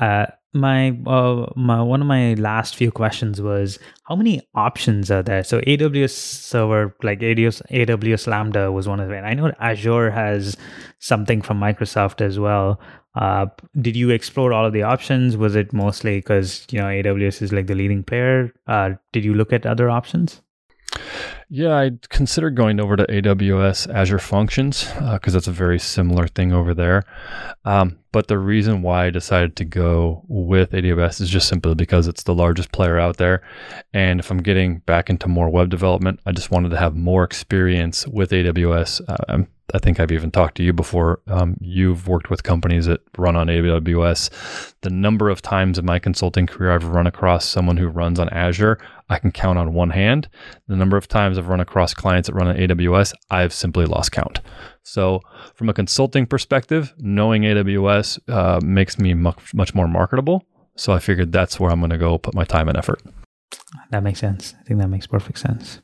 Uh, 0.00 0.26
my 0.60 0.90
uh, 1.06 1.46
my 1.56 1.80
one 1.80 2.00
of 2.00 2.06
my 2.06 2.34
last 2.34 2.76
few 2.76 2.90
questions 2.90 3.40
was 3.40 3.78
how 4.04 4.16
many 4.16 4.40
options 4.54 5.10
are 5.10 5.22
there? 5.22 5.44
So 5.44 5.60
aws 5.60 6.10
server 6.10 6.94
like 7.02 7.20
aws 7.20 7.62
aws 7.70 8.26
lambda 8.26 8.70
was 8.72 8.88
one 8.88 9.00
of 9.00 9.08
them 9.08 9.24
i 9.24 9.34
know 9.34 9.52
azure 9.60 10.10
has 10.10 10.56
something 10.98 11.42
from 11.42 11.60
microsoft 11.60 12.20
as 12.20 12.38
well. 12.38 12.80
Uh, 13.14 13.46
did 13.80 13.96
you 13.96 14.10
explore 14.10 14.52
all 14.52 14.64
of 14.64 14.72
the 14.72 14.82
options? 14.82 15.36
Was 15.36 15.56
it 15.56 15.72
mostly 15.72 16.18
because 16.18 16.66
you 16.70 16.78
know 16.78 16.86
aws 16.86 17.42
is 17.42 17.52
like 17.52 17.66
the 17.66 17.74
leading 17.74 18.02
player? 18.02 18.52
Uh, 18.66 18.90
did 19.12 19.24
you 19.24 19.34
look 19.34 19.52
at 19.52 19.66
other 19.66 19.88
options 19.90 20.40
yeah, 21.50 21.76
I 21.78 21.92
considered 22.10 22.56
going 22.56 22.78
over 22.78 22.96
to 22.96 23.06
AWS 23.06 23.92
Azure 23.92 24.18
Functions 24.18 24.84
because 24.84 25.34
uh, 25.34 25.38
that's 25.38 25.46
a 25.46 25.52
very 25.52 25.78
similar 25.78 26.26
thing 26.28 26.52
over 26.52 26.74
there. 26.74 27.04
Um, 27.64 27.98
but 28.12 28.28
the 28.28 28.38
reason 28.38 28.82
why 28.82 29.06
I 29.06 29.10
decided 29.10 29.56
to 29.56 29.64
go 29.64 30.24
with 30.28 30.72
AWS 30.72 31.22
is 31.22 31.30
just 31.30 31.48
simply 31.48 31.74
because 31.74 32.06
it's 32.06 32.24
the 32.24 32.34
largest 32.34 32.72
player 32.72 32.98
out 32.98 33.16
there. 33.16 33.42
And 33.94 34.20
if 34.20 34.30
I'm 34.30 34.42
getting 34.42 34.78
back 34.80 35.08
into 35.08 35.28
more 35.28 35.48
web 35.48 35.70
development, 35.70 36.20
I 36.26 36.32
just 36.32 36.50
wanted 36.50 36.70
to 36.70 36.78
have 36.78 36.94
more 36.94 37.24
experience 37.24 38.06
with 38.06 38.30
AWS. 38.30 39.00
Uh, 39.08 39.44
I 39.74 39.78
think 39.78 40.00
I've 40.00 40.12
even 40.12 40.30
talked 40.30 40.56
to 40.56 40.62
you 40.62 40.72
before. 40.72 41.20
Um, 41.26 41.58
you've 41.60 42.08
worked 42.08 42.30
with 42.30 42.42
companies 42.42 42.86
that 42.86 43.00
run 43.18 43.36
on 43.36 43.48
AWS. 43.48 44.74
The 44.80 44.90
number 44.90 45.28
of 45.28 45.42
times 45.42 45.78
in 45.78 45.84
my 45.84 45.98
consulting 45.98 46.46
career 46.46 46.72
I've 46.72 46.86
run 46.86 47.06
across 47.06 47.44
someone 47.44 47.76
who 47.76 47.88
runs 47.88 48.18
on 48.18 48.30
Azure, 48.30 48.78
I 49.10 49.18
can 49.18 49.30
count 49.30 49.58
on 49.58 49.74
one 49.74 49.90
hand. 49.90 50.28
The 50.68 50.76
number 50.76 50.96
of 50.96 51.08
times 51.08 51.37
I've 51.38 51.48
run 51.48 51.60
across 51.60 51.94
clients 51.94 52.28
that 52.28 52.34
run 52.34 52.48
on 52.48 52.56
AWS, 52.56 53.14
I've 53.30 53.52
simply 53.52 53.86
lost 53.86 54.12
count. 54.12 54.40
So, 54.82 55.20
from 55.54 55.68
a 55.68 55.74
consulting 55.74 56.26
perspective, 56.26 56.94
knowing 56.98 57.42
AWS 57.42 58.18
uh, 58.28 58.60
makes 58.62 58.98
me 58.98 59.14
much, 59.14 59.54
much 59.54 59.74
more 59.74 59.88
marketable. 59.88 60.44
So, 60.76 60.92
I 60.92 60.98
figured 60.98 61.32
that's 61.32 61.58
where 61.58 61.70
I'm 61.70 61.80
going 61.80 61.90
to 61.90 61.98
go 61.98 62.18
put 62.18 62.34
my 62.34 62.44
time 62.44 62.68
and 62.68 62.76
effort. 62.76 63.02
That 63.90 64.02
makes 64.02 64.20
sense. 64.20 64.54
I 64.60 64.64
think 64.64 64.80
that 64.80 64.88
makes 64.88 65.06
perfect 65.06 65.38
sense. 65.38 65.80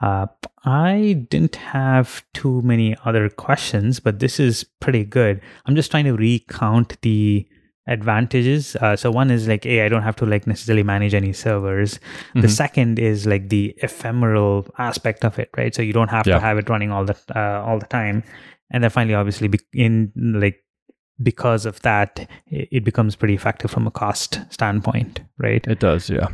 Uh, 0.00 0.26
I 0.64 1.26
didn't 1.30 1.56
have 1.56 2.24
too 2.34 2.62
many 2.62 2.96
other 3.04 3.28
questions, 3.28 4.00
but 4.00 4.18
this 4.18 4.40
is 4.40 4.64
pretty 4.80 5.04
good. 5.04 5.40
I'm 5.66 5.76
just 5.76 5.90
trying 5.90 6.04
to 6.04 6.14
recount 6.14 7.00
the 7.02 7.46
advantages. 7.86 8.76
Uh, 8.76 8.96
so 8.96 9.10
one 9.10 9.30
is 9.30 9.46
like, 9.46 9.64
hey, 9.64 9.84
I 9.84 9.88
don't 9.88 10.02
have 10.02 10.16
to 10.16 10.26
like 10.26 10.46
necessarily 10.46 10.82
manage 10.82 11.14
any 11.14 11.32
servers. 11.32 11.98
Mm-hmm. 11.98 12.40
The 12.40 12.48
second 12.48 12.98
is 12.98 13.26
like 13.26 13.48
the 13.48 13.74
ephemeral 13.82 14.66
aspect 14.78 15.24
of 15.24 15.38
it, 15.38 15.50
right? 15.56 15.74
So 15.74 15.82
you 15.82 15.92
don't 15.92 16.10
have 16.10 16.26
yeah. 16.26 16.34
to 16.34 16.40
have 16.40 16.58
it 16.58 16.68
running 16.68 16.90
all 16.90 17.04
the 17.04 17.16
uh, 17.34 17.62
all 17.62 17.78
the 17.78 17.86
time. 17.86 18.22
And 18.70 18.82
then 18.82 18.90
finally, 18.90 19.14
obviously, 19.14 19.50
in 19.72 20.12
like 20.16 20.64
because 21.22 21.66
of 21.66 21.80
that, 21.82 22.28
it 22.46 22.84
becomes 22.84 23.16
pretty 23.16 23.34
effective 23.34 23.70
from 23.70 23.86
a 23.86 23.90
cost 23.90 24.40
standpoint, 24.50 25.20
right? 25.38 25.64
It 25.66 25.78
does, 25.78 26.10
yeah. 26.10 26.28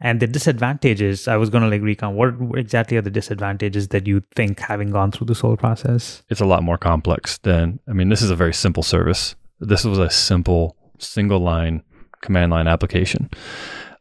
And 0.00 0.20
the 0.20 0.26
disadvantages, 0.26 1.26
I 1.26 1.36
was 1.36 1.48
going 1.48 1.62
to 1.64 1.70
like 1.70 1.80
recount 1.80 2.16
what 2.16 2.58
exactly 2.58 2.98
are 2.98 3.02
the 3.02 3.10
disadvantages 3.10 3.88
that 3.88 4.06
you 4.06 4.22
think 4.34 4.60
having 4.60 4.90
gone 4.90 5.10
through 5.10 5.26
this 5.26 5.40
whole 5.40 5.56
process? 5.56 6.22
It's 6.28 6.40
a 6.40 6.44
lot 6.44 6.62
more 6.62 6.76
complex 6.76 7.38
than, 7.38 7.80
I 7.88 7.94
mean, 7.94 8.10
this 8.10 8.20
is 8.20 8.28
a 8.28 8.36
very 8.36 8.52
simple 8.52 8.82
service. 8.82 9.36
This 9.58 9.84
was 9.84 9.98
a 9.98 10.10
simple 10.10 10.76
single 10.98 11.40
line 11.40 11.82
command 12.22 12.50
line 12.50 12.68
application. 12.68 13.30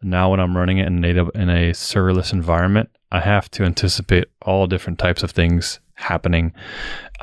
Now, 0.02 0.32
when 0.32 0.40
I'm 0.40 0.56
running 0.56 0.78
it 0.78 0.88
in 0.88 1.04
a, 1.04 1.08
in 1.08 1.50
a 1.50 1.72
serverless 1.72 2.32
environment, 2.34 2.90
I 3.12 3.22
have 3.22 3.50
to 3.52 3.64
anticipate 3.64 4.28
all 4.42 4.68
different 4.68 5.00
types 5.00 5.24
of 5.24 5.32
things 5.32 5.80
happening. 5.96 6.54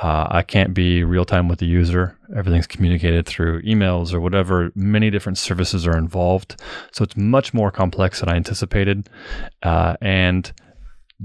Uh, 0.03 0.27
I 0.31 0.43
can't 0.43 0.75
be 0.75 1.05
real 1.05 1.25
time 1.25 1.49
with 1.49 1.59
the 1.59 1.67
user. 1.67 2.19
Everything's 2.35 2.67
communicated 2.67 3.27
through 3.27 3.63
emails 3.63 4.13
or 4.13 4.21
whatever. 4.21 4.73
Many 4.75 5.11
different 5.11 5.39
services 5.39 5.87
are 5.87 5.97
involved. 5.97 6.61
So 6.93 7.05
it's 7.05 7.17
much 7.17 7.53
more 7.53 7.71
complex 7.71 8.21
than 8.21 8.31
I 8.31 8.37
anticipated. 8.37 9.09
Uh, 9.63 9.97
and 10.01 10.51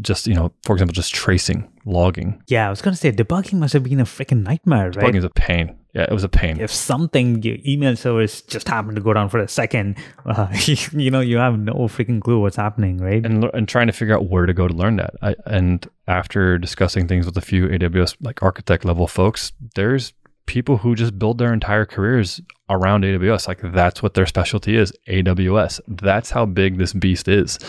just, 0.02 0.28
you 0.28 0.36
know, 0.36 0.52
for 0.64 0.74
example, 0.74 0.94
just 0.94 1.14
tracing, 1.16 1.72
logging. 1.86 2.44
Yeah, 2.48 2.68
I 2.68 2.70
was 2.70 2.82
going 2.82 2.94
to 2.94 3.00
say 3.00 3.12
debugging 3.12 3.54
must 3.54 3.74
have 3.74 3.84
been 3.84 4.00
a 4.00 4.06
freaking 4.06 4.44
nightmare, 4.44 4.92
right? 4.92 5.06
Debugging 5.06 5.16
is 5.16 5.24
a 5.24 5.30
pain. 5.30 5.76
Yeah, 5.98 6.04
it 6.04 6.12
was 6.12 6.24
a 6.24 6.30
pain. 6.30 6.60
If 6.60 6.72
something, 6.72 7.42
your 7.42 7.58
email 7.66 7.96
service 7.96 8.44
just 8.44 8.68
happened 8.68 8.98
to 8.98 9.02
go 9.02 9.14
down 9.14 9.30
for 9.30 9.40
a 9.40 9.48
second, 9.48 9.98
uh, 10.28 10.48
you 10.94 11.10
know, 11.10 11.22
you 11.22 11.38
have 11.38 11.58
no 11.58 11.74
freaking 11.88 12.22
clue 12.22 12.40
what's 12.40 12.56
happening, 12.56 13.00
right? 13.00 13.26
And, 13.26 13.46
and 13.46 13.68
trying 13.68 13.88
to 13.88 13.94
figure 13.94 14.16
out 14.16 14.30
where 14.30 14.46
to 14.46 14.54
go 14.54 14.68
to 14.68 14.74
learn 14.76 14.98
that. 14.98 15.16
I, 15.24 15.36
and 15.48 15.90
after 16.08 16.60
discussing 16.60 17.08
things 17.08 17.26
with 17.26 17.36
a 17.36 17.42
few 17.42 17.68
AWS 17.68 18.18
like 18.22 18.44
architect 18.44 18.86
level 18.86 19.08
folks, 19.08 19.54
there's 19.74 20.14
people 20.48 20.78
who 20.78 20.96
just 20.96 21.20
build 21.20 21.38
their 21.38 21.54
entire 21.54 21.86
careers 21.86 22.42
around 22.70 23.04
AWS. 23.04 23.48
Like 23.48 23.62
that's 23.62 24.02
what 24.02 24.14
their 24.14 24.26
specialty 24.26 24.76
is 24.76 24.92
AWS. 25.08 25.80
That's 25.88 26.32
how 26.32 26.46
big 26.46 26.78
this 26.78 26.94
beast 26.94 27.28
is. 27.28 27.60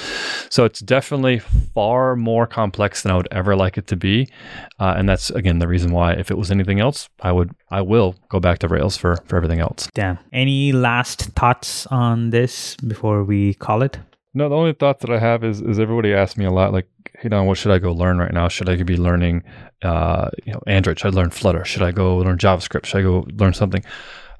So 0.51 0.65
it's 0.65 0.81
definitely 0.81 1.39
far 1.39 2.17
more 2.17 2.47
complex 2.47 3.03
than 3.03 3.13
I 3.13 3.17
would 3.17 3.29
ever 3.31 3.55
like 3.55 3.79
it 3.79 3.87
to 3.89 3.97
be. 3.97 4.29
Uh, 4.79 4.95
and 4.97 5.09
that's, 5.09 5.31
again, 5.31 5.59
the 5.59 5.69
reason 5.69 5.93
why 5.93 6.15
if 6.15 6.31
it 6.31 6.39
was 6.39 6.51
anything 6.51 6.81
else, 6.81 7.09
I 7.21 7.33
would, 7.33 7.53
I 7.71 7.83
will 7.83 8.17
go 8.29 8.41
back 8.41 8.59
to 8.61 8.69
Rails 8.69 8.97
for, 8.97 9.17
for 9.27 9.37
everything 9.37 9.61
else. 9.61 9.89
Damn. 9.95 10.19
Any 10.33 10.73
last 10.73 11.23
thoughts 11.37 11.87
on 11.89 12.31
this 12.31 12.77
before 12.77 13.25
we 13.25 13.55
call 13.55 13.83
it? 13.83 13.99
No, 14.39 14.49
the 14.49 14.55
only 14.55 14.73
thought 14.73 15.01
that 15.01 15.11
I 15.11 15.19
have 15.19 15.43
is 15.43 15.61
is 15.61 15.81
everybody 15.81 16.15
asks 16.15 16.37
me 16.37 16.45
a 16.45 16.51
lot, 16.53 16.73
like, 16.73 16.87
hey 17.19 17.29
Donn, 17.29 17.47
what 17.47 17.59
should 17.59 17.73
I 17.73 17.81
go 17.81 17.91
learn 17.91 18.19
right 18.19 18.33
now? 18.33 18.47
Should 18.47 18.69
I 18.69 18.81
be 18.85 18.97
learning 18.97 19.43
uh, 19.83 20.31
you 20.47 20.53
know, 20.53 20.63
Android? 20.65 21.01
Should 21.01 21.13
I 21.13 21.17
learn 21.17 21.31
Flutter? 21.31 21.65
Should 21.65 21.83
I 21.83 21.91
go 21.91 22.19
learn 22.19 22.39
JavaScript? 22.39 22.87
Should 22.87 22.99
I 22.99 23.03
go 23.03 23.27
learn 23.33 23.53
something? 23.53 23.83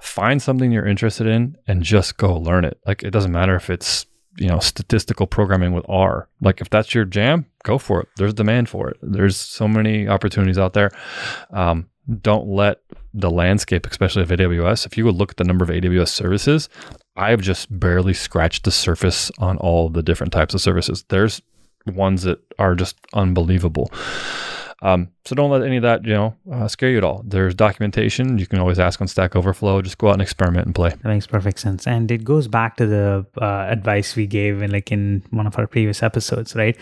Find 0.01 0.41
something 0.41 0.71
you're 0.71 0.87
interested 0.87 1.27
in 1.27 1.59
and 1.67 1.83
just 1.83 2.17
go 2.17 2.37
learn 2.37 2.65
it. 2.65 2.79
Like 2.87 3.03
it 3.03 3.11
doesn't 3.11 3.33
matter 3.33 3.57
if 3.57 3.71
it's 3.71 4.07
you 4.37 4.47
know 4.47 4.61
statistical 4.61 5.27
programming 5.27 5.73
with 5.73 5.85
R. 5.89 6.29
Like 6.41 6.61
if 6.61 6.71
that's 6.71 6.95
your 6.95 7.05
jam, 7.05 7.47
go 7.65 7.77
for 7.77 8.03
it. 8.03 8.09
There's 8.19 8.35
demand 8.35 8.69
for 8.69 8.91
it. 8.91 8.99
There's 9.03 9.37
so 9.37 9.67
many 9.67 10.07
opportunities 10.07 10.59
out 10.59 10.75
there. 10.75 10.93
Um, 11.51 11.89
don't 12.21 12.47
let 12.47 12.83
the 13.13 13.31
landscape, 13.31 13.87
especially 13.87 14.23
of 14.23 14.29
AWS, 14.29 14.87
if 14.87 14.97
you 14.97 15.05
would 15.05 15.17
look 15.17 15.33
at 15.33 15.37
the 15.39 15.45
number 15.45 15.65
of 15.65 15.71
AWS 15.71 16.09
services, 16.09 16.69
I've 17.19 17.41
just 17.41 17.67
barely 17.79 18.15
scratched 18.15 18.65
the 18.65 18.71
surface 18.71 19.31
on 19.39 19.59
all 19.59 19.89
the 19.89 20.03
different 20.03 20.33
types 20.33 20.55
of 20.55 20.61
services. 20.61 21.05
There's 21.09 21.43
ones 21.87 22.23
that 22.23 22.41
are 22.59 22.75
just 22.75 22.97
unbelievable. 23.13 23.91
Um, 24.81 25.09
so 25.25 25.35
don't 25.35 25.51
let 25.51 25.63
any 25.63 25.77
of 25.77 25.83
that, 25.83 26.05
you 26.05 26.15
know, 26.15 26.37
uh, 26.53 26.69
scare 26.69 26.91
you 26.91 26.99
at 26.99 27.05
all. 27.05 27.25
There's 27.27 27.55
documentation. 27.55 28.39
You 28.39 28.47
can 28.47 28.61
always 28.61 28.79
ask 28.79 29.01
on 29.01 29.09
Stack 29.09 29.35
Overflow. 29.35 29.83
Just 29.83 29.99
go 29.99 30.09
out 30.09 30.13
and 30.13 30.23
experiment 30.23 30.67
and 30.67 30.75
play. 30.75 30.91
That 30.91 31.05
makes 31.05 31.27
perfect 31.27 31.59
sense. 31.59 31.87
And 31.87 32.09
it 32.13 32.23
goes 32.23 32.47
back 32.47 32.77
to 32.77 32.87
the 32.87 33.27
uh, 33.43 33.67
advice 33.69 34.15
we 34.15 34.29
gave 34.29 34.63
in 34.63 34.71
like 34.71 34.93
in 34.93 35.25
one 35.31 35.49
of 35.49 35.59
our 35.59 35.67
previous 35.67 36.03
episodes, 36.03 36.55
right? 36.55 36.77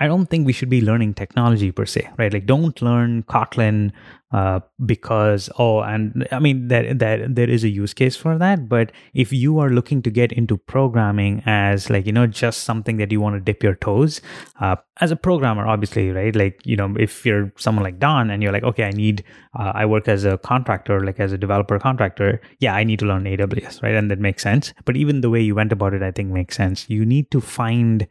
I 0.00 0.06
don't 0.06 0.26
think 0.26 0.46
we 0.46 0.52
should 0.52 0.70
be 0.70 0.80
learning 0.80 1.14
technology 1.14 1.70
per 1.70 1.84
se, 1.84 2.08
right? 2.18 2.32
Like, 2.32 2.46
don't 2.46 2.80
learn 2.80 3.22
Kotlin 3.24 3.92
uh, 4.32 4.60
because 4.86 5.50
oh, 5.58 5.80
and 5.80 6.26
I 6.30 6.38
mean 6.38 6.68
that 6.68 7.00
that 7.00 7.34
there 7.34 7.50
is 7.50 7.64
a 7.64 7.68
use 7.68 7.92
case 7.92 8.14
for 8.14 8.38
that. 8.38 8.68
But 8.68 8.92
if 9.12 9.32
you 9.32 9.58
are 9.58 9.70
looking 9.70 10.02
to 10.02 10.10
get 10.10 10.32
into 10.32 10.56
programming 10.56 11.42
as 11.46 11.90
like 11.90 12.06
you 12.06 12.12
know 12.12 12.28
just 12.28 12.62
something 12.62 12.96
that 12.98 13.10
you 13.10 13.20
want 13.20 13.34
to 13.34 13.40
dip 13.40 13.62
your 13.62 13.74
toes, 13.74 14.20
uh, 14.60 14.76
as 15.00 15.10
a 15.10 15.16
programmer, 15.16 15.66
obviously, 15.66 16.10
right? 16.10 16.34
Like 16.34 16.60
you 16.64 16.76
know, 16.76 16.94
if 16.98 17.26
you're 17.26 17.52
someone 17.56 17.82
like 17.82 17.98
Donn 17.98 18.30
and 18.30 18.42
you're 18.42 18.52
like, 18.52 18.62
okay, 18.62 18.84
I 18.84 18.90
need, 18.90 19.24
uh, 19.58 19.72
I 19.74 19.84
work 19.84 20.06
as 20.06 20.24
a 20.24 20.38
contractor, 20.38 21.04
like 21.04 21.18
as 21.18 21.32
a 21.32 21.38
developer 21.38 21.78
contractor, 21.80 22.40
yeah, 22.60 22.74
I 22.74 22.84
need 22.84 23.00
to 23.00 23.06
learn 23.06 23.24
AWS, 23.24 23.82
right? 23.82 23.94
And 23.94 24.10
that 24.12 24.20
makes 24.20 24.42
sense. 24.42 24.72
But 24.84 24.96
even 24.96 25.22
the 25.22 25.30
way 25.30 25.40
you 25.40 25.56
went 25.56 25.72
about 25.72 25.92
it, 25.92 26.02
I 26.02 26.12
think 26.12 26.30
makes 26.30 26.56
sense. 26.56 26.88
You 26.88 27.04
need 27.04 27.30
to 27.32 27.40
find 27.40 28.06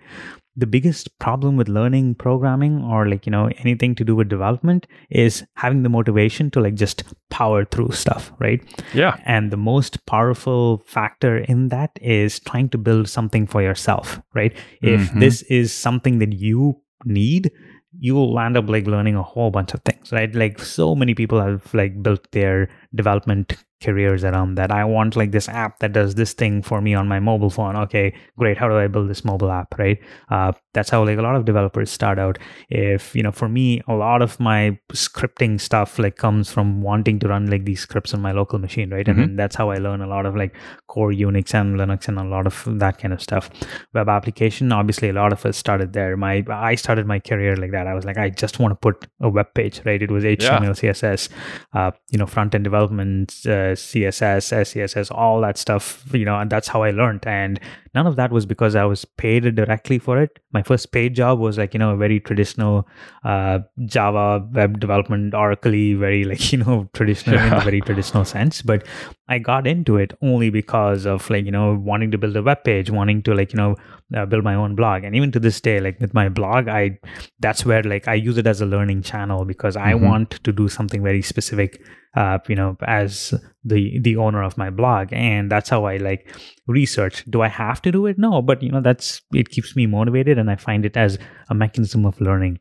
the 0.55 0.67
biggest 0.67 1.17
problem 1.19 1.55
with 1.55 1.69
learning 1.69 2.15
programming 2.15 2.83
or 2.83 3.07
like 3.07 3.25
you 3.25 3.31
know 3.31 3.49
anything 3.59 3.95
to 3.95 4.03
do 4.03 4.15
with 4.15 4.29
development 4.29 4.87
is 5.09 5.43
having 5.55 5.83
the 5.83 5.89
motivation 5.89 6.51
to 6.51 6.59
like 6.59 6.75
just 6.75 7.03
power 7.29 7.65
through 7.65 7.91
stuff 7.91 8.31
right? 8.39 8.61
Yeah. 8.93 9.17
And 9.25 9.51
the 9.51 9.57
most 9.57 10.05
powerful 10.05 10.83
factor 10.85 11.37
in 11.37 11.69
that 11.69 11.91
is 12.01 12.39
trying 12.39 12.69
to 12.69 12.77
build 12.77 13.07
something 13.07 13.47
for 13.47 13.61
yourself 13.61 14.21
right? 14.33 14.55
If 14.81 15.01
mm-hmm. 15.01 15.19
this 15.19 15.41
is 15.43 15.73
something 15.73 16.19
that 16.19 16.33
you 16.33 16.81
need 17.05 17.51
you 17.99 18.13
will 18.13 18.39
end 18.39 18.55
up 18.55 18.69
like 18.69 18.85
learning 18.85 19.15
a 19.15 19.23
whole 19.23 19.51
bunch 19.51 19.73
of 19.73 19.81
things 19.83 20.11
right? 20.11 20.33
Like 20.33 20.59
so 20.59 20.95
many 20.95 21.13
people 21.13 21.41
have 21.41 21.73
like 21.73 22.01
built 22.03 22.31
their 22.31 22.69
development 22.93 23.57
careers 23.81 24.23
around 24.23 24.55
that. 24.55 24.71
I 24.71 24.83
want 24.85 25.15
like 25.15 25.31
this 25.31 25.47
app 25.47 25.79
that 25.79 25.93
does 25.93 26.15
this 26.15 26.33
thing 26.33 26.61
for 26.61 26.81
me 26.81 26.93
on 26.93 27.07
my 27.07 27.19
mobile 27.19 27.49
phone. 27.49 27.75
Okay, 27.75 28.13
great. 28.37 28.57
How 28.57 28.67
do 28.67 28.77
I 28.77 28.87
build 28.87 29.09
this 29.09 29.23
mobile 29.23 29.51
app? 29.51 29.77
Right. 29.77 29.99
Uh, 30.29 30.51
that's 30.73 30.89
how 30.89 31.05
like 31.05 31.17
a 31.17 31.21
lot 31.21 31.35
of 31.35 31.45
developers 31.45 31.89
start 31.89 32.19
out. 32.19 32.37
If 32.69 33.15
you 33.15 33.23
know, 33.23 33.31
for 33.31 33.47
me, 33.47 33.81
a 33.87 33.93
lot 33.93 34.21
of 34.21 34.39
my 34.39 34.77
scripting 34.93 35.59
stuff 35.59 35.97
like 35.97 36.17
comes 36.17 36.51
from 36.51 36.81
wanting 36.81 37.19
to 37.19 37.27
run 37.27 37.47
like 37.49 37.65
these 37.65 37.79
scripts 37.79 38.13
on 38.13 38.21
my 38.21 38.31
local 38.31 38.59
machine, 38.59 38.89
right? 38.89 39.05
Mm-hmm. 39.05 39.21
And 39.21 39.39
that's 39.39 39.55
how 39.55 39.69
I 39.69 39.77
learn 39.77 40.01
a 40.01 40.07
lot 40.07 40.25
of 40.25 40.35
like 40.35 40.55
core 40.87 41.11
Unix 41.11 41.53
and 41.53 41.77
Linux 41.77 42.07
and 42.07 42.19
a 42.19 42.23
lot 42.23 42.47
of 42.47 42.63
that 42.79 42.97
kind 42.97 43.13
of 43.13 43.21
stuff. 43.21 43.49
Web 43.93 44.09
application, 44.09 44.71
obviously, 44.71 45.09
a 45.09 45.13
lot 45.13 45.31
of 45.31 45.45
us 45.45 45.57
started 45.57 45.93
there. 45.93 46.17
My 46.17 46.43
I 46.49 46.75
started 46.75 47.05
my 47.05 47.19
career 47.19 47.55
like 47.55 47.71
that. 47.71 47.87
I 47.87 47.93
was 47.93 48.05
like, 48.05 48.17
I 48.17 48.29
just 48.29 48.59
want 48.59 48.71
to 48.71 48.75
put 48.75 49.07
a 49.21 49.29
web 49.29 49.53
page, 49.53 49.81
right? 49.85 50.01
It 50.01 50.11
was 50.11 50.23
HTML, 50.23 50.81
yeah. 50.81 50.91
CSS, 50.91 51.29
uh, 51.73 51.91
you 52.09 52.17
know, 52.17 52.25
front 52.25 52.55
end 52.55 52.63
development. 52.63 53.33
Uh, 53.45 53.68
CSS, 53.73 54.53
SCSS, 54.53 55.11
all 55.11 55.41
that 55.41 55.57
stuff, 55.57 56.05
you 56.13 56.25
know, 56.25 56.39
and 56.39 56.49
that's 56.49 56.67
how 56.67 56.83
I 56.83 56.91
learned. 56.91 57.25
And 57.25 57.59
none 57.93 58.07
of 58.07 58.15
that 58.15 58.31
was 58.31 58.45
because 58.45 58.75
I 58.75 58.85
was 58.85 59.05
paid 59.05 59.55
directly 59.55 59.99
for 59.99 60.21
it. 60.21 60.39
My 60.51 60.63
first 60.63 60.91
paid 60.91 61.15
job 61.15 61.39
was 61.39 61.57
like, 61.57 61.73
you 61.73 61.79
know, 61.79 61.91
a 61.91 61.97
very 61.97 62.19
traditional 62.19 62.87
uh, 63.23 63.59
Java 63.85 64.45
web 64.51 64.79
development, 64.79 65.33
Oracle 65.33 65.71
very 65.71 66.23
like, 66.23 66.51
you 66.51 66.59
know, 66.59 66.89
traditional 66.93 67.35
yeah. 67.35 67.47
in 67.47 67.53
a 67.53 67.61
very 67.61 67.81
traditional 67.81 68.25
sense. 68.25 68.61
But 68.61 68.85
I 69.27 69.39
got 69.39 69.67
into 69.67 69.97
it 69.97 70.13
only 70.21 70.49
because 70.49 71.05
of 71.05 71.29
like, 71.29 71.45
you 71.45 71.51
know, 71.51 71.75
wanting 71.75 72.11
to 72.11 72.17
build 72.17 72.35
a 72.35 72.43
web 72.43 72.63
page, 72.63 72.89
wanting 72.89 73.23
to 73.23 73.33
like, 73.33 73.53
you 73.53 73.57
know, 73.57 73.75
uh, 74.15 74.25
build 74.25 74.43
my 74.43 74.55
own 74.55 74.75
blog. 74.75 75.03
And 75.03 75.15
even 75.15 75.31
to 75.31 75.39
this 75.39 75.61
day, 75.61 75.79
like 75.79 75.99
with 75.99 76.13
my 76.13 76.29
blog, 76.29 76.67
I, 76.67 76.99
that's 77.39 77.65
where 77.65 77.83
like 77.83 78.07
I 78.07 78.15
use 78.15 78.37
it 78.37 78.47
as 78.47 78.61
a 78.61 78.65
learning 78.65 79.03
channel 79.03 79.45
because 79.45 79.75
I 79.75 79.93
mm-hmm. 79.93 80.05
want 80.05 80.31
to 80.43 80.51
do 80.51 80.67
something 80.67 81.03
very 81.03 81.21
specific 81.21 81.81
uh, 82.15 82.39
you 82.47 82.55
know, 82.55 82.75
as 82.87 83.33
the 83.63 83.99
the 83.99 84.17
owner 84.17 84.41
of 84.41 84.57
my 84.57 84.69
blog, 84.69 85.09
and 85.11 85.51
that's 85.51 85.69
how 85.69 85.85
I 85.85 85.97
like 85.97 86.35
research. 86.67 87.23
Do 87.29 87.41
I 87.41 87.47
have 87.47 87.78
to 87.81 87.91
do 87.91 88.05
it? 88.05 88.17
No, 88.17 88.41
but 88.41 88.61
you 88.63 88.71
know, 88.71 88.81
that's 88.81 89.21
it 89.33 89.49
keeps 89.49 89.75
me 89.75 89.85
motivated, 89.85 90.37
and 90.37 90.49
I 90.49 90.55
find 90.55 90.85
it 90.85 90.97
as 90.97 91.17
a 91.49 91.55
mechanism 91.55 92.05
of 92.05 92.19
learning. 92.21 92.59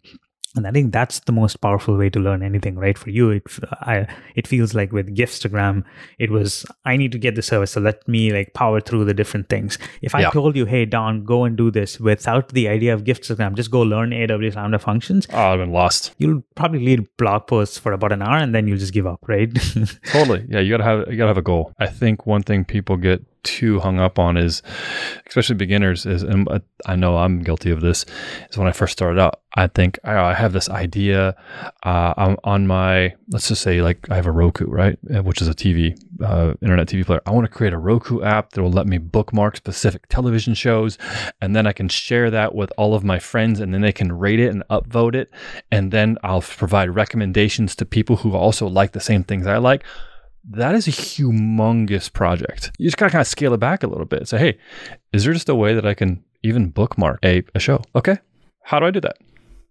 And 0.56 0.66
i 0.66 0.70
think 0.70 0.92
that's 0.92 1.20
the 1.20 1.32
most 1.32 1.56
powerful 1.60 1.96
way 1.96 2.08
to 2.10 2.18
learn 2.18 2.42
anything 2.42 2.76
right? 2.76 2.96
For 2.96 3.10
you 3.10 3.30
it 3.30 3.42
I, 3.82 4.06
it 4.34 4.46
feels 4.46 4.74
like 4.74 4.92
with 4.92 5.14
Gifstagram 5.14 5.84
it 6.18 6.30
was 6.30 6.64
i 6.84 6.96
need 6.96 7.12
to 7.12 7.18
get 7.18 7.34
the 7.34 7.42
service 7.42 7.72
so 7.72 7.80
let 7.80 8.06
me 8.08 8.32
like 8.32 8.54
power 8.54 8.80
through 8.80 9.04
the 9.04 9.14
different 9.14 9.48
things. 9.48 9.78
If 10.00 10.14
i 10.14 10.22
yeah. 10.22 10.30
told 10.30 10.56
you 10.56 10.64
hey 10.64 10.84
Donn 10.84 11.24
go 11.24 11.44
and 11.44 11.56
do 11.56 11.70
this 11.70 12.00
without 12.00 12.48
the 12.50 12.68
idea 12.68 12.94
of 12.94 13.04
Gifstagram 13.04 13.54
just 13.54 13.70
go 13.70 13.80
learn 13.80 14.10
aws 14.10 14.56
lambda 14.56 14.78
functions 14.78 15.26
oh 15.32 15.38
i've 15.38 15.58
been 15.58 15.72
lost. 15.72 16.14
you'll 16.18 16.42
probably 16.54 16.84
read 16.84 17.06
blog 17.18 17.46
posts 17.46 17.78
for 17.78 17.92
about 17.92 18.12
an 18.12 18.22
hour 18.22 18.38
and 18.38 18.54
then 18.54 18.66
you'll 18.66 18.78
just 18.78 18.94
give 18.94 19.06
up 19.06 19.20
right? 19.28 19.52
Totally. 20.06 20.46
Yeah 20.48 20.60
you 20.60 20.70
gotta 20.70 20.84
have 20.84 21.10
you 21.10 21.16
gotta 21.16 21.28
have 21.28 21.38
a 21.38 21.42
goal. 21.42 21.72
I 21.78 21.86
think 21.86 22.26
one 22.26 22.42
thing 22.42 22.64
people 22.64 22.96
get 22.96 23.22
too 23.42 23.80
hung 23.80 23.98
up 23.98 24.18
on 24.18 24.36
is, 24.36 24.62
especially 25.26 25.56
beginners, 25.56 26.06
is, 26.06 26.22
and 26.22 26.48
I 26.86 26.96
know 26.96 27.18
I'm 27.18 27.42
guilty 27.42 27.70
of 27.70 27.80
this, 27.80 28.04
is 28.50 28.58
when 28.58 28.68
I 28.68 28.72
first 28.72 28.92
started 28.92 29.20
out, 29.20 29.40
I 29.54 29.66
think 29.66 29.98
oh, 30.04 30.16
I 30.16 30.34
have 30.34 30.52
this 30.52 30.68
idea 30.68 31.34
uh, 31.82 32.14
I'm 32.16 32.36
on 32.44 32.66
my, 32.66 33.14
let's 33.30 33.48
just 33.48 33.62
say 33.62 33.82
like 33.82 34.08
I 34.10 34.14
have 34.14 34.26
a 34.26 34.30
Roku, 34.30 34.66
right? 34.66 34.98
Uh, 35.12 35.22
which 35.22 35.40
is 35.40 35.48
a 35.48 35.54
TV, 35.54 35.98
uh, 36.22 36.54
internet 36.62 36.86
TV 36.86 37.04
player. 37.04 37.20
I 37.26 37.30
want 37.30 37.44
to 37.44 37.52
create 37.52 37.72
a 37.72 37.78
Roku 37.78 38.22
app 38.22 38.50
that 38.50 38.62
will 38.62 38.70
let 38.70 38.86
me 38.86 38.98
bookmark 38.98 39.56
specific 39.56 40.06
television 40.08 40.54
shows. 40.54 40.98
And 41.40 41.56
then 41.56 41.66
I 41.66 41.72
can 41.72 41.88
share 41.88 42.30
that 42.30 42.54
with 42.54 42.72
all 42.76 42.94
of 42.94 43.04
my 43.04 43.18
friends 43.18 43.58
and 43.60 43.72
then 43.72 43.80
they 43.80 43.92
can 43.92 44.12
rate 44.12 44.38
it 44.38 44.50
and 44.50 44.62
upvote 44.70 45.14
it. 45.14 45.30
And 45.72 45.92
then 45.92 46.18
I'll 46.22 46.42
provide 46.42 46.94
recommendations 46.94 47.74
to 47.76 47.84
people 47.84 48.16
who 48.16 48.34
also 48.34 48.66
like 48.66 48.92
the 48.92 49.00
same 49.00 49.24
things 49.24 49.46
I 49.46 49.58
like 49.58 49.84
that 50.50 50.74
is 50.74 50.88
a 50.88 50.92
humongous 50.92 52.12
project. 52.12 52.72
You 52.78 52.86
just 52.86 52.96
gotta 52.96 53.10
kind 53.10 53.20
of 53.20 53.26
scale 53.26 53.54
it 53.54 53.60
back 53.60 53.82
a 53.82 53.86
little 53.86 54.06
bit. 54.06 54.28
Say, 54.28 54.38
hey, 54.38 54.58
is 55.12 55.24
there 55.24 55.32
just 55.32 55.48
a 55.48 55.54
way 55.54 55.74
that 55.74 55.86
I 55.86 55.94
can 55.94 56.24
even 56.42 56.70
bookmark 56.70 57.24
a, 57.24 57.42
a 57.54 57.60
show? 57.60 57.82
Okay. 57.94 58.18
How 58.62 58.78
do 58.78 58.86
I 58.86 58.90
do 58.90 59.00
that? 59.00 59.18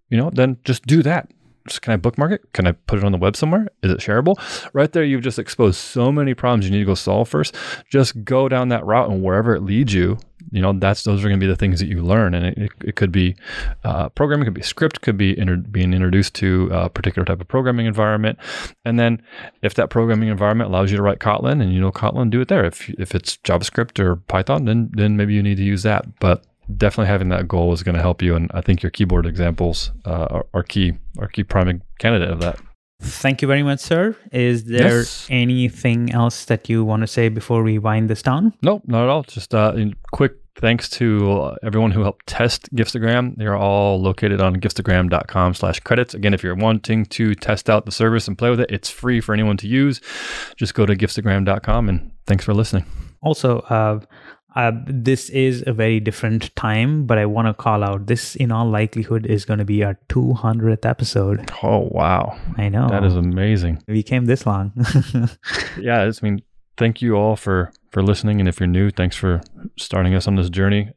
You 0.09 0.17
know, 0.17 0.29
then 0.29 0.57
just 0.63 0.85
do 0.85 1.03
that. 1.03 1.29
Just, 1.67 1.81
can 1.81 1.93
I 1.93 1.97
bookmark 1.97 2.31
it? 2.31 2.41
Can 2.53 2.65
I 2.65 2.71
put 2.71 2.99
it 2.99 3.03
on 3.03 3.11
the 3.11 3.17
web 3.17 3.35
somewhere? 3.35 3.67
Is 3.83 3.91
it 3.91 3.99
shareable? 3.99 4.35
Right 4.73 4.91
there, 4.91 5.03
you've 5.03 5.21
just 5.21 5.37
exposed 5.37 5.75
so 5.75 6.11
many 6.11 6.33
problems 6.33 6.65
you 6.65 6.71
need 6.71 6.79
to 6.79 6.85
go 6.85 6.95
solve 6.95 7.27
first. 7.27 7.55
Just 7.91 8.23
go 8.23 8.47
down 8.47 8.69
that 8.69 8.85
route 8.85 9.09
and 9.09 9.21
wherever 9.21 9.53
it 9.53 9.63
leads 9.63 9.93
you, 9.93 10.17
you 10.51 10.61
know 10.61 10.73
that's 10.73 11.03
those 11.03 11.23
are 11.23 11.27
going 11.27 11.39
to 11.39 11.43
be 11.43 11.49
the 11.49 11.55
things 11.55 11.79
that 11.79 11.87
you 11.87 12.01
learn 12.01 12.33
and 12.33 12.45
it, 12.45 12.71
it 12.83 12.95
could 12.95 13.11
be 13.11 13.35
uh, 13.83 14.09
programming 14.09 14.45
could 14.45 14.53
be 14.53 14.61
script 14.61 15.01
could 15.01 15.17
be 15.17 15.37
inter- 15.37 15.57
being 15.57 15.93
introduced 15.93 16.33
to 16.35 16.69
a 16.71 16.89
particular 16.89 17.25
type 17.25 17.41
of 17.41 17.47
programming 17.47 17.85
environment. 17.85 18.37
And 18.85 18.99
then 18.99 19.21
if 19.61 19.73
that 19.75 19.89
programming 19.89 20.29
environment 20.29 20.69
allows 20.69 20.91
you 20.91 20.97
to 20.97 21.03
write 21.03 21.19
kotlin 21.19 21.61
and 21.61 21.73
you 21.73 21.81
know 21.81 21.91
kotlin 21.91 22.29
do 22.29 22.41
it 22.41 22.47
there. 22.47 22.65
If, 22.65 22.89
if 22.91 23.13
it's 23.15 23.37
javascript 23.37 23.99
or 23.99 24.15
python 24.15 24.65
then 24.65 24.89
then 24.93 25.17
maybe 25.17 25.33
you 25.33 25.43
need 25.43 25.57
to 25.57 25.63
use 25.63 25.83
that. 25.83 26.19
But 26.19 26.45
definitely 26.75 27.07
having 27.07 27.29
that 27.29 27.47
goal 27.47 27.71
is 27.71 27.81
going 27.81 27.95
to 27.95 28.01
help 28.01 28.21
you 28.21 28.35
and 28.35 28.51
i 28.53 28.59
think 28.59 28.83
your 28.83 28.89
keyboard 28.89 29.25
examples 29.25 29.91
uh, 30.05 30.27
are, 30.29 30.45
are 30.53 30.63
key 30.63 30.91
are 31.17 31.29
key 31.29 31.41
priming 31.41 31.81
candidate 31.97 32.29
of 32.29 32.41
that 32.41 32.59
Thank 32.99 33.41
you 33.41 33.47
very 33.47 33.61
much, 33.63 33.79
sir. 33.79 34.15
Is 34.31 34.63
there 34.65 34.99
Yes. 34.99 35.27
anything 35.29 36.11
else 36.11 36.45
that 36.45 36.67
you 36.67 36.83
want 36.83 37.01
to 37.01 37.07
say 37.07 37.29
before 37.29 37.61
we 37.63 37.77
wind 37.77 38.09
this 38.09 38.21
down? 38.23 38.53
Nope, 38.63 38.83
not 38.87 39.03
at 39.03 39.09
all. 39.09 39.23
Just 39.23 39.53
uh, 39.53 39.73
quick 40.11 40.33
thanks 40.55 40.89
to 40.89 41.31
uh, 41.41 41.55
everyone 41.61 41.91
who 41.91 42.01
helped 42.01 42.25
test 42.25 42.73
Gifstagram. 42.75 43.35
They 43.37 43.45
are 43.45 43.55
all 43.55 44.01
located 44.01 44.41
on 44.41 44.55
gifstagram.com 44.55 45.53
slash 45.53 45.79
credits. 45.81 46.15
Again, 46.15 46.33
if 46.33 46.41
you're 46.41 46.55
wanting 46.55 47.05
to 47.05 47.35
test 47.35 47.69
out 47.69 47.85
the 47.85 47.91
service 47.91 48.27
and 48.27 48.35
play 48.35 48.49
with 48.49 48.59
it, 48.61 48.71
it's 48.71 48.89
free 48.89 49.21
for 49.21 49.33
anyone 49.33 49.57
to 49.57 49.67
use. 49.67 50.01
Just 50.55 50.73
go 50.73 50.87
to 50.87 50.95
gifstagram.com 50.95 51.89
and 51.89 52.11
thanks 52.25 52.43
for 52.43 52.55
listening. 52.55 52.85
Also, 53.21 53.59
uh, 53.59 53.99
uh, 54.55 54.71
this 54.87 55.29
is 55.29 55.63
a 55.67 55.73
very 55.73 55.99
different 55.99 56.55
time, 56.55 57.05
but 57.05 57.17
I 57.17 57.25
want 57.25 57.47
to 57.47 57.53
call 57.53 57.83
out 57.83 58.07
this, 58.07 58.35
in 58.35 58.51
all 58.51 58.67
likelihood, 58.69 59.25
is 59.25 59.45
going 59.45 59.59
to 59.59 59.65
be 59.65 59.83
our 59.83 59.99
200th 60.09 60.85
episode. 60.85 61.51
Oh, 61.61 61.89
wow. 61.91 62.37
I 62.57 62.69
know. 62.69 62.89
That 62.89 63.03
is 63.03 63.15
amazing. 63.15 63.83
we 63.87 64.03
came 64.03 64.25
this 64.25 64.45
long. 64.45 64.71
Yeah, 65.79 66.05
it's, 66.05 66.23
I 66.23 66.29
mean, 66.29 66.41
thank 66.75 67.03
you 67.03 67.15
all 67.15 67.35
for, 67.35 67.71
for 67.91 68.01
listening. 68.01 68.39
And 68.39 68.49
if 68.49 68.59
you're 68.59 68.67
new, 68.67 68.89
thanks 68.89 69.15
for 69.15 69.41
starting 69.77 70.15
us 70.15 70.27
on 70.27 70.35
this 70.35 70.49
journey. 70.49 70.91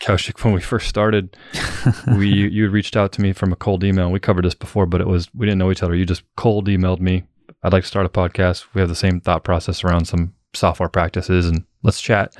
Kaushik, 0.00 0.38
when 0.44 0.52
we 0.52 0.60
first 0.60 0.88
started, 0.88 1.36
we 2.18 2.28
you 2.28 2.64
had 2.64 2.72
reached 2.72 2.96
out 2.96 3.12
to 3.12 3.22
me 3.22 3.32
from 3.32 3.52
a 3.52 3.56
cold 3.56 3.82
email. 3.82 4.10
We 4.10 4.20
covered 4.20 4.44
this 4.44 4.54
before, 4.54 4.84
but 4.84 5.00
it 5.00 5.06
was 5.06 5.32
we 5.34 5.46
didn't 5.46 5.58
know 5.58 5.70
each 5.70 5.82
other. 5.82 5.94
You 5.94 6.04
just 6.04 6.22
cold 6.36 6.68
emailed 6.68 7.00
me. 7.00 7.24
I'd 7.62 7.72
like 7.72 7.82
to 7.84 7.88
start 7.88 8.04
a 8.04 8.10
podcast. 8.10 8.66
We 8.74 8.80
have 8.80 8.90
the 8.90 8.94
same 8.94 9.20
thought 9.20 9.42
process 9.42 9.82
around 9.82 10.04
some 10.04 10.34
software 10.56 10.88
practices, 10.88 11.46
and 11.46 11.64
let's 11.82 12.00
chat. 12.00 12.36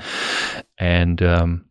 And 0.79 1.23
um, 1.23 1.64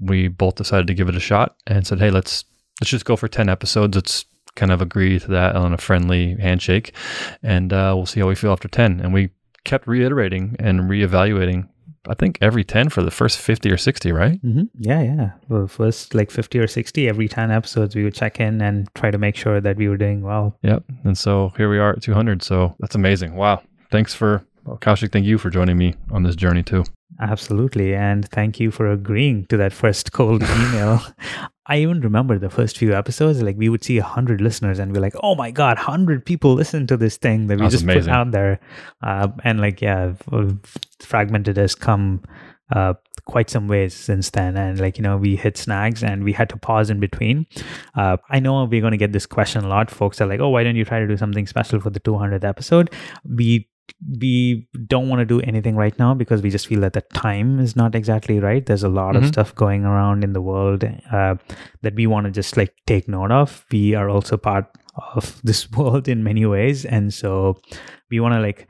we 0.00 0.28
both 0.28 0.56
decided 0.56 0.86
to 0.88 0.94
give 0.94 1.08
it 1.08 1.16
a 1.16 1.20
shot 1.20 1.56
and 1.66 1.86
said, 1.86 2.00
hey, 2.00 2.10
let's 2.10 2.44
let's 2.80 2.90
just 2.90 3.04
go 3.04 3.16
for 3.16 3.28
ten 3.28 3.48
episodes. 3.48 3.94
Let's 3.96 4.24
kind 4.54 4.72
of 4.72 4.82
agree 4.82 5.18
to 5.18 5.28
that 5.28 5.56
on 5.56 5.72
a 5.72 5.78
friendly 5.78 6.36
handshake, 6.36 6.94
and 7.42 7.72
uh, 7.72 7.92
we'll 7.96 8.06
see 8.06 8.20
how 8.20 8.28
we 8.28 8.34
feel 8.34 8.52
after 8.52 8.68
ten. 8.68 9.00
And 9.00 9.12
we 9.12 9.30
kept 9.64 9.86
reiterating 9.86 10.56
and 10.58 10.82
reevaluating. 10.90 11.68
I 12.08 12.14
think 12.14 12.36
every 12.40 12.64
ten 12.64 12.88
for 12.88 13.00
the 13.02 13.12
first 13.12 13.38
fifty 13.38 13.70
or 13.70 13.76
sixty, 13.76 14.10
right? 14.10 14.40
hmm 14.40 14.62
Yeah, 14.74 15.02
yeah. 15.02 15.30
Well, 15.48 15.68
first, 15.68 16.14
like 16.16 16.32
50 16.32 16.58
or 16.58 16.66
60, 16.66 17.08
every 17.08 17.28
10 17.28 17.52
episodes, 17.52 17.94
we 17.94 18.02
would 18.02 18.14
check 18.14 18.40
in 18.40 18.60
and 18.60 18.92
try 18.94 19.12
to 19.12 19.18
make 19.18 19.36
sure 19.36 19.60
that 19.60 19.76
we 19.76 19.88
were 19.88 19.96
doing 19.96 20.22
well. 20.22 20.58
Yep. 20.62 20.82
And 21.04 21.16
so 21.16 21.52
here 21.56 21.70
we 21.70 21.78
are 21.78 21.90
at 21.92 22.02
200. 22.02 22.42
So 22.42 22.74
that's 22.80 22.96
amazing. 22.96 23.36
Wow. 23.36 23.62
Thanks 23.92 24.14
for, 24.14 24.44
well, 24.64 24.78
Kaushik, 24.78 25.12
thank 25.12 25.26
you 25.26 25.38
for 25.38 25.50
joining 25.50 25.76
me 25.76 25.94
on 26.10 26.22
this 26.22 26.36
journey 26.36 26.62
too. 26.62 26.84
Absolutely. 27.20 27.94
And 27.94 28.26
thank 28.28 28.58
you 28.58 28.70
for 28.70 28.90
agreeing 28.90 29.46
to 29.46 29.56
that 29.58 29.72
first 29.72 30.12
cold 30.12 30.42
email. 30.56 31.00
I 31.66 31.78
even 31.78 32.00
remember 32.00 32.38
the 32.38 32.50
first 32.50 32.78
few 32.78 32.94
episodes, 32.94 33.42
like 33.42 33.56
we 33.56 33.68
would 33.68 33.84
see 33.84 33.98
100 34.00 34.40
listeners 34.40 34.78
and 34.78 34.92
we're 34.92 35.00
like, 35.02 35.14
oh 35.22 35.34
my 35.34 35.50
God, 35.50 35.76
100 35.76 36.24
people 36.24 36.54
listen 36.54 36.86
to 36.88 36.96
this 36.96 37.16
thing 37.16 37.46
that 37.46 37.56
we 37.56 37.62
That's 37.62 37.72
just 37.74 37.84
amazing. 37.84 38.04
put 38.04 38.10
out 38.10 38.30
there. 38.32 38.60
Uh, 39.02 39.28
and 39.44 39.60
like, 39.60 39.80
yeah, 39.80 40.14
Fragmented 41.00 41.56
has 41.58 41.74
come 41.74 42.22
uh, 42.74 42.94
quite 43.26 43.50
some 43.50 43.68
ways 43.68 43.94
since 43.94 44.30
then. 44.30 44.56
And 44.56 44.80
like, 44.80 44.96
you 44.96 45.02
know, 45.02 45.16
we 45.16 45.36
hit 45.36 45.56
snags 45.56 46.02
and 46.02 46.24
we 46.24 46.32
had 46.32 46.48
to 46.48 46.56
pause 46.56 46.90
in 46.90 46.98
between. 46.98 47.46
Uh, 47.94 48.16
I 48.30 48.40
know 48.40 48.64
we're 48.64 48.80
going 48.80 48.92
to 48.92 48.96
get 48.96 49.12
this 49.12 49.26
question 49.26 49.64
a 49.64 49.68
lot. 49.68 49.90
Folks 49.90 50.20
are 50.20 50.26
like, 50.26 50.40
oh, 50.40 50.48
why 50.48 50.64
don't 50.64 50.76
you 50.76 50.84
try 50.84 50.98
to 50.98 51.06
do 51.06 51.16
something 51.16 51.46
special 51.46 51.78
for 51.80 51.90
the 51.90 52.00
200th 52.00 52.44
episode? 52.44 52.90
We 53.24 53.68
we 54.20 54.66
don't 54.86 55.08
want 55.08 55.20
to 55.20 55.24
do 55.24 55.40
anything 55.40 55.76
right 55.76 55.96
now 55.98 56.14
because 56.14 56.42
we 56.42 56.50
just 56.50 56.66
feel 56.66 56.80
that 56.80 56.92
the 56.92 57.00
time 57.14 57.58
is 57.60 57.76
not 57.76 57.94
exactly 57.94 58.38
right. 58.40 58.64
There's 58.66 58.82
a 58.82 58.88
lot 58.88 59.16
of 59.16 59.22
Mhm. 59.22 59.28
stuff 59.28 59.54
going 59.54 59.84
around 59.84 60.24
in 60.24 60.32
the 60.32 60.40
world 60.42 60.84
uh, 61.10 61.34
that 61.82 61.94
we 61.94 62.06
want 62.06 62.26
to 62.26 62.30
just 62.32 62.56
like 62.56 62.74
take 62.86 63.08
note 63.08 63.30
of. 63.30 63.64
We 63.72 63.94
are 63.94 64.08
also 64.08 64.36
part 64.36 64.66
of 65.14 65.40
this 65.44 65.70
world 65.70 66.08
in 66.08 66.22
many 66.22 66.44
ways, 66.46 66.84
and 66.84 67.12
so 67.14 67.60
we 68.10 68.20
want 68.20 68.34
to 68.34 68.40
like 68.40 68.68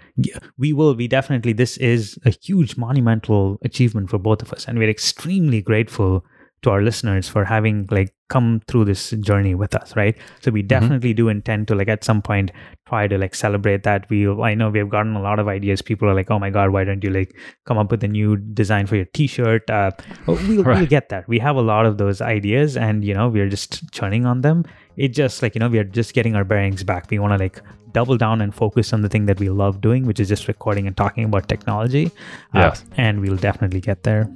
we 0.59 0.73
will 0.73 0.95
we 0.95 1.09
definitely 1.09 1.53
this 1.53 1.77
is 1.79 2.19
a 2.25 2.31
huge 2.31 2.77
monumental 2.77 3.59
achievement 3.65 4.09
for 4.11 4.19
both 4.19 4.43
of 4.43 4.53
us, 4.53 4.67
and 4.69 4.79
we're 4.79 4.89
extremely 4.91 5.61
grateful 5.61 6.25
to 6.63 6.71
our 6.71 6.81
listeners 6.83 7.29
for 7.29 7.45
having 7.45 7.87
like 7.91 8.15
come 8.29 8.63
through 8.67 8.85
this 8.85 9.11
journey 9.21 9.55
with 9.55 9.75
us 9.75 9.95
right? 9.97 10.17
So 10.41 10.51
we 10.51 10.63
definitely 10.63 11.13
do 11.13 11.29
intend 11.29 11.69
to 11.69 11.75
like 11.75 11.89
at 11.89 12.03
some 12.05 12.23
point 12.23 12.51
try 12.89 13.07
to 13.09 13.19
like 13.19 13.35
celebrate 13.35 13.83
that. 13.83 14.09
We 14.09 14.29
i 14.29 14.55
know 14.55 14.71
we 14.71 14.79
have 14.79 14.89
gotten 14.89 15.15
a 15.17 15.21
lot 15.23 15.39
of 15.39 15.49
ideas. 15.49 15.83
People 15.83 16.09
are 16.09 16.15
like 16.15 16.31
oh 16.31 16.39
my 16.39 16.51
god 16.51 16.71
why 16.71 16.85
don't 16.85 17.03
you 17.05 17.11
like 17.11 17.37
come 17.67 17.79
up 17.79 17.91
with 17.91 18.05
a 18.05 18.09
new 18.09 18.37
design 18.37 18.87
for 18.87 18.97
your 18.97 19.05
t-shirt? 19.07 19.69
Uh 19.71 19.91
we'll, 20.27 20.65
we'll 20.65 20.87
get 20.87 21.09
that 21.11 21.29
we 21.29 21.39
have 21.41 21.57
a 21.57 21.61
lot 21.63 21.85
of 21.85 21.99
those 21.99 22.21
ideas 22.21 22.77
and 22.77 23.05
you 23.05 23.13
know 23.13 23.29
we're 23.29 23.49
just 23.49 23.93
churning 23.93 24.25
on 24.25 24.41
them. 24.43 24.65
It 24.97 25.09
just 25.09 25.43
like 25.43 25.55
you 25.55 25.59
know 25.59 25.69
we're 25.69 25.85
just 25.85 26.15
getting 26.15 26.35
our 26.37 26.45
bearings 26.45 26.85
back. 26.85 27.11
We 27.11 27.19
want 27.19 27.33
to 27.33 27.39
like 27.39 27.61
double 27.93 28.17
down 28.17 28.41
and 28.41 28.55
focus 28.55 28.93
on 28.95 29.03
the 29.03 29.09
thing 29.09 29.27
that 29.27 29.39
we 29.39 29.51
love 29.51 29.83
doing 29.83 30.07
which 30.07 30.19
is 30.19 30.27
just 30.29 30.49
recording 30.49 30.87
and 30.87 30.97
talking 30.97 31.25
about 31.25 31.49
technology. 31.49 32.07
Uh, 32.55 32.61
Yes. 32.71 32.85
and 32.97 33.21
we'll 33.21 33.37
definitely 33.37 33.81
get 33.81 34.03
there 34.05 34.29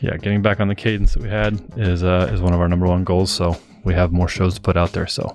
Yeah. 0.00 0.16
Getting 0.16 0.42
back 0.42 0.60
on 0.60 0.68
the 0.68 0.74
cadence 0.74 1.14
that 1.14 1.22
we 1.22 1.28
had 1.28 1.60
is, 1.76 2.02
uh, 2.02 2.30
is 2.32 2.40
one 2.40 2.52
of 2.52 2.60
our 2.60 2.68
number 2.68 2.86
one 2.86 3.04
goals. 3.04 3.30
So 3.30 3.56
we 3.84 3.94
have 3.94 4.12
more 4.12 4.28
shows 4.28 4.54
to 4.54 4.60
put 4.60 4.76
out 4.76 4.92
there. 4.92 5.06
So 5.06 5.34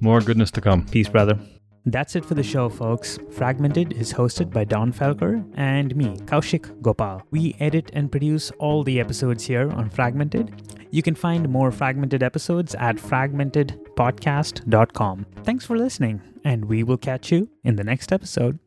more 0.00 0.20
goodness 0.20 0.50
to 0.52 0.60
come. 0.60 0.84
Peace, 0.86 1.08
brother. 1.08 1.38
That's 1.86 2.16
it 2.16 2.24
for 2.24 2.34
the 2.34 2.42
show, 2.42 2.70
folks. 2.70 3.18
Fragmented 3.30 3.92
is 3.92 4.14
hosted 4.14 4.50
by 4.50 4.64
Donn 4.64 4.90
Felker 4.90 5.44
and 5.54 5.94
me, 5.94 6.16
Kaushik 6.24 6.80
Gopal. 6.80 7.20
We 7.30 7.54
edit 7.60 7.90
and 7.92 8.10
produce 8.10 8.50
all 8.52 8.82
the 8.82 8.98
episodes 8.98 9.44
here 9.44 9.70
on 9.70 9.90
Fragmented. 9.90 10.50
You 10.90 11.02
can 11.02 11.14
find 11.14 11.46
more 11.48 11.70
fragmented 11.70 12.22
episodes 12.22 12.74
at 12.76 12.96
fragmentedpodcast.com. 12.96 15.26
Thanks 15.42 15.66
for 15.66 15.76
listening, 15.76 16.22
and 16.44 16.64
we 16.64 16.82
will 16.84 16.96
catch 16.96 17.30
you 17.30 17.50
in 17.64 17.76
the 17.76 17.84
next 17.84 18.12
episode. 18.12 18.58